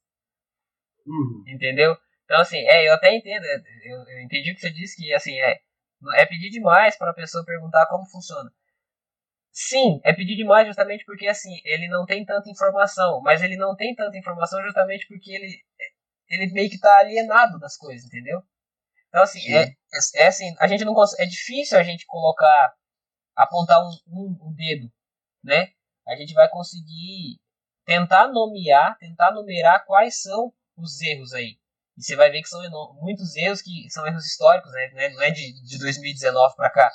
Uhum. 1.07 1.45
Entendeu? 1.47 1.97
Então, 2.25 2.41
assim, 2.41 2.59
é, 2.59 2.89
eu 2.89 2.95
até 2.95 3.15
entendo, 3.15 3.45
é, 3.45 3.63
eu, 3.85 4.05
eu 4.09 4.21
entendi 4.21 4.53
o 4.53 4.55
que 4.55 4.61
você 4.61 4.71
disse, 4.71 4.97
que, 4.97 5.13
assim, 5.15 5.39
é, 5.41 5.61
é 6.15 6.27
pedir 6.27 6.51
demais 6.51 6.97
para 6.97 7.11
a 7.11 7.15
pessoa 7.15 7.45
perguntar 7.45 7.87
como 7.87 8.05
funciona. 8.07 8.51
Sim, 9.51 10.01
é 10.05 10.13
pedir 10.13 10.37
demais 10.37 10.67
justamente 10.67 11.05
porque, 11.05 11.27
assim, 11.27 11.61
ele 11.65 11.89
não 11.89 12.07
tem 12.07 12.25
tanta 12.25 12.51
informação, 12.51 13.21
mas 13.23 13.43
ele 13.43 13.57
não 13.57 13.75
tem 13.75 13.95
tanta 13.95 14.17
informação 14.17 14.63
justamente 14.63 15.07
porque 15.09 15.33
ele, 15.33 15.65
ele 16.29 16.53
meio 16.53 16.71
que 16.71 16.79
tá 16.79 16.99
alienado 16.99 17.59
das 17.59 17.77
coisas, 17.77 18.07
entendeu? 18.07 18.43
Então, 19.09 19.23
assim, 19.23 19.41
é, 19.53 19.63
é, 19.63 19.75
é, 20.17 20.27
assim, 20.27 20.55
a 20.61 20.69
gente 20.69 20.85
não 20.85 20.95
consegue, 20.95 21.23
é 21.23 21.27
difícil 21.27 21.79
a 21.79 21.83
gente 21.83 22.07
colocar, 22.07 22.73
apontar 23.39 23.81
um, 23.81 23.91
um, 24.09 24.49
um 24.49 24.53
dedo, 24.53 24.91
né? 25.43 25.71
A 26.07 26.17
gente 26.17 26.35
vai 26.35 26.49
conseguir 26.49 27.39
tentar 27.85 28.29
nomear, 28.29 28.99
tentar 28.99 29.31
numerar 29.31 29.87
quais 29.87 30.21
são 30.21 30.53
os 30.77 31.01
erros 31.01 31.33
aí. 31.33 31.57
E 31.97 32.03
você 32.03 32.17
vai 32.17 32.31
ver 32.31 32.43
que 32.43 32.49
são 32.49 32.61
muitos 33.01 33.37
erros 33.37 33.63
que 33.63 33.89
são 33.91 34.07
erros 34.07 34.27
históricos, 34.27 34.73
né? 34.73 35.11
Não 35.15 35.23
é, 35.23 35.29
é 35.29 35.31
de, 35.31 35.53
de 35.63 35.79
2019 35.79 36.57
para 36.57 36.71
cá. 36.71 36.91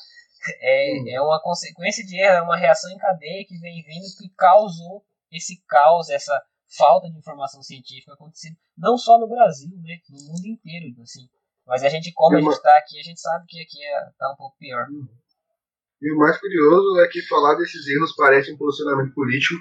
É, 0.59 0.99
hum. 0.99 1.09
é 1.09 1.21
uma 1.21 1.41
consequência 1.41 2.05
de 2.05 2.19
erro, 2.19 2.35
é 2.35 2.41
uma 2.41 2.57
reação 2.57 2.91
em 2.91 2.97
cadeia 2.97 3.45
que 3.45 3.57
vem 3.59 3.81
vindo 3.83 4.05
que 4.17 4.29
causou 4.35 5.05
esse 5.31 5.63
caos, 5.65 6.09
essa 6.09 6.43
falta 6.77 7.09
de 7.09 7.17
informação 7.17 7.63
científica 7.63 8.13
acontecendo 8.13 8.57
não 8.77 8.97
só 8.97 9.17
no 9.17 9.27
Brasil, 9.27 9.71
né? 9.81 9.99
No 10.09 10.33
mundo 10.33 10.45
inteiro, 10.45 11.01
assim. 11.01 11.29
Mas 11.65 11.83
a 11.83 11.89
gente, 11.89 12.11
como 12.11 12.35
a 12.35 12.41
gente 12.41 12.51
está 12.51 12.77
aqui, 12.77 12.99
a 12.99 13.03
gente 13.03 13.21
sabe 13.21 13.45
que 13.47 13.61
aqui 13.61 13.85
é, 13.85 14.09
tá 14.17 14.31
um 14.33 14.35
pouco 14.35 14.57
pior. 14.57 14.85
Uhum. 14.89 15.07
E 16.03 16.11
o 16.11 16.17
mais 16.17 16.37
curioso 16.37 16.99
é 16.99 17.07
que 17.07 17.21
falar 17.27 17.55
desses 17.55 17.87
erros 17.87 18.13
parece 18.15 18.51
um 18.51 18.57
posicionamento 18.57 19.13
político 19.13 19.55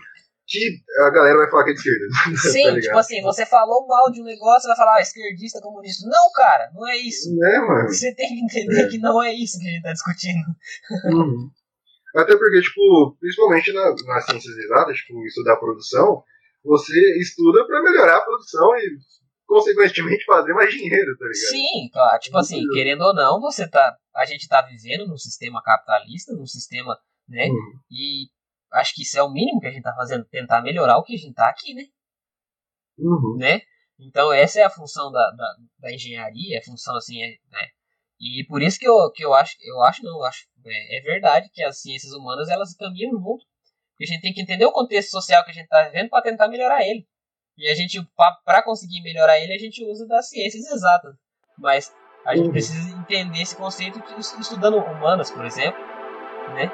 que 0.44 0.82
a 1.06 1.10
galera 1.10 1.38
vai 1.38 1.50
falar 1.50 1.64
que 1.64 1.70
é 1.70 1.72
de 1.74 1.78
esquerda. 1.78 2.06
Tá 2.42 2.48
Sim, 2.50 2.74
tá 2.74 2.80
tipo 2.80 2.98
assim, 2.98 3.22
você 3.22 3.46
falou 3.46 3.86
mal 3.86 4.10
de 4.10 4.20
um 4.20 4.24
negócio, 4.24 4.66
vai 4.66 4.76
falar 4.76 4.96
ah, 4.96 5.00
esquerdista, 5.00 5.60
comunista. 5.60 6.08
Não, 6.08 6.32
cara, 6.34 6.70
não 6.74 6.86
é 6.88 6.96
isso. 6.98 7.30
É, 7.44 7.58
mano. 7.60 7.88
Você 7.88 8.12
tem 8.14 8.28
que 8.28 8.44
entender 8.44 8.82
é. 8.82 8.88
que 8.88 8.98
não 8.98 9.22
é 9.22 9.32
isso 9.32 9.58
que 9.58 9.68
a 9.68 9.70
gente 9.70 9.82
tá 9.82 9.92
discutindo. 9.92 10.44
Uhum. 11.04 11.50
Até 12.16 12.36
porque, 12.36 12.60
tipo, 12.60 13.16
principalmente 13.20 13.72
na, 13.72 13.94
nas 14.06 14.26
ciências 14.26 14.56
exatas, 14.58 14.96
tipo, 14.98 15.24
estudar 15.24 15.56
produção, 15.56 16.24
você 16.64 17.18
estuda 17.18 17.64
para 17.66 17.82
melhorar 17.82 18.18
a 18.18 18.22
produção 18.22 18.76
e 18.76 18.98
consequentemente 19.52 20.24
fazer 20.24 20.52
mais 20.54 20.70
dinheiro, 20.70 21.16
tá 21.18 21.24
ligado? 21.24 21.50
Sim, 21.50 21.90
claro. 21.92 22.18
Tipo 22.20 22.38
assim, 22.38 22.66
querendo 22.72 23.02
ou 23.02 23.14
não, 23.14 23.40
você 23.40 23.68
tá. 23.68 23.96
A 24.16 24.24
gente 24.24 24.48
tá 24.48 24.62
vivendo 24.62 25.06
num 25.06 25.18
sistema 25.18 25.62
capitalista, 25.62 26.32
num 26.34 26.46
sistema, 26.46 26.98
né? 27.28 27.48
Uhum. 27.48 27.80
E 27.90 28.28
acho 28.72 28.94
que 28.94 29.02
isso 29.02 29.18
é 29.18 29.22
o 29.22 29.30
mínimo 29.30 29.60
que 29.60 29.66
a 29.66 29.70
gente 29.70 29.82
tá 29.82 29.94
fazendo, 29.94 30.24
tentar 30.24 30.62
melhorar 30.62 30.98
o 30.98 31.02
que 31.02 31.14
a 31.14 31.18
gente 31.18 31.34
tá 31.34 31.48
aqui, 31.48 31.74
né? 31.74 31.84
Uhum. 32.98 33.36
né? 33.38 33.60
Então 33.98 34.32
essa 34.32 34.60
é 34.60 34.64
a 34.64 34.70
função 34.70 35.10
da, 35.12 35.30
da, 35.30 35.56
da 35.78 35.92
engenharia, 35.92 36.58
a 36.58 36.62
função 36.62 36.96
assim, 36.96 37.22
é, 37.22 37.28
né? 37.28 37.68
E 38.20 38.44
por 38.46 38.62
isso 38.62 38.78
que 38.78 38.88
eu, 38.88 39.10
que 39.12 39.24
eu 39.24 39.34
acho, 39.34 39.56
eu 39.62 39.82
acho 39.82 40.02
não, 40.04 40.18
eu 40.18 40.24
acho, 40.24 40.46
é, 40.64 40.98
é 40.98 41.00
verdade 41.02 41.50
que 41.52 41.62
as 41.62 41.80
ciências 41.80 42.12
humanas 42.12 42.48
elas 42.48 42.74
caminham 42.74 43.12
junto. 43.12 43.44
Porque 43.92 44.04
a 44.04 44.06
gente 44.06 44.22
tem 44.22 44.32
que 44.32 44.40
entender 44.40 44.64
o 44.64 44.72
contexto 44.72 45.10
social 45.10 45.44
que 45.44 45.50
a 45.50 45.54
gente 45.54 45.64
está 45.64 45.82
vivendo 45.84 46.08
para 46.08 46.22
tentar 46.22 46.48
melhorar 46.48 46.82
ele. 46.86 47.06
E 47.56 47.68
a 47.68 47.74
gente, 47.74 48.00
para 48.44 48.62
conseguir 48.62 49.02
melhorar 49.02 49.38
ele, 49.38 49.54
a 49.54 49.58
gente 49.58 49.84
usa 49.84 50.06
das 50.06 50.28
ciências 50.28 50.64
exatas. 50.70 51.14
Mas 51.58 51.94
a 52.24 52.34
gente 52.34 52.46
uhum. 52.46 52.52
precisa 52.52 52.96
entender 52.96 53.42
esse 53.42 53.56
conceito 53.56 54.02
estudando 54.40 54.78
humanas, 54.78 55.30
por 55.30 55.44
exemplo, 55.44 55.78
né? 56.54 56.70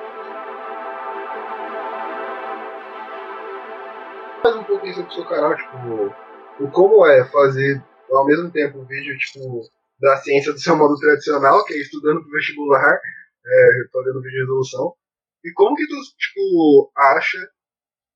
Faz 4.43 4.57
um 4.57 4.65
pouquinho 4.65 4.95
sobre 4.95 5.11
o 5.11 5.15
seu 5.15 5.27
canal, 5.27 5.57
tipo, 5.57 6.65
o 6.65 6.71
como 6.71 7.05
é 7.07 7.25
fazer 7.25 7.83
ao 8.11 8.25
mesmo 8.25 8.51
tempo 8.51 8.79
um 8.79 8.87
vídeo, 8.87 9.19
tipo, 9.19 9.63
da 10.01 10.17
ciência 10.19 10.53
do 10.53 10.61
seu 10.61 10.77
modo 10.77 10.95
tradicional, 10.97 11.65
que 11.65 11.75
é 11.75 11.79
estudando 11.79 12.23
pro 12.23 12.31
vestibular, 12.31 12.95
é, 12.95 13.69
fazendo 13.93 14.23
vídeo 14.23 14.31
de 14.31 14.41
resolução, 14.41 14.95
e 15.45 15.53
como 15.53 15.75
que 15.75 15.87
tu, 15.87 15.95
tipo, 16.17 16.93
acha, 16.97 17.39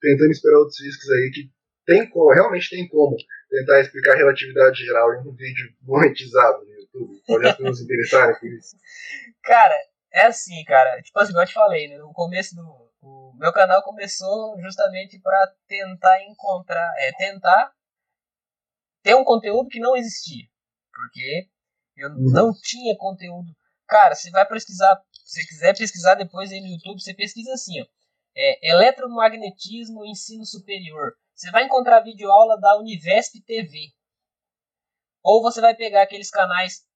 tentando 0.00 0.30
esperar 0.30 0.58
outros 0.58 0.76
físicos 0.76 1.10
aí, 1.10 1.30
que 1.32 1.50
tem 1.92 2.08
como, 2.08 2.32
realmente 2.32 2.70
tem 2.70 2.88
como 2.88 3.16
tentar 3.50 3.80
explicar 3.80 4.12
a 4.12 4.16
relatividade 4.16 4.78
geral 4.78 5.12
em 5.14 5.28
um 5.28 5.32
vídeo 5.32 5.74
monetizado 5.82 6.64
no 6.64 6.72
YouTube? 6.72 7.22
Pode 7.26 7.48
as 7.48 7.56
pessoas 7.56 7.78
se 7.78 7.84
interessarem 7.84 8.40
por 8.40 8.48
isso. 8.48 8.76
Cara, 9.44 9.74
é 10.12 10.26
assim, 10.26 10.62
cara. 10.64 11.02
Tipo 11.02 11.18
assim, 11.18 11.30
igual 11.30 11.42
eu 11.44 11.48
te 11.48 11.54
falei, 11.54 11.88
né? 11.88 11.98
No 11.98 12.12
começo 12.12 12.54
do. 12.54 12.92
O 13.00 13.34
meu 13.34 13.52
canal 13.52 13.82
começou 13.82 14.56
justamente 14.60 15.18
para 15.18 15.52
tentar 15.66 16.22
encontrar. 16.24 16.94
É, 16.98 17.12
tentar 17.12 17.72
ter 19.02 19.16
um 19.16 19.24
conteúdo 19.24 19.68
que 19.68 19.80
não 19.80 19.96
existia. 19.96 20.46
Porque 20.92 21.48
eu 21.96 22.10
uhum. 22.10 22.30
não 22.30 22.52
tinha 22.52 22.96
conteúdo. 22.96 23.50
Cara, 23.88 24.14
você 24.14 24.30
vai 24.30 24.46
pesquisar. 24.46 24.96
Se 25.24 25.40
você 25.40 25.46
quiser 25.46 25.76
pesquisar 25.76 26.14
depois 26.14 26.52
aí 26.52 26.60
no 26.60 26.68
YouTube, 26.68 27.00
você 27.00 27.14
pesquisa 27.14 27.52
assim, 27.52 27.80
ó. 27.80 27.86
É, 28.36 28.70
eletromagnetismo 28.70 30.06
ensino 30.06 30.46
superior. 30.46 31.14
Você 31.42 31.50
vai 31.50 31.64
encontrar 31.64 31.98
vídeo 31.98 32.30
aula 32.30 32.56
da 32.56 32.78
Univesp 32.78 33.40
TV. 33.44 33.92
Ou 35.24 35.42
você 35.42 35.60
vai 35.60 35.74
pegar 35.74 36.02
aqueles 36.02 36.30
canais 36.30 36.86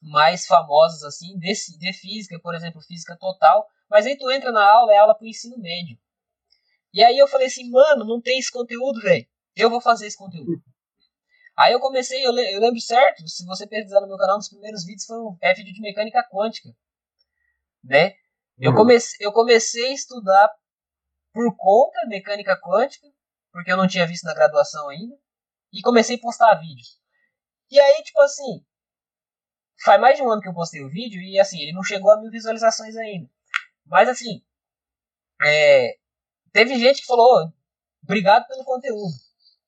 mais 0.00 0.46
famosos 0.46 1.02
assim, 1.02 1.36
de, 1.36 1.52
de 1.80 1.92
física, 1.92 2.38
por 2.40 2.54
exemplo, 2.54 2.80
física 2.80 3.16
total. 3.18 3.66
Mas 3.90 4.06
aí 4.06 4.16
tu 4.16 4.30
entra 4.30 4.52
na 4.52 4.64
aula, 4.64 4.94
é 4.94 4.98
aula 4.98 5.16
pro 5.16 5.26
ensino 5.26 5.58
médio. 5.58 5.98
E 6.94 7.02
aí 7.02 7.18
eu 7.18 7.26
falei 7.26 7.48
assim, 7.48 7.68
mano, 7.70 8.04
não 8.04 8.20
tem 8.20 8.38
esse 8.38 8.52
conteúdo, 8.52 9.00
velho. 9.00 9.26
Eu 9.56 9.68
vou 9.68 9.80
fazer 9.80 10.06
esse 10.06 10.16
conteúdo. 10.16 10.62
Aí 11.58 11.72
eu 11.72 11.80
comecei, 11.80 12.24
eu, 12.24 12.32
eu, 12.38 12.60
lembro 12.60 12.80
certo, 12.80 13.26
se 13.26 13.44
você 13.44 13.66
pesquisar 13.66 14.00
no 14.00 14.06
meu 14.06 14.16
canal, 14.16 14.36
um 14.36 14.38
dos 14.38 14.48
primeiros 14.48 14.84
vídeos 14.84 15.06
foi 15.06 15.18
um 15.18 15.36
é 15.42 15.54
vídeo 15.54 15.74
de 15.74 15.80
mecânica 15.80 16.22
quântica. 16.30 16.68
Né? 17.82 18.14
Eu, 18.56 18.70
uhum. 18.70 18.76
comecei, 18.76 19.26
eu 19.26 19.32
comecei 19.32 19.88
a 19.88 19.92
estudar 19.92 20.48
por 21.32 21.56
conta 21.56 22.06
mecânica 22.06 22.56
quântica, 22.60 23.08
porque 23.52 23.70
eu 23.70 23.76
não 23.76 23.86
tinha 23.86 24.06
visto 24.06 24.24
na 24.24 24.34
graduação 24.34 24.88
ainda, 24.88 25.14
e 25.72 25.80
comecei 25.82 26.16
a 26.16 26.20
postar 26.20 26.54
vídeos. 26.54 26.98
E 27.70 27.78
aí, 27.78 28.02
tipo 28.02 28.20
assim, 28.20 28.64
faz 29.84 30.00
mais 30.00 30.16
de 30.16 30.22
um 30.22 30.30
ano 30.30 30.40
que 30.40 30.48
eu 30.48 30.54
postei 30.54 30.82
o 30.82 30.90
vídeo 30.90 31.20
e 31.20 31.38
assim, 31.38 31.60
ele 31.60 31.72
não 31.72 31.82
chegou 31.82 32.10
a 32.10 32.20
mil 32.20 32.30
visualizações 32.30 32.96
ainda. 32.96 33.28
Mas 33.86 34.08
assim, 34.08 34.42
é, 35.42 35.96
teve 36.52 36.78
gente 36.78 37.00
que 37.00 37.06
falou, 37.06 37.52
obrigado 38.02 38.46
pelo 38.46 38.64
conteúdo, 38.64 39.12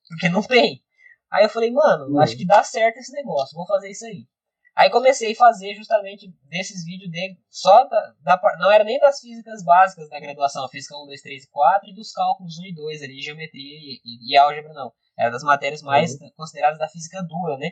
porque 0.07 0.29
não 0.29 0.41
tem. 0.41 0.83
Aí 1.31 1.43
eu 1.43 1.49
falei, 1.49 1.71
mano, 1.71 2.05
uhum. 2.13 2.19
acho 2.19 2.37
que 2.37 2.45
dá 2.45 2.63
certo 2.63 2.97
esse 2.97 3.11
negócio, 3.11 3.55
vou 3.55 3.67
fazer 3.67 3.89
isso 3.89 4.05
aí. 4.05 4.27
Aí 4.75 4.89
comecei 4.89 5.31
a 5.31 5.35
fazer 5.35 5.73
justamente 5.73 6.27
desses 6.49 6.83
vídeos 6.83 7.09
de 7.09 7.37
só 7.49 7.85
da, 7.85 8.13
da, 8.19 8.57
não 8.59 8.69
era 8.69 8.83
nem 8.83 8.99
das 8.99 9.21
físicas 9.21 9.63
básicas 9.63 10.09
da 10.09 10.19
graduação, 10.19 10.67
física 10.67 10.97
1, 10.97 11.05
2, 11.05 11.21
3 11.21 11.43
e 11.43 11.49
4 11.49 11.89
e 11.89 11.95
dos 11.95 12.11
cálculos 12.11 12.59
1 12.59 12.65
e 12.65 12.75
2 12.75 13.01
ali, 13.03 13.21
geometria 13.21 13.77
e, 13.77 14.01
e, 14.03 14.33
e 14.33 14.37
álgebra 14.37 14.73
não. 14.73 14.91
Era 15.17 15.31
das 15.31 15.43
matérias 15.43 15.81
mais 15.81 16.19
uhum. 16.19 16.29
consideradas 16.35 16.77
da 16.77 16.89
física 16.89 17.23
dura, 17.23 17.57
né? 17.57 17.71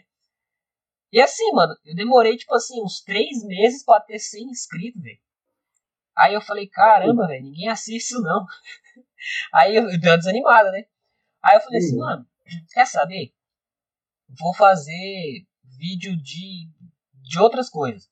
E 1.12 1.20
assim, 1.20 1.51
mano, 1.51 1.76
eu 1.84 1.93
demorei, 1.93 2.38
tipo 2.38 2.56
assim, 2.56 2.82
uns 2.82 3.01
três 3.01 3.43
meses 3.43 3.84
pra 3.84 3.99
ter 3.99 4.18
100 4.18 4.49
inscritos, 4.49 5.01
velho. 5.01 5.20
Aí 6.18 6.34
eu 6.34 6.41
falei, 6.41 6.68
caramba, 6.68 7.28
velho, 7.28 7.43
ninguém 7.43 7.68
assiste 7.68 8.14
isso 8.14 8.22
não. 8.22 8.45
Aí 9.54 9.76
eu, 9.76 9.89
eu 9.89 9.99
dei 9.99 10.10
uma 10.10 10.18
desanimada, 10.18 10.72
né? 10.72 10.86
Aí 11.43 11.58
eu 11.58 11.62
falei 11.62 11.80
assim, 11.80 11.95
uhum. 11.95 11.99
mano, 11.99 12.28
quer 12.74 12.88
saber? 12.88 13.34
Vou 14.39 14.54
fazer 14.56 15.45
vídeo 15.78 16.16
de, 16.16 16.70
de 17.34 17.40
outras 17.40 17.70
coisas. 17.70 18.08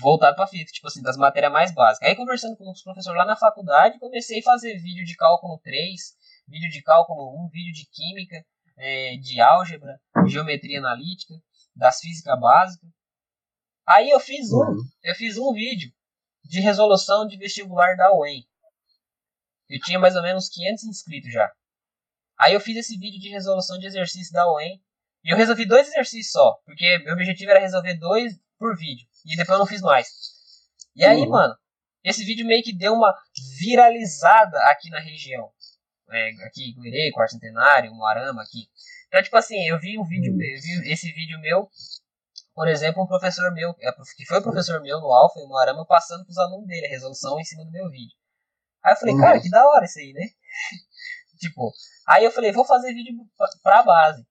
Voltado 0.00 0.36
pra 0.36 0.46
física, 0.46 0.72
tipo 0.72 0.86
assim, 0.86 1.02
das 1.02 1.16
matérias 1.16 1.52
mais 1.52 1.74
básicas. 1.74 2.08
Aí 2.08 2.16
conversando 2.16 2.56
com 2.56 2.70
os 2.70 2.82
professores 2.82 3.18
lá 3.18 3.26
na 3.26 3.36
faculdade, 3.36 3.98
comecei 3.98 4.38
a 4.38 4.42
fazer 4.42 4.78
vídeo 4.78 5.04
de 5.04 5.16
cálculo 5.16 5.58
3, 5.58 6.00
vídeo 6.48 6.70
de 6.70 6.82
cálculo 6.82 7.44
1, 7.46 7.48
vídeo 7.50 7.72
de 7.72 7.86
química, 7.90 8.44
é, 8.78 9.16
de 9.16 9.40
álgebra, 9.40 10.00
geometria 10.26 10.78
analítica 10.78 11.34
das 11.74 12.00
físicas 12.00 12.40
básicas. 12.40 12.88
Aí 13.86 14.08
eu 14.10 14.20
fiz 14.20 14.50
um, 14.52 14.58
uhum. 14.58 14.82
eu 15.02 15.14
fiz 15.14 15.36
um 15.36 15.52
vídeo 15.52 15.92
de 16.44 16.60
resolução 16.60 17.26
de 17.26 17.36
vestibular 17.36 17.96
da 17.96 18.14
UEM. 18.14 18.46
Eu 19.68 19.80
tinha 19.80 19.98
mais 19.98 20.16
ou 20.16 20.22
menos 20.22 20.48
500 20.48 20.84
inscritos 20.84 21.32
já. 21.32 21.52
Aí 22.38 22.54
eu 22.54 22.60
fiz 22.60 22.76
esse 22.76 22.96
vídeo 22.96 23.20
de 23.20 23.28
resolução 23.28 23.78
de 23.78 23.86
exercício 23.86 24.32
da 24.32 24.50
UEM. 24.54 24.82
E 25.24 25.32
eu 25.32 25.36
resolvi 25.36 25.66
dois 25.66 25.88
exercícios 25.88 26.32
só, 26.32 26.52
porque 26.66 26.98
meu 26.98 27.14
objetivo 27.14 27.50
era 27.50 27.60
resolver 27.60 27.94
dois 27.94 28.38
por 28.58 28.76
vídeo. 28.76 29.06
E 29.24 29.36
depois 29.36 29.54
eu 29.54 29.58
não 29.58 29.66
fiz 29.66 29.80
mais. 29.80 30.06
E 30.94 31.04
aí, 31.04 31.22
uhum. 31.22 31.30
mano, 31.30 31.56
esse 32.04 32.22
vídeo 32.24 32.46
meio 32.46 32.62
que 32.62 32.76
deu 32.76 32.92
uma 32.92 33.12
viralizada 33.58 34.58
aqui 34.70 34.90
na 34.90 35.00
região. 35.00 35.50
É, 36.10 36.28
aqui, 36.46 36.74
Guirê, 36.74 37.10
Quarto 37.12 37.32
Centenário, 37.32 37.94
Moarama, 37.94 38.42
aqui. 38.42 38.68
Então, 39.08 39.22
tipo 39.22 39.36
assim, 39.36 39.66
eu 39.66 39.80
vi 39.80 39.98
um 39.98 40.04
vídeo, 40.04 40.36
vi 40.36 40.92
esse 40.92 41.10
vídeo 41.12 41.40
meu, 41.40 41.68
por 42.54 42.68
exemplo, 42.68 43.02
um 43.02 43.06
professor 43.06 43.50
meu, 43.52 43.74
é, 43.80 43.90
que 44.16 44.26
foi 44.26 44.42
professor 44.42 44.80
meu 44.82 45.00
no 45.00 45.12
Alfa 45.12 45.40
e 45.40 45.48
no 45.48 45.56
Arama, 45.56 45.86
passando 45.86 46.24
pros 46.24 46.36
alunos 46.36 46.66
dele 46.66 46.86
a 46.86 46.90
resolução 46.90 47.40
em 47.40 47.44
cima 47.44 47.64
do 47.64 47.70
meu 47.70 47.88
vídeo. 47.88 48.14
Aí 48.84 48.92
eu 48.92 48.96
falei, 48.96 49.14
uhum. 49.14 49.20
cara, 49.20 49.40
que 49.40 49.48
da 49.48 49.66
hora 49.66 49.86
isso 49.86 49.98
aí, 49.98 50.12
né? 50.12 50.28
tipo, 51.40 51.72
aí 52.06 52.24
eu 52.24 52.30
falei, 52.30 52.52
vou 52.52 52.66
fazer 52.66 52.92
vídeo 52.92 53.14
pra 53.62 53.82
base. 53.82 54.24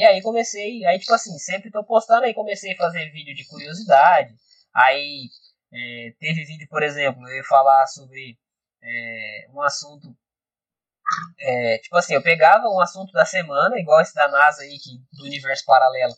E 0.00 0.04
aí 0.04 0.22
comecei, 0.22 0.82
aí 0.86 0.98
tipo 0.98 1.12
assim, 1.12 1.38
sempre 1.38 1.70
tô 1.70 1.84
postando, 1.84 2.24
aí 2.24 2.32
comecei 2.32 2.72
a 2.72 2.76
fazer 2.76 3.10
vídeo 3.10 3.34
de 3.34 3.46
curiosidade. 3.46 4.34
Aí 4.74 5.28
é, 5.70 6.14
teve 6.18 6.42
vídeo, 6.46 6.66
por 6.70 6.82
exemplo, 6.82 7.28
eu 7.28 7.36
ia 7.36 7.44
falar 7.44 7.86
sobre 7.86 8.38
é, 8.82 9.46
um 9.52 9.60
assunto 9.60 10.16
é, 11.38 11.78
tipo 11.80 11.94
assim, 11.98 12.14
eu 12.14 12.22
pegava 12.22 12.66
um 12.66 12.80
assunto 12.80 13.12
da 13.12 13.26
semana, 13.26 13.78
igual 13.78 14.00
esse 14.00 14.14
da 14.14 14.26
NASA 14.26 14.62
aí, 14.62 14.78
que, 14.78 14.96
do 15.12 15.24
universo 15.24 15.66
paralelo, 15.66 16.14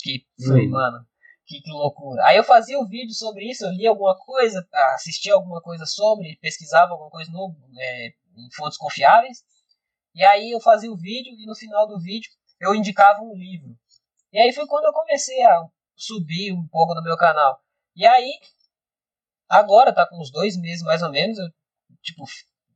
que 0.00 0.24
foi, 0.46 0.68
hum. 0.68 0.70
mano, 0.70 1.04
que, 1.44 1.60
que, 1.60 1.72
loucura. 1.72 2.24
Aí 2.26 2.36
eu 2.36 2.44
fazia 2.44 2.78
um 2.78 2.86
vídeo 2.86 3.14
sobre 3.14 3.50
isso, 3.50 3.64
eu 3.64 3.72
lia 3.72 3.88
alguma 3.88 4.16
coisa, 4.16 4.64
assistia 4.94 5.34
alguma 5.34 5.60
coisa 5.60 5.84
sobre, 5.86 6.38
pesquisava 6.40 6.92
alguma 6.92 7.10
coisa 7.10 7.32
novo, 7.32 7.56
é, 7.80 8.08
em 8.36 8.48
fontes 8.54 8.78
confiáveis, 8.78 9.42
e 10.14 10.22
aí 10.22 10.52
eu 10.52 10.60
fazia 10.60 10.92
o 10.92 10.96
vídeo, 10.96 11.34
e 11.36 11.46
no 11.46 11.56
final 11.56 11.88
do 11.88 11.98
vídeo 11.98 12.30
eu 12.64 12.74
indicava 12.74 13.20
um 13.20 13.34
livro. 13.34 13.76
E 14.32 14.38
aí 14.38 14.52
foi 14.52 14.66
quando 14.66 14.86
eu 14.86 14.92
comecei 14.92 15.42
a 15.44 15.68
subir 15.94 16.52
um 16.52 16.66
pouco 16.68 16.94
no 16.94 17.02
meu 17.02 17.16
canal. 17.16 17.60
E 17.94 18.04
aí, 18.06 18.32
agora 19.48 19.94
tá 19.94 20.06
com 20.08 20.20
uns 20.20 20.30
dois 20.32 20.56
meses 20.56 20.82
mais 20.82 21.02
ou 21.02 21.10
menos, 21.10 21.38
eu, 21.38 21.46
tipo, 22.02 22.24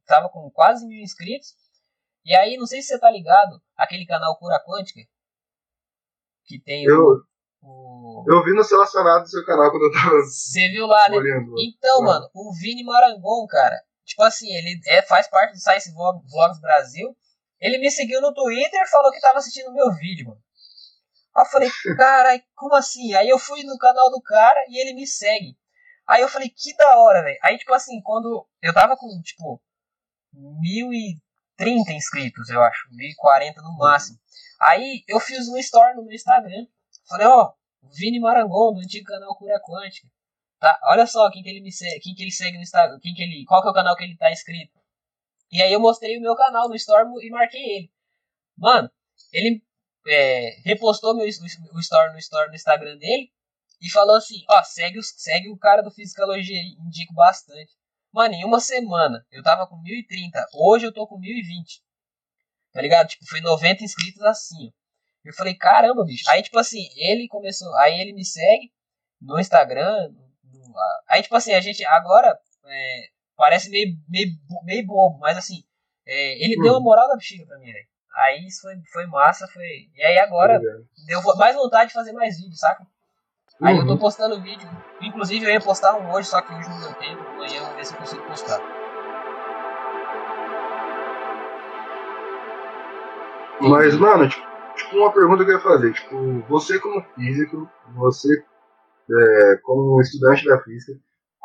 tava 0.07 0.29
com 0.29 0.51
quase 0.51 0.87
mil 0.87 1.01
inscritos. 1.01 1.55
E 2.25 2.35
aí, 2.35 2.57
não 2.57 2.67
sei 2.67 2.83
se 2.83 2.89
você 2.89 3.01
tá 3.01 3.11
ligado, 3.11 3.61
aquele 3.77 4.07
canal 4.07 4.39
Cura 4.39 4.63
Quântica, 4.65 5.01
que 6.45 6.61
tem 6.61 6.85
eu, 6.85 7.25
o, 7.63 8.23
o... 8.23 8.25
Eu 8.29 8.45
vi 8.45 8.55
nos 8.55 8.71
relacionados 8.71 9.31
do 9.31 9.31
seu 9.31 9.45
canal 9.45 9.71
quando 9.71 9.85
eu 9.85 9.93
tava. 9.93 10.17
Você 10.23 10.69
viu 10.69 10.87
lá, 10.87 11.09
né? 11.09 11.17
Olhando. 11.17 11.55
Então, 11.59 12.03
mano, 12.03 12.29
o 12.35 12.53
Vini 12.55 12.85
Marangon, 12.85 13.47
cara, 13.47 13.77
tipo 14.05 14.23
assim, 14.23 14.49
ele 14.53 14.81
é, 14.87 15.03
faz 15.03 15.29
parte 15.29 15.53
do 15.53 15.61
Science 15.61 15.93
Vlogs 15.93 16.61
Brasil. 16.61 17.17
Ele 17.61 17.79
me 17.79 17.91
seguiu 17.91 18.21
no 18.21 18.33
Twitter 18.33 18.81
e 18.81 18.89
falou 18.89 19.11
que 19.11 19.21
tava 19.21 19.39
assistindo 19.39 19.73
meu 19.73 19.93
vídeo, 19.93 20.29
mano. 20.29 20.41
Aí 21.37 21.43
eu 21.45 21.51
falei, 21.51 21.71
carai, 21.97 22.43
como 22.55 22.75
assim? 22.75 23.15
Aí 23.15 23.29
eu 23.29 23.39
fui 23.39 23.63
no 23.63 23.79
canal 23.79 24.11
do 24.11 24.21
cara 24.21 24.65
e 24.69 24.81
ele 24.81 24.95
me 24.95 25.07
segue. 25.07 25.57
Aí 26.07 26.23
eu 26.23 26.29
falei, 26.29 26.49
que 26.49 26.75
da 26.77 26.99
hora, 26.99 27.23
velho. 27.23 27.39
Aí, 27.43 27.59
tipo 27.59 27.73
assim, 27.75 28.01
quando 28.03 28.47
eu 28.63 28.73
tava 28.73 28.97
com, 28.97 29.07
tipo, 29.23 29.61
1.030 30.35 31.91
inscritos, 31.91 32.49
eu 32.49 32.63
acho. 32.63 32.89
1.040 32.91 33.57
no 33.57 33.77
máximo. 33.77 34.19
Aí 34.61 35.05
eu 35.07 35.21
fiz 35.21 35.49
um 35.49 35.57
story 35.59 35.95
no 35.95 36.05
meu 36.05 36.15
Instagram. 36.15 36.67
Falei, 37.09 37.27
ó, 37.27 37.45
oh, 37.45 37.89
Vini 37.95 38.19
Marangon, 38.19 38.73
do 38.73 38.81
antigo 38.81 39.07
canal 39.07 39.37
Cura 39.37 39.61
Quântica. 39.61 40.09
Tá? 40.59 40.79
Olha 40.85 41.07
só 41.07 41.31
quem 41.31 41.43
que 41.43 41.51
ele 41.51 41.61
me 41.61 41.71
segue, 41.71 42.01
quem 42.01 42.15
que 42.15 42.23
ele 42.23 42.33
segue 42.33 42.57
no 42.57 42.63
Instagram, 42.63 42.99
quem 43.01 43.15
que 43.15 43.23
ele, 43.23 43.45
qual 43.47 43.63
que 43.63 43.69
é 43.69 43.71
o 43.71 43.75
canal 43.75 43.95
que 43.95 44.03
ele 44.03 44.17
tá 44.17 44.31
inscrito. 44.33 44.78
E 45.51 45.63
aí 45.63 45.73
eu 45.73 45.81
mostrei 45.81 46.19
o 46.19 46.21
meu 46.21 46.37
canal 46.37 46.69
no 46.69 46.75
Storm 46.75 47.21
e 47.21 47.31
marquei 47.31 47.63
ele. 47.63 47.93
Mano, 48.57 48.91
ele 49.33 49.63
é, 50.07 50.61
repostou 50.65 51.15
meu, 51.15 51.25
o 51.25 51.29
story 51.29 52.13
no, 52.13 52.19
story 52.19 52.49
no 52.49 52.55
Instagram 52.55 52.97
dele 52.97 53.31
e 53.81 53.91
falou 53.91 54.17
assim, 54.17 54.43
ó, 54.49 54.63
segue, 54.63 55.03
segue 55.03 55.51
o 55.51 55.59
cara 55.59 55.83
do 55.83 55.91
Fisicalogia 55.91 56.59
aí, 56.59 56.77
indico 56.87 57.15
bastante. 57.15 57.73
Mano, 58.13 58.35
em 58.35 58.45
uma 58.45 58.59
semana 58.59 59.25
eu 59.31 59.43
tava 59.43 59.67
com 59.67 59.81
1030, 59.81 60.47
hoje 60.55 60.87
eu 60.87 60.93
tô 60.93 61.07
com 61.07 61.19
1020. 61.19 61.83
Tá 62.73 62.83
ligado? 62.83 63.09
Tipo, 63.09 63.27
foi 63.27 63.41
90 63.41 63.85
inscritos 63.85 64.23
assim. 64.23 64.73
Eu 65.25 65.33
falei, 65.35 65.55
caramba, 65.55 66.05
bicho. 66.05 66.29
Aí, 66.31 66.43
tipo 66.43 66.59
assim, 66.59 66.89
ele 66.97 67.29
começou, 67.29 67.73
aí 67.77 68.01
ele 68.01 68.13
me 68.13 68.25
segue 68.25 68.73
no 69.21 69.39
Instagram. 69.39 70.11
No, 70.43 70.75
aí, 71.09 71.23
tipo 71.23 71.37
assim, 71.37 71.53
a 71.53 71.61
gente 71.61 71.85
agora 71.85 72.39
é, 72.67 73.09
parece 73.39 73.71
meio, 73.71 73.97
meio, 74.09 74.29
meio 74.65 74.85
bobo, 74.85 75.19
mas 75.21 75.39
assim, 75.39 75.63
é, 76.07 76.45
ele 76.45 76.59
hum. 76.59 76.63
deu 76.63 76.73
uma 76.75 76.81
moral 76.81 77.09
da 77.09 77.15
bexiga 77.15 77.47
pra 77.47 77.59
mim, 77.59 77.73
velho. 77.73 77.87
Aí 78.15 78.47
isso 78.47 78.63
foi, 78.63 78.75
foi 78.93 79.07
massa, 79.07 79.47
foi. 79.47 79.65
E 79.95 80.03
aí 80.03 80.19
agora 80.19 80.61
deu 81.07 81.23
mais 81.37 81.55
vontade 81.55 81.89
de 81.89 81.95
fazer 81.95 82.13
mais 82.13 82.37
vídeos, 82.37 82.59
saca? 82.59 82.85
Aí 83.63 83.75
uhum. 83.75 83.81
eu 83.81 83.87
tô 83.87 83.93
uhum. 83.93 83.99
postando 83.99 84.43
vídeo. 84.43 84.69
Inclusive 85.01 85.47
eu 85.47 85.51
ia 85.51 85.61
postar 85.61 85.95
um 85.97 86.13
hoje, 86.13 86.29
só 86.29 86.43
que 86.43 86.53
hoje 86.53 86.69
não 86.69 86.81
deu 86.81 86.95
tempo. 86.95 87.23
Amanhã 87.23 87.59
eu 87.59 87.67
vou 87.67 87.77
ver 87.77 87.85
se 87.85 87.95
eu 87.95 87.99
consigo 87.99 88.23
postar. 88.25 88.61
Mas, 93.61 93.97
mano, 93.97 94.29
tipo, 94.29 94.49
tipo, 94.77 94.97
uma 94.97 95.13
pergunta 95.13 95.45
que 95.45 95.51
eu 95.51 95.57
ia 95.57 95.63
fazer. 95.63 95.93
Tipo, 95.93 96.41
você 96.49 96.79
como 96.81 97.05
físico, 97.15 97.71
você 97.95 98.45
é, 99.11 99.57
como 99.63 100.01
estudante 100.01 100.45
da 100.45 100.61
física, 100.63 100.99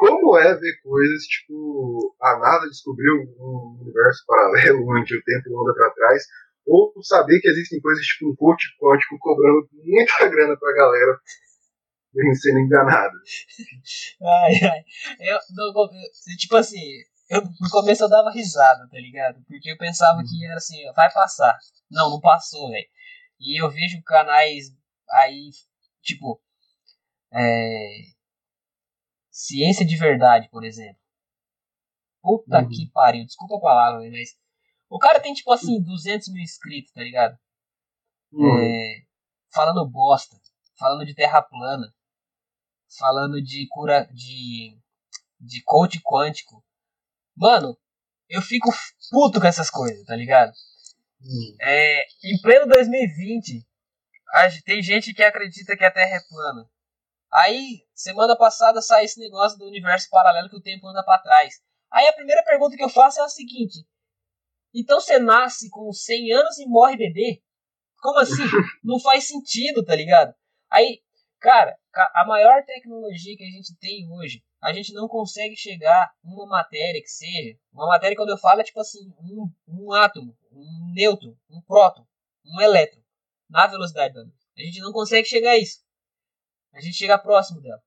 como 0.04 0.38
é 0.38 0.54
ver 0.54 0.82
coisas 0.84 1.24
tipo 1.24 2.14
a 2.22 2.38
NASA 2.38 2.68
descobriu 2.68 3.14
um 3.40 3.78
universo 3.80 4.26
paralelo 4.28 4.84
onde 4.92 5.16
o 5.16 5.24
tempo 5.24 5.62
anda 5.62 5.74
para 5.74 5.94
trás, 5.94 6.24
ou 6.68 6.94
saber 7.02 7.40
que 7.40 7.48
existem 7.48 7.80
coisas 7.80 8.06
tipo 8.06 8.30
um 8.30 8.36
coach 8.36 8.66
quântico 8.78 9.18
cobrando 9.20 9.70
muita 9.72 10.28
grana 10.28 10.58
pra 10.60 10.74
galera 10.74 11.18
sendo 12.36 12.60
enganado. 12.60 13.16
Ai, 14.22 14.54
ai. 14.62 14.84
Eu, 15.20 15.40
tipo 16.38 16.56
assim, 16.58 16.80
eu, 17.28 17.42
no 17.42 17.70
começo 17.72 18.04
eu 18.04 18.10
dava 18.10 18.30
risada, 18.30 18.88
tá 18.88 18.98
ligado? 18.98 19.42
Porque 19.48 19.72
eu 19.72 19.78
pensava 19.78 20.20
uhum. 20.20 20.24
que 20.24 20.46
era 20.46 20.58
assim, 20.58 20.84
vai 20.96 21.12
passar. 21.12 21.58
Não, 21.90 22.12
não 22.12 22.20
passou, 22.22 22.70
velho. 22.70 22.86
E 23.40 23.60
eu 23.60 23.68
vejo 23.68 24.04
canais 24.04 24.66
aí, 25.10 25.50
tipo, 26.04 26.40
é, 27.34 28.13
Ciência 29.34 29.84
de 29.84 29.98
Verdade, 29.98 30.48
por 30.50 30.64
exemplo. 30.64 31.02
Puta 32.22 32.60
uhum. 32.60 32.70
que 32.70 32.90
pariu, 32.92 33.26
desculpa 33.26 33.58
a 33.58 33.62
palavra, 33.62 34.08
mas 34.12 34.38
o 34.88 35.00
cara 35.00 35.20
tem, 35.20 35.34
tipo 35.34 35.52
assim, 35.52 35.82
200 35.82 36.32
mil 36.32 36.44
inscritos, 36.44 36.94
tá 36.94 37.02
ligado? 37.02 37.36
Uhum. 38.32 38.60
É, 38.60 39.02
falando 39.52 39.90
bosta, 39.90 40.40
falando 40.78 41.04
de 41.04 41.16
terra 41.16 41.42
plana, 41.42 41.92
falando 43.00 43.42
de 43.42 43.68
cura, 43.70 44.08
de, 44.14 44.78
de 45.40 45.64
coach 45.64 46.00
quântico. 46.02 46.64
Mano, 47.36 47.76
eu 48.30 48.42
fico 48.42 48.70
puto 49.10 49.42
com 49.42 49.48
essas 49.48 49.72
coisas, 49.72 50.06
tá 50.06 50.16
ligado? 50.16 50.54
Uhum. 51.22 51.56
É, 51.60 52.06
em 52.24 52.40
pleno 52.40 52.68
2020, 52.68 53.66
tem 54.64 54.82
gente 54.84 55.12
que 55.12 55.24
acredita 55.24 55.76
que 55.76 55.84
a 55.84 55.92
Terra 55.92 56.18
é 56.18 56.22
plana. 56.30 56.70
Aí, 57.34 57.84
semana 57.96 58.38
passada, 58.38 58.80
sai 58.80 59.06
esse 59.06 59.20
negócio 59.20 59.58
do 59.58 59.66
universo 59.66 60.08
paralelo 60.12 60.50
que 60.50 60.58
o 60.58 60.62
tempo 60.62 60.88
anda 60.88 61.04
para 61.04 61.22
trás. 61.22 61.56
Aí 61.92 62.08
a 62.08 62.14
primeira 62.14 62.44
pergunta 62.44 62.78
que 62.78 62.84
eu 62.84 62.90
faço 62.90 63.20
é 63.20 63.24
a 63.24 63.30
seguinte: 63.30 63.86
então 64.74 65.00
você 65.00 65.18
nasce 65.18 65.70
com 65.70 65.92
100 65.92 66.32
anos 66.32 66.58
e 66.60 66.68
morre 66.68 66.96
bebê? 66.96 67.42
Como 68.02 68.20
assim? 68.20 68.44
Não 68.84 69.00
faz 69.00 69.28
sentido, 69.28 69.84
tá 69.84 69.96
ligado? 69.96 70.34
Aí, 70.70 71.02
cara, 71.40 71.76
a 72.16 72.26
maior 72.26 72.64
tecnologia 72.66 73.36
que 73.36 73.44
a 73.44 73.50
gente 73.50 73.76
tem 73.78 74.12
hoje, 74.12 74.44
a 74.62 74.74
gente 74.74 74.94
não 74.94 75.08
consegue 75.08 75.56
chegar 75.56 76.12
uma 76.24 76.46
matéria 76.48 77.02
que 77.02 77.10
seja. 77.10 77.58
Uma 77.72 77.88
matéria, 77.88 78.16
quando 78.16 78.30
eu 78.30 78.38
falo, 78.38 78.62
é 78.62 78.64
tipo 78.64 78.80
assim: 78.80 79.14
um, 79.20 79.52
um 79.68 79.94
átomo, 79.94 80.36
um 80.52 80.92
nêutron, 80.96 81.36
um 81.50 81.62
próton, 81.62 82.06
um 82.46 82.62
elétron, 82.62 83.02
na 83.50 83.68
velocidade 83.68 84.14
da 84.14 84.22
luz. 84.22 84.34
A 84.58 84.62
gente 84.62 84.80
não 84.80 84.92
consegue 84.92 85.28
chegar 85.28 85.52
a 85.52 85.58
isso. 85.58 85.84
A 86.74 86.82
gente 86.82 86.98
chega 86.98 87.18
próximo 87.18 87.62
dela. 87.62 87.82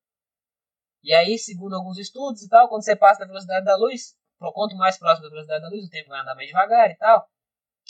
E 1.03 1.15
aí, 1.15 1.39
segundo 1.39 1.77
alguns 1.77 1.99
estudos 1.99 2.43
e 2.43 2.49
tal, 2.49 2.69
quando 2.69 2.85
você 2.85 2.97
passa 2.97 3.21
da 3.21 3.27
velocidade 3.27 3.65
da 3.65 3.77
luz, 3.77 4.17
quanto 4.39 4.77
mais 4.77 4.99
próximo 4.99 5.25
da 5.25 5.31
velocidade 5.31 5.63
da 5.63 5.69
luz, 5.69 5.85
o 5.85 5.91
tempo 5.91 6.09
vai 6.09 6.21
andar 6.21 6.35
mais 6.35 6.49
devagar 6.49 6.91
e 6.91 6.97
tal. 6.97 7.29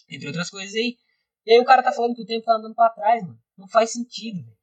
Entre 0.09 0.27
outras 0.27 0.51
coisas 0.51 0.75
aí. 0.75 0.97
E 1.45 1.53
aí 1.53 1.61
o 1.61 1.65
cara 1.65 1.83
tá 1.83 1.93
falando 1.93 2.15
que 2.15 2.23
o 2.23 2.27
tempo 2.27 2.45
tá 2.45 2.55
andando 2.55 2.75
pra 2.75 2.91
trás, 2.91 3.23
mano. 3.23 3.39
Não 3.57 3.69
faz 3.69 3.93
sentido, 3.93 4.43
velho. 4.43 4.59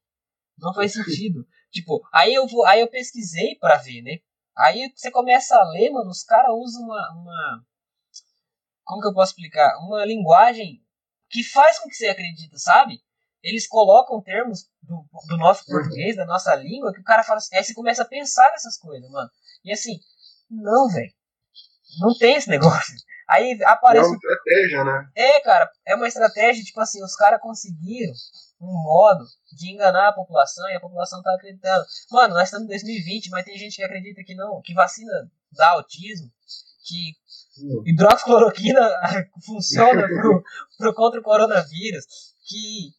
Não 0.58 0.74
faz 0.74 0.94
sentido. 0.94 1.48
tipo, 1.72 2.08
aí 2.14 2.34
eu 2.34 2.48
vou, 2.48 2.66
aí 2.66 2.82
eu 2.82 2.90
pesquisei 2.90 3.56
pra 3.56 3.78
ver, 3.78 4.02
né? 4.02 4.20
Aí 4.56 4.92
você 4.96 5.10
começa 5.10 5.56
a 5.56 5.70
ler, 5.72 5.90
mano, 5.90 6.10
os 6.10 6.24
caras 6.24 6.52
usam 6.54 6.84
uma, 6.84 7.12
uma. 7.14 7.66
Como 8.84 9.02
que 9.02 9.08
eu 9.08 9.14
posso 9.14 9.32
explicar? 9.32 9.78
Uma 9.80 10.06
linguagem 10.06 10.84
que 11.30 11.44
faz 11.44 11.80
com 11.80 11.90
que 11.90 11.96
você 11.96 12.08
acredita, 12.08 12.58
sabe? 12.60 13.02
Eles 13.44 13.68
colocam 13.68 14.22
termos 14.22 14.70
do, 14.82 15.06
do 15.28 15.38
nosso 15.38 15.66
português, 15.66 16.16
da 16.16 16.26
nossa 16.26 16.56
língua, 16.56 16.94
que 16.94 17.02
o 17.02 17.04
cara 17.04 17.24
fala 17.24 17.38
assim, 17.38 17.56
aí 17.56 17.64
você 17.64 17.74
começa 17.74 18.04
a 18.04 18.08
pensar 18.08 18.50
nessas 18.52 18.78
coisas, 18.78 19.10
mano. 19.12 19.30
E 19.66 19.72
assim, 19.72 20.00
não, 20.50 20.88
velho. 20.88 21.12
Não 22.00 22.18
tem 22.18 22.36
esse 22.36 22.50
negócio. 22.50 22.96
Aí 23.28 23.58
aparece. 23.64 24.06
É 24.06 24.08
uma 24.08 24.16
estratégia, 24.16 24.84
né? 24.84 25.10
É, 25.16 25.40
cara, 25.42 25.72
é 25.86 25.96
uma 25.96 26.08
estratégia, 26.08 26.64
tipo 26.64 26.80
assim, 26.80 27.04
os 27.04 27.16
caras 27.16 27.42
conseguiram 27.42 28.14
um 28.62 28.84
modo 28.84 29.26
de 29.52 29.72
enganar 29.72 30.10
a 30.10 30.14
população 30.14 30.68
e 30.70 30.76
a 30.76 30.80
população 30.80 31.22
tá 31.22 31.34
acreditando. 31.34 31.86
Mano, 32.12 32.34
nós 32.34 32.46
estamos 32.46 32.66
em 32.66 32.70
2020, 32.70 33.30
mas 33.30 33.46
tem 33.46 33.58
gente 33.58 33.76
que 33.76 33.84
acredita 33.84 34.24
que 34.24 34.36
não, 34.36 34.62
que 34.62 34.74
vacina 34.74 35.12
dá 35.52 35.70
autismo, 35.72 36.32
que 36.86 37.14
hum. 37.64 37.84
hidroxicloroquina 37.86 38.90
funciona 39.46 40.08
pro, 40.08 40.44
pro 40.78 40.94
contra 40.94 41.20
o 41.20 41.24
coronavírus, 41.24 42.06
que 42.46 42.94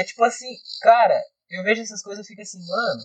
é 0.00 0.04
tipo 0.04 0.22
assim, 0.24 0.54
cara, 0.80 1.20
eu 1.48 1.62
vejo 1.62 1.82
essas 1.82 2.02
coisas 2.02 2.24
e 2.24 2.28
fico 2.28 2.42
assim, 2.42 2.58
mano, 2.66 3.02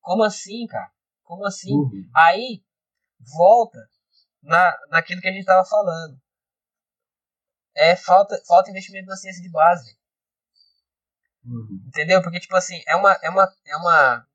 como 0.00 0.22
assim, 0.22 0.66
cara? 0.66 0.90
Como 1.24 1.44
assim? 1.44 1.72
Uhum. 1.72 2.10
Aí 2.14 2.64
volta 3.36 3.78
na, 4.42 4.78
naquilo 4.88 5.20
que 5.20 5.28
a 5.28 5.32
gente 5.32 5.40
estava 5.40 5.64
falando. 5.64 6.20
É 7.74 7.94
falta, 7.94 8.40
falta 8.46 8.70
investimento 8.70 9.06
na 9.06 9.16
ciência 9.16 9.42
de 9.42 9.50
base. 9.50 9.96
Uhum. 11.44 11.84
Entendeu? 11.86 12.22
Porque, 12.22 12.40
tipo 12.40 12.56
assim, 12.56 12.82
é 12.86 12.96
uma, 12.96 13.12
é, 13.22 13.28
uma, 13.28 13.54
é 13.66 13.76
uma 13.76 14.26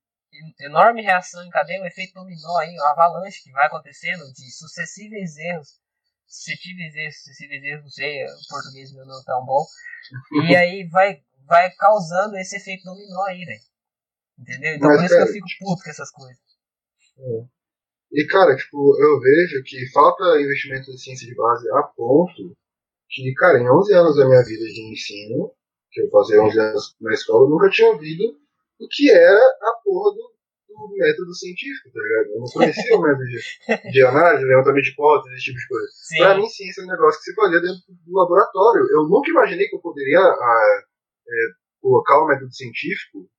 enorme 0.60 1.02
reação 1.02 1.44
em 1.44 1.50
cadeia, 1.50 1.82
um 1.82 1.86
efeito 1.86 2.14
dominó 2.14 2.58
aí, 2.58 2.74
uma 2.78 2.92
avalanche 2.92 3.42
que 3.42 3.52
vai 3.52 3.68
acontecendo 3.68 4.32
de 4.34 4.52
sucessíveis 4.52 5.38
erros. 5.38 5.81
Suscetíveis 6.32 6.96
erros, 6.96 7.18
sucessíveis 7.18 7.62
erros, 7.62 7.84
não 7.84 7.90
sei, 7.90 8.24
o 8.24 8.48
português 8.50 8.94
meu 8.94 9.06
não 9.06 9.20
é 9.20 9.24
tão 9.26 9.46
bom. 9.46 9.66
E 10.48 10.56
aí 10.56 10.88
vai, 10.88 11.22
vai 11.46 11.70
causando 11.76 12.38
esse 12.38 12.56
efeito 12.56 12.86
dominó 12.86 13.24
aí, 13.26 13.44
velho. 13.44 13.60
Entendeu? 14.40 14.76
Então 14.76 14.88
Mas, 14.88 14.98
por 14.98 15.06
isso 15.06 15.14
cara, 15.14 15.26
que 15.26 15.30
eu 15.30 15.34
fico 15.34 15.48
puto 15.60 15.84
com 15.84 15.90
essas 15.90 16.12
coisas. 16.12 16.40
É. 17.20 17.62
E, 18.14 18.28
cara, 18.28 18.56
tipo, 18.56 18.98
eu 19.02 19.20
vejo 19.20 19.62
que 19.64 19.90
falta 19.92 20.42
investimento 20.42 20.90
em 20.90 20.98
ciência 20.98 21.28
de 21.28 21.36
base 21.36 21.70
a 21.72 21.84
ponto 21.84 22.58
que, 23.10 23.34
cara, 23.34 23.60
em 23.60 23.70
11 23.70 23.94
anos 23.94 24.16
da 24.16 24.26
minha 24.26 24.44
vida 24.44 24.66
de 24.66 24.92
ensino, 24.92 25.54
que 25.92 26.02
eu 26.02 26.10
fazia 26.10 26.42
11 26.42 26.60
anos 26.60 26.96
na 27.02 27.14
escola, 27.14 27.46
eu 27.46 27.50
nunca 27.50 27.70
tinha 27.70 27.90
ouvido 27.90 28.24
o 28.80 28.88
que 28.88 29.12
era 29.12 29.40
a 29.62 29.82
porra 29.84 30.16
do, 30.16 30.31
do 30.72 30.96
método 30.98 31.34
científico, 31.36 31.92
tá 31.94 32.00
ligado? 32.02 32.28
Eu 32.32 32.40
não 32.40 32.48
conhecia 32.48 32.98
o 32.98 33.02
método 33.02 33.26
de, 33.26 33.92
de 33.92 34.06
análise, 34.06 34.46
levantamento 34.46 34.84
de 34.84 34.92
hipóteses, 34.92 35.38
esse 35.38 35.46
tipo 35.46 35.60
de 35.60 35.68
coisa. 35.68 35.88
Sim. 35.92 36.18
Pra 36.18 36.38
mim, 36.38 36.50
ciência 36.50 36.82
é 36.82 36.86
um 36.86 36.88
negócio 36.88 37.20
que 37.20 37.26
se 37.26 37.36
fazia 37.36 37.62
dentro 37.62 37.82
do 37.88 38.14
laboratório. 38.14 38.88
Eu 38.92 39.04
nunca 39.08 39.30
imaginei 39.30 39.68
que 39.68 39.76
eu 39.76 39.82
poderia 39.82 40.20
a, 40.20 40.24
ah, 40.24 40.84
é, 41.28 41.48
colocar 41.82 42.22
o 42.22 42.28
método 42.28 42.54
científico 42.54 43.30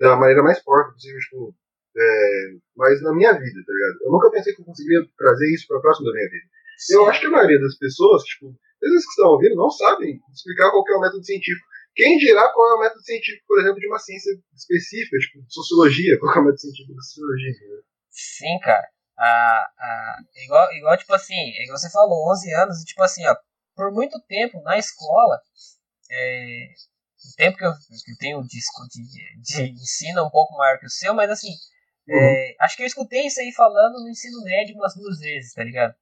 da 0.00 0.16
maneira 0.16 0.42
mais 0.42 0.62
porca 0.62 0.92
possível, 0.92 1.18
tipo, 1.20 1.54
é, 1.96 2.56
mas 2.76 3.02
na 3.02 3.14
minha 3.14 3.32
vida, 3.32 3.62
tá 3.64 3.72
ligado? 3.72 3.98
Eu 4.02 4.12
nunca 4.12 4.30
pensei 4.30 4.54
que 4.54 4.60
eu 4.60 4.66
conseguiria 4.66 5.06
trazer 5.16 5.54
isso 5.54 5.66
para 5.68 5.80
próximo 5.80 6.06
da 6.06 6.12
minha 6.12 6.28
vida. 6.28 6.46
Sim. 6.78 6.94
Eu 6.96 7.06
acho 7.06 7.20
que 7.20 7.26
a 7.26 7.30
maioria 7.30 7.60
das 7.60 7.76
pessoas, 7.78 8.22
tipo, 8.24 8.52
vezes 8.82 9.04
que 9.04 9.10
estão 9.10 9.30
ouvindo, 9.30 9.54
não 9.54 9.70
sabem 9.70 10.20
explicar 10.34 10.70
qual 10.70 10.84
é 10.88 10.96
o 10.96 11.00
método 11.00 11.24
científico. 11.24 11.66
Quem 11.94 12.16
dirá 12.18 12.48
qual 12.52 12.70
é 12.70 12.74
o 12.74 12.80
método 12.80 13.02
científico, 13.02 13.44
por 13.46 13.60
exemplo, 13.60 13.78
de 13.78 13.86
uma 13.86 13.98
ciência 13.98 14.30
específica, 14.54 15.18
tipo, 15.18 15.44
sociologia, 15.48 16.18
qual 16.20 16.34
é 16.36 16.38
o 16.40 16.44
método 16.44 16.60
científico 16.60 16.94
da 16.94 17.02
sociologia? 17.02 17.50
Né? 17.50 17.82
Sim, 18.10 18.58
cara. 18.60 18.88
Ah, 19.18 19.70
ah, 19.78 20.16
igual, 20.44 20.72
igual, 20.72 20.96
tipo 20.96 21.14
assim, 21.14 21.34
igual 21.62 21.78
você 21.78 21.90
falou, 21.90 22.32
11 22.32 22.52
anos, 22.54 22.82
e 22.82 22.84
tipo 22.86 23.02
assim, 23.02 23.26
ó, 23.26 23.36
por 23.76 23.92
muito 23.92 24.20
tempo 24.26 24.60
na 24.62 24.78
escola, 24.78 25.40
é, 26.10 26.68
o 27.32 27.36
tempo 27.36 27.58
que 27.58 27.64
eu, 27.64 27.72
que 27.72 28.12
eu 28.12 28.16
tenho 28.18 28.42
de, 28.42 28.58
de, 28.90 29.42
de 29.42 29.82
ensino 29.82 30.20
é 30.20 30.22
um 30.22 30.30
pouco 30.30 30.56
maior 30.56 30.78
que 30.78 30.86
o 30.86 30.90
seu, 30.90 31.14
mas 31.14 31.30
assim, 31.30 31.50
Uhum. 32.08 32.16
É, 32.16 32.54
acho 32.60 32.76
que 32.76 32.82
eu 32.82 32.86
escutei 32.86 33.26
isso 33.26 33.40
aí 33.40 33.52
falando 33.52 34.02
no 34.02 34.10
ensino 34.10 34.42
médio 34.42 34.74
umas 34.76 34.94
duas 34.94 35.18
vezes, 35.20 35.52
tá 35.52 35.62
ligado? 35.62 35.94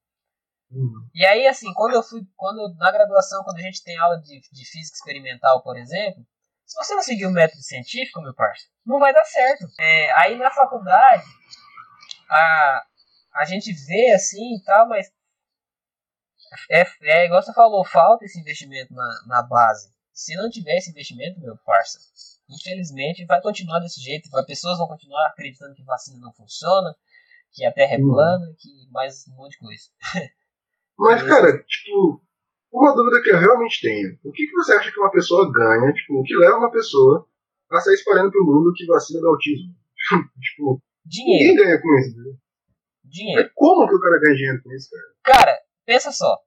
Uhum. 0.71 1.09
E 1.15 1.27
aí, 1.27 1.47
assim, 1.47 1.73
quando 1.75 1.95
eu 1.95 2.03
fui, 2.03 2.23
quando 2.37 2.75
na 2.77 2.91
graduação, 2.93 3.43
quando 3.43 3.59
a 3.59 3.63
gente 3.63 3.83
tem 3.83 3.97
aula 3.99 4.21
de, 4.21 4.41
de 4.41 4.65
física 4.65 4.97
experimental, 4.97 5.63
por 5.63 5.77
exemplo, 5.77 6.25
se 6.65 6.77
você 6.77 6.95
não 6.95 7.03
seguir 7.03 7.27
o 7.27 7.33
método 7.33 7.63
científico, 7.63 8.23
meu 8.23 8.35
parceiro, 8.35 8.71
não 8.87 9.01
vai 9.01 9.13
dar 9.13 9.25
certo. 9.25 9.67
É, 9.81 10.13
aí 10.13 10.37
na 10.39 10.51
faculdade, 10.51 11.25
a, 12.31 12.87
a 13.35 13.45
gente 13.45 13.73
vê 13.73 14.13
assim 14.13 14.55
e 14.57 14.63
tal, 14.63 14.89
mas 14.89 15.11
é, 16.71 16.85
é 17.03 17.27
igual 17.27 17.43
você 17.43 17.53
falou, 17.53 17.85
falta 17.85 18.25
esse 18.25 18.39
investimento 18.39 18.95
na, 18.95 19.23
na 19.27 19.43
base. 19.43 19.93
Se 20.13 20.37
não 20.37 20.49
tiver 20.51 20.77
esse 20.77 20.91
investimento, 20.91 21.41
meu 21.41 21.57
parceiro, 21.59 22.07
infelizmente 22.49 23.25
vai 23.25 23.41
continuar 23.41 23.81
desse 23.81 24.01
jeito. 24.01 24.31
Vai, 24.31 24.45
pessoas 24.45 24.79
vão 24.79 24.87
continuar 24.87 25.27
acreditando 25.29 25.75
que 25.75 25.83
vacina 25.83 26.19
não 26.21 26.33
funciona, 26.33 26.95
que 27.53 27.65
a 27.65 27.73
Terra 27.73 27.95
é 27.95 27.99
Uhum. 27.99 28.13
plana, 28.13 28.55
que 28.59 28.69
mais 28.91 29.27
um 29.29 29.35
monte 29.35 29.53
de 29.53 29.59
coisa. 29.59 29.85
Mas, 31.01 31.23
cara, 31.23 31.65
tipo, 31.65 32.23
uma 32.71 32.95
dúvida 32.95 33.23
que 33.23 33.31
eu 33.31 33.39
realmente 33.39 33.81
tenho. 33.81 34.19
O 34.23 34.31
que, 34.31 34.47
que 34.47 34.53
você 34.53 34.75
acha 34.75 34.93
que 34.93 35.01
uma 35.01 35.11
pessoa 35.11 35.51
ganha, 35.51 35.91
tipo, 35.95 36.21
o 36.21 36.23
que 36.23 36.37
leva 36.37 36.59
uma 36.59 36.71
pessoa 36.71 37.27
a 37.71 37.81
sair 37.81 37.95
espalhando 37.95 38.31
pro 38.31 38.45
mundo 38.45 38.75
que 38.77 38.85
vacina 38.85 39.23
dá 39.23 39.29
autismo? 39.29 39.75
tipo, 40.39 40.83
Dinheiro, 41.07 41.55
ninguém 41.55 41.65
ganha 41.65 41.81
com 41.81 41.99
isso, 41.99 42.11
entendeu? 42.11 42.35
dinheiro. 43.03 43.43
Mas 43.43 43.53
Como 43.55 43.89
que 43.89 43.95
o 43.95 44.01
cara 44.01 44.21
ganha 44.21 44.37
dinheiro 44.37 44.63
com 44.63 44.73
isso, 44.73 44.91
cara? 44.91 45.39
Cara, 45.39 45.59
pensa 45.87 46.13
só. 46.13 46.39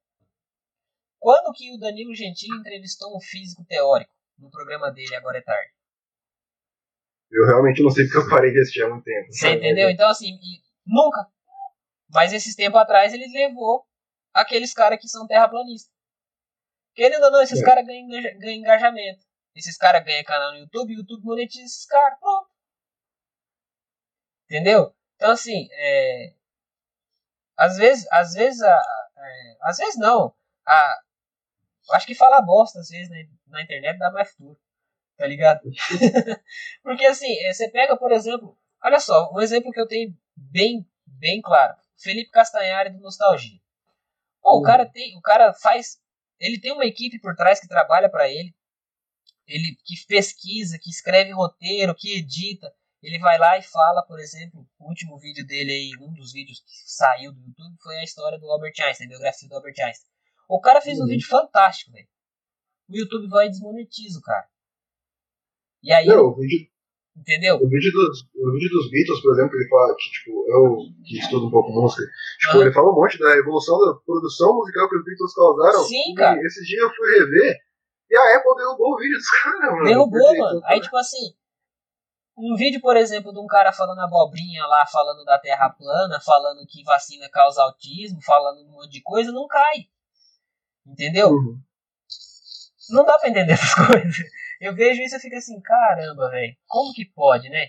Quando 1.19 1.51
que 1.53 1.73
o 1.73 1.79
Danilo 1.79 2.13
Gentili 2.13 2.55
entrevistou 2.59 3.17
um 3.17 3.19
físico 3.19 3.65
teórico 3.65 4.13
no 4.37 4.51
programa 4.51 4.91
dele 4.91 5.15
Agora 5.15 5.39
é 5.39 5.41
Tarde? 5.41 5.71
Eu 7.31 7.47
realmente 7.47 7.81
não 7.81 7.89
sei 7.89 8.05
porque 8.05 8.19
eu 8.19 8.29
parei 8.29 8.51
de 8.51 8.59
assistir 8.59 8.83
há 8.83 8.89
muito 8.89 9.03
tempo. 9.03 9.31
Você 9.31 9.49
entendeu? 9.49 9.89
Então, 9.89 10.07
assim, 10.09 10.37
nunca. 10.85 11.25
Mas 12.11 12.31
esses 12.31 12.55
tempos 12.55 12.79
atrás 12.79 13.13
ele 13.13 13.25
levou 13.33 13.83
aqueles 14.33 14.73
caras 14.73 14.99
que 14.99 15.07
são 15.07 15.27
terraplanistas. 15.27 15.91
Querendo 16.95 17.23
ou 17.25 17.31
não, 17.31 17.41
esses 17.41 17.61
É. 17.61 17.65
caras 17.65 17.85
ganham, 17.85 18.07
ganham 18.07 18.59
engajamento. 18.59 19.25
Esses 19.55 19.77
caras 19.77 20.03
ganham 20.03 20.23
canal 20.23 20.51
no 20.51 20.59
YouTube, 20.59 20.93
o 20.93 20.97
YouTube 20.97 21.23
monetiza 21.23 21.63
esses 21.65 21.85
caras. 21.85 22.17
Pronto. 22.19 22.49
Entendeu? 24.45 24.93
Então, 25.15 25.31
assim, 25.31 25.67
é... 25.71 26.33
às 27.57 27.77
vezes, 27.77 28.05
às 28.11 28.33
vezes, 28.33 28.61
a, 28.61 28.75
a- 28.75 29.09
é, 29.17 29.57
às 29.61 29.77
vezes 29.77 29.95
não. 29.97 30.33
A, 30.65 30.99
acho 31.93 32.05
que 32.07 32.15
falar 32.15 32.41
bosta 32.41 32.79
às 32.79 32.89
vezes 32.89 33.09
na, 33.09 33.17
na 33.57 33.63
internet 33.63 33.97
dá 33.97 34.11
mais 34.11 34.29
futuro. 34.31 34.59
Tá 35.17 35.27
ligado? 35.27 35.61
Porque 36.83 37.05
assim, 37.05 37.31
é, 37.45 37.53
você 37.53 37.69
pega, 37.69 37.95
por 37.97 38.11
exemplo, 38.11 38.57
olha 38.83 38.99
só, 38.99 39.31
um 39.33 39.39
exemplo 39.41 39.71
que 39.71 39.79
eu 39.79 39.87
tenho 39.87 40.15
bem, 40.35 40.85
bem 41.05 41.41
claro. 41.41 41.75
Felipe 41.97 42.31
Castanhari 42.31 42.89
do 42.91 42.99
Nostalgia. 42.99 43.59
Pô, 44.43 44.55
o 44.55 44.57
Uhum. 44.57 44.63
cara 44.63 44.85
tem, 44.85 45.17
o 45.17 45.21
cara 45.21 45.53
faz, 45.53 45.97
ele 46.39 46.59
tem 46.59 46.71
uma 46.73 46.85
equipe 46.85 47.17
por 47.19 47.33
trás 47.35 47.59
que 47.59 47.67
trabalha 47.67 48.09
pra 48.09 48.29
ele. 48.29 48.53
Ele 49.47 49.75
que 49.85 49.95
pesquisa, 50.05 50.77
que 50.77 50.89
escreve 50.89 51.31
roteiro, 51.31 51.95
que 51.95 52.17
edita. 52.17 52.71
Ele 53.01 53.19
vai 53.19 53.37
lá 53.37 53.57
e 53.57 53.61
fala, 53.61 54.01
por 54.05 54.19
exemplo, 54.19 54.65
o 54.79 54.87
último 54.87 55.17
vídeo 55.17 55.45
dele 55.45 55.71
aí, 55.71 55.91
um 55.99 56.13
dos 56.13 56.31
vídeos 56.31 56.59
que 56.59 56.71
saiu 56.91 57.33
do 57.33 57.39
YouTube 57.41 57.75
foi 57.81 57.97
a 57.97 58.03
história 58.03 58.37
do 58.39 58.49
Albert 58.49 58.73
Einstein, 58.79 59.07
a 59.07 59.09
biografia 59.09 59.49
do 59.49 59.55
Albert 59.55 59.75
Einstein. 59.79 60.09
O 60.47 60.59
cara 60.61 60.79
fez 60.81 60.99
um 60.99 61.03
Uhum. 61.03 61.07
vídeo 61.09 61.27
fantástico, 61.27 61.91
velho. 61.91 62.07
O 62.89 62.95
YouTube 62.97 63.27
vai 63.27 63.47
e 63.47 63.49
desmonetiza 63.49 64.19
o 64.19 64.21
cara. 64.21 64.47
E 65.81 65.91
aí, 65.91 66.05
Não, 66.05 66.27
o 66.27 66.35
vídeo, 66.35 66.69
entendeu? 67.15 67.55
o, 67.55 67.69
vídeo 67.69 67.91
dos, 67.91 68.21
o 68.35 68.51
vídeo 68.51 68.69
dos 68.69 68.89
Beatles, 68.89 69.21
por 69.21 69.33
exemplo, 69.33 69.55
ele 69.55 69.69
fala 69.69 69.95
que, 69.95 70.09
tipo, 70.11 70.45
eu 70.49 70.77
que 71.05 71.19
estudo 71.19 71.47
um 71.47 71.51
pouco 71.51 71.71
música, 71.71 72.03
tipo, 72.39 72.61
ele 72.61 72.73
fala 72.73 72.91
um 72.91 72.95
monte 72.95 73.17
da 73.19 73.37
evolução 73.37 73.77
da 73.79 73.93
produção 74.05 74.55
musical 74.55 74.89
que 74.89 74.97
os 74.97 75.05
Beatles 75.05 75.33
causaram. 75.33 75.83
Sim, 75.83 76.11
E 76.11 76.15
cara. 76.15 76.39
Esse 76.41 76.63
dia 76.65 76.81
eu 76.81 76.89
fui 76.89 77.19
rever 77.19 77.57
e 78.09 78.15
a 78.15 78.37
Apple 78.37 78.55
derrubou 78.57 78.93
o 78.93 78.97
vídeo 78.97 79.17
dos 79.17 79.29
caras, 79.41 79.71
mano. 79.71 79.85
Derrubou, 79.85 80.37
mano. 80.37 80.61
Aí, 80.65 80.79
tipo 80.79 80.97
assim, 80.97 81.33
um 82.37 82.55
vídeo, 82.55 82.81
por 82.81 82.97
exemplo, 82.97 83.31
de 83.31 83.39
um 83.39 83.47
cara 83.47 83.71
falando 83.71 83.99
abobrinha 83.99 84.65
lá, 84.65 84.85
falando 84.87 85.23
da 85.23 85.37
terra 85.39 85.69
plana, 85.69 86.19
falando 86.19 86.65
que 86.67 86.83
vacina 86.83 87.29
causa 87.29 87.61
autismo, 87.61 88.19
falando 88.23 88.61
um 88.61 88.71
monte 88.71 88.91
de 88.91 89.01
coisa, 89.01 89.31
não 89.31 89.47
cai. 89.47 89.87
Entendeu? 90.85 91.29
Uhum. 91.29 91.59
Não 92.89 93.05
dá 93.05 93.17
pra 93.17 93.29
entender 93.29 93.53
essas 93.53 93.73
coisas. 93.87 94.17
Eu 94.65 94.75
vejo 94.75 95.01
isso 95.01 95.15
e 95.15 95.19
fico 95.19 95.35
assim, 95.35 95.59
caramba, 95.61 96.29
velho, 96.29 96.55
como 96.67 96.93
que 96.93 97.05
pode, 97.13 97.49
né? 97.49 97.67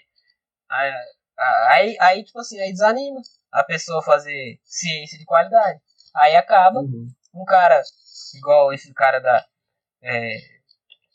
Aí, 1.71 1.97
aí, 2.01 2.25
tipo 2.25 2.39
assim, 2.39 2.61
aí 2.61 2.71
desanima 2.71 3.21
a 3.53 3.65
pessoa 3.65 4.03
fazer 4.03 4.59
ciência 4.65 5.19
de 5.19 5.25
qualidade. 5.25 5.81
Aí 6.17 6.37
acaba 6.37 6.81
Uhum. 6.81 7.09
um 7.35 7.45
cara 7.45 7.83
igual 8.37 8.73
esse 8.73 8.93
cara 8.95 9.19
da 9.21 9.45
é, 10.03 10.37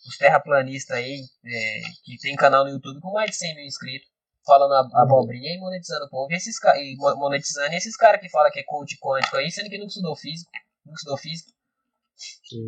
os 0.07 0.17
terraplanistas 0.17 0.97
aí 0.97 1.21
é, 1.45 1.81
que 2.03 2.17
tem 2.19 2.35
canal 2.35 2.63
no 2.65 2.71
YouTube 2.71 2.99
com 2.99 3.11
mais 3.11 3.31
de 3.31 3.37
100 3.37 3.55
mil 3.55 3.65
inscritos 3.65 4.09
falando 4.45 4.73
a, 4.73 5.01
abobrinha 5.03 5.53
e 5.53 5.59
monetizando 5.59 6.05
o 6.05 6.09
povo 6.09 6.31
e, 6.31 6.35
esses, 6.35 6.55
e 6.77 6.95
mo- 6.97 7.15
monetizando 7.17 7.71
e 7.73 7.77
esses 7.77 7.95
caras 7.95 8.19
que 8.19 8.29
falam 8.29 8.51
que 8.51 8.59
é 8.59 8.63
coach 8.63 8.97
quântico 8.99 9.37
aí 9.37 9.51
sendo 9.51 9.69
que 9.69 9.77
nunca 9.77 9.89
estudou 9.89 10.15
físico 10.15 10.49
nunca 10.85 10.97
estudou 10.97 11.17
física 11.17 11.51
Sim, 11.51 11.58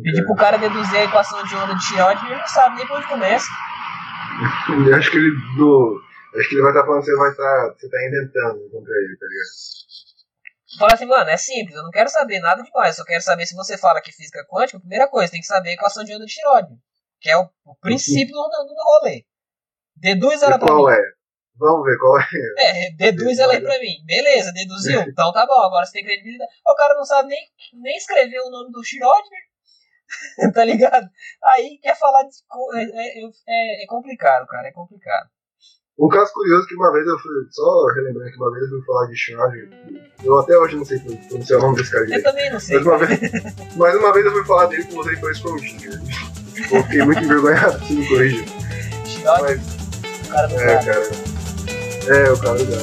pedir 0.02 0.24
pro 0.24 0.36
cara 0.36 0.58
deduzir 0.58 0.96
a 0.96 1.04
equação 1.04 1.44
de 1.44 1.54
onda 1.54 1.74
de 1.74 1.84
Schrödinger 1.84 2.30
ele 2.30 2.40
não 2.40 2.46
sabe 2.46 2.76
nem 2.76 2.86
por 2.86 2.98
onde 2.98 3.08
começa. 3.08 3.46
Eu 4.88 4.96
acho 4.96 5.10
que 5.10 5.16
ele 5.16 5.30
do. 5.56 6.00
Acho 6.36 6.48
que 6.48 6.54
ele 6.54 6.62
vai 6.62 6.70
estar 6.72 6.84
falando 6.84 7.00
que 7.00 7.10
você 7.10 7.16
vai 7.16 7.30
estar. 7.30 7.74
Você 7.76 7.90
tá 7.90 7.98
inventando 8.06 8.70
contra 8.70 8.94
ele, 8.94 9.16
tá 9.18 9.26
ligado? 9.26 9.82
fala 10.78 10.94
assim 10.94 11.06
mano 11.06 11.28
é 11.28 11.36
simples 11.36 11.76
eu 11.76 11.82
não 11.82 11.90
quero 11.90 12.08
saber 12.08 12.40
nada 12.40 12.62
demais 12.62 12.96
eu 12.96 13.04
só 13.04 13.04
quero 13.04 13.22
saber 13.22 13.46
se 13.46 13.54
você 13.54 13.76
fala 13.76 14.00
que 14.00 14.12
física 14.12 14.44
quântica 14.48 14.78
a 14.78 14.80
primeira 14.80 15.06
coisa 15.06 15.30
tem 15.30 15.40
que 15.40 15.46
saber 15.46 15.70
a 15.70 15.72
equação 15.74 16.02
de 16.04 16.14
onda 16.14 16.24
de 16.24 16.32
Schrödinger 16.32 16.78
que 17.20 17.30
é 17.30 17.36
o, 17.36 17.48
o 17.64 17.74
princípio 17.76 18.32
do, 18.32 18.42
do 18.42 18.74
rolê 18.82 19.24
deduz 19.96 20.42
ela 20.42 20.56
E 20.56 20.58
pra 20.58 20.74
mim 20.74 20.80
qual 20.80 20.90
é? 20.90 21.12
Vamos 21.62 21.84
ver 21.86 21.96
qual 21.98 22.18
é. 22.18 22.24
É, 22.58 22.90
deduz 22.96 23.38
ela 23.38 23.52
aí 23.52 23.60
pra 23.60 23.78
mim. 23.78 24.04
Beleza, 24.04 24.52
deduziu. 24.52 25.00
Então 25.08 25.32
tá 25.32 25.46
bom, 25.46 25.60
agora 25.64 25.86
você 25.86 25.92
tem 25.92 26.04
credibilidade. 26.04 26.50
O 26.66 26.74
cara 26.74 26.94
não 26.94 27.04
sabe 27.04 27.28
nem, 27.28 27.38
nem 27.82 27.96
escrever 27.96 28.40
o 28.40 28.50
nome 28.50 28.72
do 28.72 28.80
Schrödinger. 28.82 30.52
tá 30.54 30.64
ligado? 30.64 31.08
Aí 31.54 31.78
quer 31.80 31.96
falar 31.98 32.24
de. 32.24 32.30
É, 32.74 32.82
é, 32.82 33.24
é- 33.48 33.84
é 33.84 33.86
complicado, 33.86 34.46
cara, 34.46 34.68
é 34.68 34.72
complicado. 34.72 35.28
Um 35.98 36.08
caso 36.08 36.32
curioso 36.32 36.66
que 36.66 36.74
uma 36.74 36.92
vez 36.92 37.06
eu 37.06 37.18
fui. 37.18 37.32
Só 37.50 37.86
relembrando 37.94 38.30
que 38.32 38.36
uma 38.36 38.50
vez 38.50 38.64
eu 38.64 38.70
fui 38.70 38.86
falar 38.86 39.06
de 39.06 39.14
Schrödinger. 39.14 40.12
Eu 40.24 40.38
até 40.40 40.58
hoje 40.58 40.76
não 40.76 40.84
sei 40.84 40.98
pronunciar 40.98 41.58
o 41.60 41.62
nome 41.62 41.76
desse 41.76 41.90
cara 41.90 42.02
Eu 42.02 42.06
direito. 42.06 42.24
também 42.24 42.50
não 42.50 42.58
sei. 42.60 42.76
Mas 42.78 42.86
uma, 42.86 42.98
vez, 42.98 43.20
mas 43.76 43.94
uma 43.96 44.12
vez 44.12 44.26
eu 44.26 44.32
fui 44.32 44.44
falar 44.44 44.66
dele 44.66 44.84
com 44.84 44.94
você 44.96 45.16
foi 45.16 45.32
escondinho. 45.32 45.90
Tipo, 46.54 46.76
eu 46.76 46.82
fiquei 46.84 47.02
muito 47.04 47.22
envergonhado, 47.22 47.84
se 47.86 47.92
me 47.94 48.08
corrija. 48.08 48.44
Schrödinger, 49.06 49.42
Mas, 49.42 50.26
o 50.26 50.28
cara 50.32 50.48
não 50.48 50.60
é, 50.60 50.68
sabe. 50.82 50.86
cara. 50.86 51.31
É, 52.08 52.32
o 52.32 52.36
cara 52.36 52.58
da. 52.64 52.76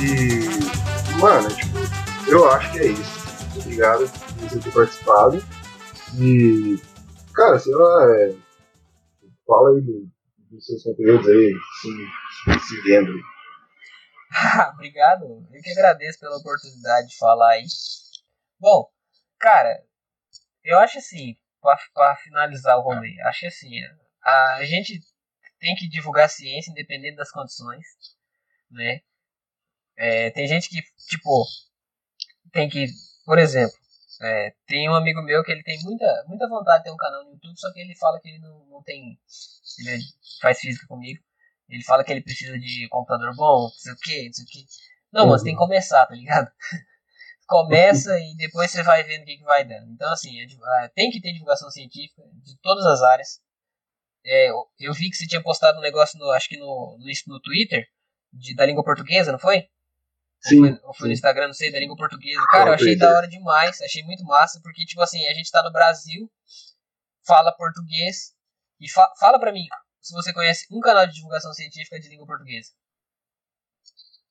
E, 0.00 1.20
mano, 1.20 1.48
tipo, 1.50 1.78
eu 2.26 2.50
acho 2.50 2.72
que 2.72 2.78
é 2.80 2.86
isso. 2.88 3.02
Obrigado 3.60 4.10
por 4.10 4.48
você 4.48 4.58
ter 4.58 4.72
participado. 4.72 5.44
E, 6.18 6.80
cara, 7.32 7.60
sei 7.60 7.74
lá, 7.76 8.12
é, 8.16 8.34
fala 9.46 9.70
aí 9.70 10.06
dos 10.56 10.66
seus 10.66 10.82
conteúdos 10.82 11.28
aí, 11.28 11.52
se, 11.80 12.68
se 12.68 12.82
vendo. 12.82 13.12
Obrigado, 14.74 15.46
eu 15.52 15.62
que 15.62 15.70
agradeço 15.70 16.18
pela 16.18 16.36
oportunidade 16.36 17.08
de 17.08 17.16
falar 17.16 17.52
aí. 17.52 17.66
Bom, 18.58 18.90
cara, 19.38 19.84
eu 20.64 20.78
acho 20.78 20.98
assim, 20.98 21.36
pra 21.94 22.16
finalizar 22.16 22.78
o 22.78 22.82
rolê, 22.82 23.20
acho 23.22 23.46
assim, 23.46 23.70
a 24.22 24.64
gente 24.64 25.00
tem 25.60 25.74
que 25.76 25.88
divulgar 25.88 26.28
ciência 26.28 26.70
independente 26.70 27.16
das 27.16 27.30
condições, 27.30 27.84
né? 28.70 29.00
É, 29.96 30.30
tem 30.30 30.46
gente 30.46 30.68
que, 30.68 30.82
tipo, 31.08 31.44
tem 32.52 32.68
que, 32.68 32.86
por 33.24 33.38
exemplo, 33.38 33.76
é, 34.22 34.54
tem 34.66 34.88
um 34.88 34.94
amigo 34.94 35.22
meu 35.22 35.42
que 35.44 35.52
ele 35.52 35.62
tem 35.62 35.78
muita, 35.82 36.24
muita 36.28 36.48
vontade 36.48 36.78
de 36.78 36.84
ter 36.84 36.90
um 36.92 36.96
canal 36.96 37.24
no 37.24 37.32
YouTube, 37.32 37.58
só 37.58 37.72
que 37.72 37.80
ele 37.80 37.94
fala 37.96 38.20
que 38.20 38.28
ele 38.28 38.38
não, 38.38 38.66
não 38.66 38.82
tem, 38.82 39.18
ele 39.86 40.02
faz 40.40 40.58
física 40.60 40.86
comigo, 40.86 41.22
ele 41.68 41.82
fala 41.84 42.04
que 42.04 42.12
ele 42.12 42.22
precisa 42.22 42.58
de 42.58 42.88
computador 42.88 43.34
bom, 43.34 43.62
não 43.64 43.70
sei 43.70 43.92
o 43.92 43.96
que, 43.96 44.26
não 44.26 44.32
sei 44.32 44.44
o 44.44 44.48
que. 44.48 44.66
Não, 45.12 45.26
mas 45.26 45.42
tem 45.42 45.52
que 45.54 45.58
começar, 45.58 46.06
tá 46.06 46.14
ligado? 46.14 46.50
Começa 47.46 48.18
e 48.18 48.36
depois 48.36 48.70
você 48.70 48.82
vai 48.82 49.04
vendo 49.04 49.22
o 49.22 49.24
que, 49.24 49.36
que 49.38 49.44
vai 49.44 49.64
dando. 49.64 49.90
Então, 49.92 50.10
assim, 50.12 50.36
é 50.40 50.44
é, 50.84 50.88
tem 50.88 51.10
que 51.10 51.20
ter 51.20 51.32
divulgação 51.32 51.70
científica 51.70 52.22
de 52.42 52.56
todas 52.60 52.84
as 52.86 53.02
áreas. 53.02 53.40
É, 54.24 54.50
eu- 54.50 54.66
eu 54.80 54.92
vi 54.92 55.08
que 55.10 55.16
você 55.16 55.26
tinha 55.26 55.42
postado 55.42 55.78
um 55.78 55.82
negócio, 55.82 56.18
no, 56.18 56.30
acho 56.32 56.48
que 56.48 56.56
no, 56.58 56.98
no, 56.98 57.06
no 57.34 57.40
Twitter, 57.40 57.86
de, 58.32 58.54
da 58.54 58.66
língua 58.66 58.84
portuguesa, 58.84 59.32
não 59.32 59.38
foi? 59.38 59.68
Sim. 60.40 60.60
Ou 60.60 60.68
foi, 60.68 60.80
ou 60.84 60.94
foi 60.94 61.08
no 61.08 61.14
Instagram, 61.14 61.46
não 61.48 61.54
sei, 61.54 61.72
da 61.72 61.78
língua 61.78 61.96
portuguesa. 61.96 62.44
Cara, 62.50 62.70
eu 62.70 62.74
achei 62.74 62.96
da 62.96 63.16
hora 63.16 63.28
demais, 63.28 63.80
achei 63.82 64.02
muito 64.04 64.24
massa, 64.24 64.60
porque, 64.62 64.84
tipo 64.84 65.00
assim, 65.02 65.26
a 65.26 65.34
gente 65.34 65.50
tá 65.50 65.62
no 65.62 65.72
Brasil, 65.72 66.30
fala 67.26 67.52
português, 67.52 68.34
e 68.80 68.90
fa 68.90 69.12
fala 69.18 69.38
pra 69.40 69.52
mim 69.52 69.66
se 70.00 70.14
você 70.14 70.32
conhece 70.32 70.66
um 70.70 70.80
canal 70.80 71.06
de 71.06 71.14
divulgação 71.14 71.52
científica 71.52 71.98
de 71.98 72.08
língua 72.08 72.26
portuguesa. 72.26 72.70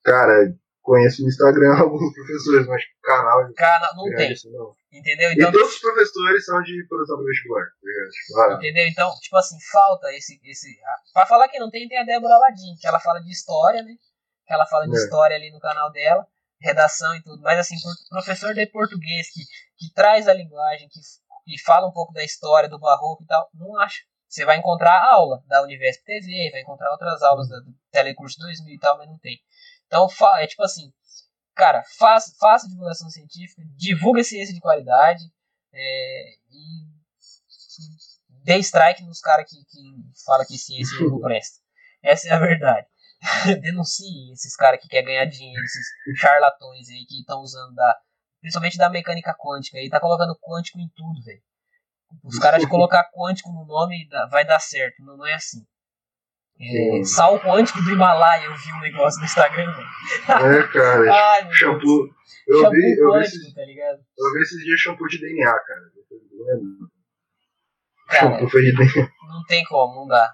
Cara, 0.02 0.54
conheço 0.80 1.20
no 1.22 1.28
Instagram 1.28 1.76
alguns 1.82 2.14
professores, 2.14 2.66
mas 2.66 2.82
canal. 3.02 3.52
Canal 3.54 3.96
não 3.96 4.16
tem. 4.16 4.32
Isso, 4.32 4.50
não. 4.50 4.74
Entendeu? 4.90 5.32
Então, 5.32 5.50
e 5.50 5.52
todos 5.52 5.74
os 5.74 5.80
professores 5.80 6.44
são 6.46 6.62
de 6.62 6.86
produção 6.88 7.22
vestibular. 7.22 7.64
tá? 7.64 8.10
Tipo, 8.10 8.40
ah, 8.40 8.54
entendeu? 8.54 8.86
Então, 8.86 9.14
tipo 9.20 9.36
assim, 9.36 9.56
falta 9.70 10.10
esse. 10.14 10.40
esse 10.44 10.68
pra 11.12 11.26
falar 11.26 11.48
que 11.48 11.58
não 11.58 11.70
tem, 11.70 11.86
tem 11.88 11.98
a 11.98 12.04
Débora 12.04 12.38
Ladim, 12.38 12.74
que 12.80 12.86
ela 12.86 13.00
fala 13.00 13.20
de 13.20 13.30
história, 13.30 13.82
né? 13.82 13.92
Que 14.46 14.54
ela 14.54 14.66
fala 14.66 14.86
de 14.86 14.94
É. 14.94 14.98
história 14.98 15.36
ali 15.36 15.50
no 15.50 15.58
canal 15.60 15.90
dela, 15.90 16.26
redação 16.60 17.14
e 17.16 17.22
tudo. 17.22 17.42
Mas 17.42 17.58
assim, 17.58 17.76
professor 18.08 18.54
de 18.54 18.66
português 18.66 19.30
que, 19.30 19.40
que 19.78 19.92
traz 19.94 20.28
a 20.28 20.32
linguagem, 20.32 20.88
que, 20.88 21.00
que 21.44 21.62
fala 21.62 21.86
um 21.88 21.92
pouco 21.92 22.12
da 22.12 22.24
história 22.24 22.68
do 22.68 22.78
barroco 22.78 23.22
e 23.22 23.26
tal, 23.26 23.48
não 23.54 23.78
acho. 23.78 24.04
Você 24.28 24.44
vai 24.44 24.58
encontrar 24.58 25.04
aula 25.12 25.42
da 25.46 25.62
Univesp 25.62 26.04
TV, 26.04 26.50
vai 26.50 26.60
encontrar 26.60 26.90
outras 26.90 27.22
aulas 27.22 27.48
da, 27.48 27.58
do 27.60 27.72
Telecurso 27.90 28.38
2000 28.40 28.74
e 28.74 28.78
tal, 28.78 28.98
mas 28.98 29.08
não 29.08 29.18
tem. 29.18 29.38
Então, 29.86 30.08
é 30.38 30.46
tipo 30.46 30.62
assim, 30.62 30.92
cara, 31.54 31.82
faça, 31.96 32.34
faça 32.38 32.68
divulgação 32.68 33.08
científica, 33.08 33.62
divulga 33.76 34.24
ciência 34.24 34.52
de 34.52 34.60
qualidade 34.60 35.22
é, 35.72 36.34
e 36.50 36.96
dê 38.44 38.58
strike 38.58 39.04
nos 39.04 39.20
caras 39.20 39.48
que, 39.48 39.56
que 39.64 39.94
falam 40.24 40.46
que 40.46 40.58
ciência 40.58 40.98
não 41.00 41.18
presta. 41.22 41.60
Essa 42.02 42.28
é 42.28 42.32
a 42.32 42.38
verdade. 42.38 42.86
Denuncie 43.62 44.32
esses 44.32 44.54
caras 44.56 44.80
que 44.80 44.88
querem 44.88 45.06
ganhar 45.06 45.24
dinheiro, 45.26 45.62
esses 45.62 46.18
charlatões 46.18 46.88
aí 46.88 47.04
que 47.06 47.20
estão 47.20 47.40
usando 47.40 47.74
da. 47.74 47.96
Principalmente 48.40 48.78
da 48.78 48.90
mecânica 48.90 49.34
quântica 49.38 49.78
aí, 49.78 49.88
tá 49.88 49.98
colocando 49.98 50.38
quântico 50.40 50.78
em 50.78 50.88
tudo, 50.94 51.22
velho. 51.24 51.40
Os 52.22 52.38
caras 52.38 52.60
de 52.60 52.68
colocar 52.68 53.10
quântico 53.12 53.50
no 53.50 53.64
nome 53.64 54.06
vai 54.30 54.44
dar 54.44 54.60
certo, 54.60 55.02
não, 55.02 55.16
não 55.16 55.26
é 55.26 55.34
assim. 55.34 55.64
É, 56.58 57.04
sal 57.04 57.38
quântico 57.40 57.82
do 57.82 57.90
Himalaia, 57.90 58.46
eu 58.46 58.56
vi 58.56 58.72
um 58.72 58.80
negócio 58.80 59.18
no 59.18 59.26
Instagram, 59.26 59.74
velho. 59.74 60.56
É, 60.56 60.68
cara. 60.68 61.12
Ai, 61.12 61.52
shampoo. 61.52 62.08
Eu 62.46 62.60
Shampoo 62.60 62.72
vi, 62.72 62.98
eu, 62.98 63.12
vi 63.12 63.24
esses, 63.24 63.54
tá 63.54 63.64
ligado? 63.64 63.98
eu 63.98 64.32
vi 64.32 64.40
esses 64.40 64.64
dias 64.64 64.80
shampoo 64.80 65.06
de 65.08 65.18
DNA, 65.18 65.52
cara. 65.52 65.80
Cara, 68.08 68.20
Shampoo 68.20 68.48
foi 68.48 68.62
de 68.62 68.72
DNA. 68.72 69.10
não 69.28 69.44
tem 69.44 69.64
como, 69.64 70.00
não 70.00 70.06
dá. 70.06 70.32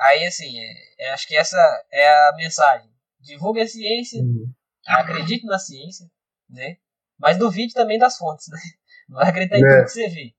Aí, 0.00 0.24
assim, 0.26 0.58
é- 0.58 0.94
é- 1.06 1.10
acho 1.10 1.26
que 1.28 1.36
essa 1.36 1.58
é 1.92 2.08
a 2.28 2.32
mensagem. 2.36 2.90
Divulgue 3.20 3.60
a 3.60 3.66
ciência, 3.68 4.20
acredite 4.86 5.44
na 5.46 5.58
ciência, 5.58 6.10
né? 6.48 6.78
Mas 7.18 7.38
duvide 7.38 7.74
também 7.74 7.98
das 7.98 8.16
fontes, 8.16 8.48
né? 8.48 8.58
Não 9.08 9.16
vai 9.18 9.28
acreditar 9.28 9.58
em 9.58 9.64
É. 9.64 9.68
tudo 9.68 9.84
que 9.84 9.90
você 9.90 10.08
vê. 10.08 10.34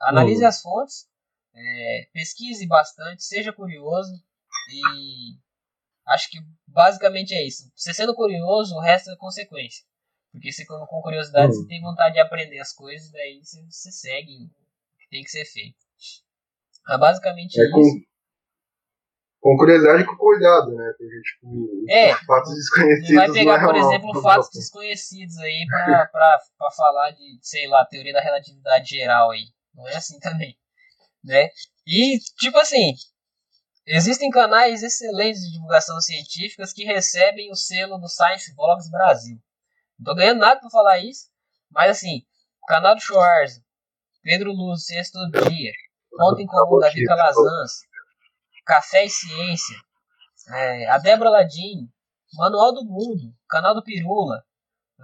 Analise 0.00 0.42
Uhum. 0.42 0.48
as 0.48 0.60
fontes, 0.60 1.08
é, 1.54 2.08
pesquise 2.12 2.66
bastante, 2.66 3.22
seja 3.24 3.52
curioso 3.52 4.12
e 4.68 5.38
acho 6.06 6.30
que 6.30 6.38
basicamente 6.66 7.34
é 7.34 7.46
isso. 7.46 7.70
Você 7.74 7.94
sendo 7.94 8.14
curioso, 8.14 8.74
o 8.74 8.80
resto 8.80 9.10
é 9.10 9.16
consequência. 9.16 9.84
Porque 10.32 10.52
você, 10.52 10.64
com 10.64 10.86
com 10.86 11.00
curiosidade, 11.02 11.46
Uhum. 11.54 11.62
você 11.62 11.66
tem 11.68 11.80
vontade 11.80 12.14
de 12.14 12.20
aprender 12.20 12.58
as 12.60 12.72
coisas, 12.72 13.10
daí 13.10 13.40
você, 13.42 13.62
você 13.64 13.90
segue 13.90 14.44
o 14.44 14.98
que 14.98 15.08
tem 15.10 15.22
que 15.24 15.30
ser 15.30 15.44
feito. 15.44 15.76
É 16.88 16.98
basicamente 16.98 17.58
É 17.60 17.64
isso. 17.64 17.72
com, 17.72 18.02
com 19.40 19.56
curiosidade 19.56 20.02
e 20.02 20.06
com 20.06 20.16
cuidado, 20.16 20.74
né? 20.74 20.92
Porque, 20.96 21.20
tipo, 21.22 21.84
É, 21.88 22.14
fatos 22.26 22.54
desconhecidos. 22.54 23.10
Não 23.10 23.26
vai 23.26 23.32
pegar, 23.32 23.54
é 23.54 23.66
por 23.66 23.76
exemplo, 23.76 24.22
fatos 24.22 24.50
desconhecidos 24.52 25.38
aí 25.38 25.66
pra, 25.68 26.06
pra, 26.06 26.38
pra 26.58 26.70
falar 26.70 27.10
de, 27.12 27.38
sei 27.40 27.66
lá, 27.66 27.84
teoria 27.86 28.12
da 28.12 28.20
relatividade 28.20 28.90
geral 28.90 29.30
aí. 29.30 29.44
Não 29.74 29.88
é 29.88 29.96
assim 29.96 30.18
também. 30.20 30.56
Né? 31.24 31.48
E, 31.86 32.18
tipo 32.38 32.58
assim, 32.58 32.92
existem 33.86 34.30
canais 34.30 34.82
excelentes 34.82 35.40
de 35.40 35.52
divulgação 35.52 36.00
científicas 36.00 36.72
que 36.72 36.84
recebem 36.84 37.50
o 37.50 37.56
selo 37.56 37.98
do 37.98 38.08
Science 38.08 38.54
Vlogs 38.54 38.90
Brasil. 38.90 39.38
Não 39.98 40.04
tô 40.04 40.14
ganhando 40.14 40.40
nada 40.40 40.60
pra 40.60 40.70
falar 40.70 40.98
isso, 40.98 41.28
mas 41.70 41.90
assim, 41.90 42.22
o 42.62 42.66
canal 42.66 42.94
do 42.94 43.00
Schwarz, 43.00 43.60
Pedro 44.22 44.52
Luz, 44.52 44.84
Todo 45.12 45.50
Dia, 45.50 45.72
Ponto 46.10 46.40
em 46.40 46.46
Comum, 46.46 46.78
Davi 46.78 47.04
Calazans, 47.04 47.72
Café 48.70 49.04
e 49.04 49.10
Ciência, 49.10 49.76
é, 50.52 50.88
a 50.90 50.98
Débora 50.98 51.28
Ladim, 51.30 51.88
Manual 52.38 52.72
do 52.72 52.84
Mundo, 52.84 53.32
canal 53.48 53.74
do 53.74 53.82
Pirula, 53.82 54.42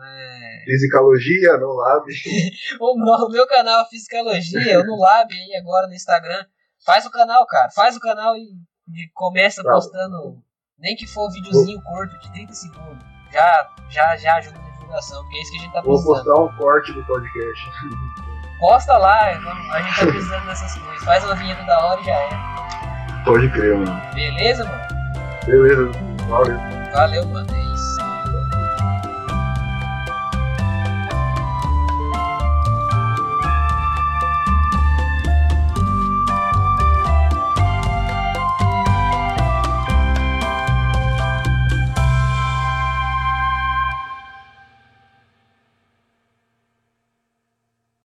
é, 0.00 0.62
Fisicalogia, 0.66 1.56
no 1.58 1.72
lab. 1.74 2.04
o, 2.80 3.28
meu- 3.28 3.46
canal 3.48 3.84
Fisicalogia, 3.88 4.80
o 4.80 4.84
no 4.84 4.96
Lab 5.00 5.32
aí 5.34 5.56
agora 5.60 5.88
no 5.88 5.94
Instagram. 5.94 6.44
Faz 6.84 7.04
o 7.06 7.10
canal, 7.10 7.44
cara. 7.46 7.70
Faz 7.70 7.96
o 7.96 8.00
canal 8.00 8.36
e, 8.36 8.42
e 8.94 9.08
começa 9.14 9.64
Tá. 9.64 9.72
postando, 9.72 10.40
nem 10.78 10.94
que 10.94 11.06
for 11.06 11.28
um 11.28 11.32
videozinho 11.32 11.82
curto 11.82 12.16
de 12.20 12.32
30 12.32 12.52
segundos. 12.52 13.04
Já, 13.32 13.74
já, 13.90 14.16
já 14.16 14.34
ajuda 14.36 14.58
na 14.58 14.70
divulgação, 14.70 15.20
porque 15.22 15.38
é 15.38 15.42
isso 15.42 15.50
que 15.50 15.58
a 15.58 15.60
gente 15.62 15.72
tá 15.72 15.80
Vou 15.80 15.94
postando. 16.04 16.24
postar 16.24 16.42
um 16.44 16.56
corte 16.58 16.92
do 16.92 17.04
podcast. 17.04 17.64
Posta 18.60 18.96
lá, 18.96 19.30
a 19.30 19.82
gente 19.82 19.96
tá 20.00 20.06
precisando 20.06 20.46
dessas 20.46 20.74
coisas. 20.78 21.04
Faz 21.04 21.24
uma 21.24 21.34
vinheta 21.34 21.62
da 21.64 21.84
hora 21.84 22.00
e 22.00 22.04
já 22.04 22.14
é. 22.14 22.28
Pode 23.26 23.48
crer, 23.50 23.74
mano. 23.76 24.00
Beleza, 24.14 24.64
mano? 24.64 24.86
Beleza, 25.44 25.90
valeu. 26.28 26.58
Valeu, 26.92 27.26
mano. 27.26 27.65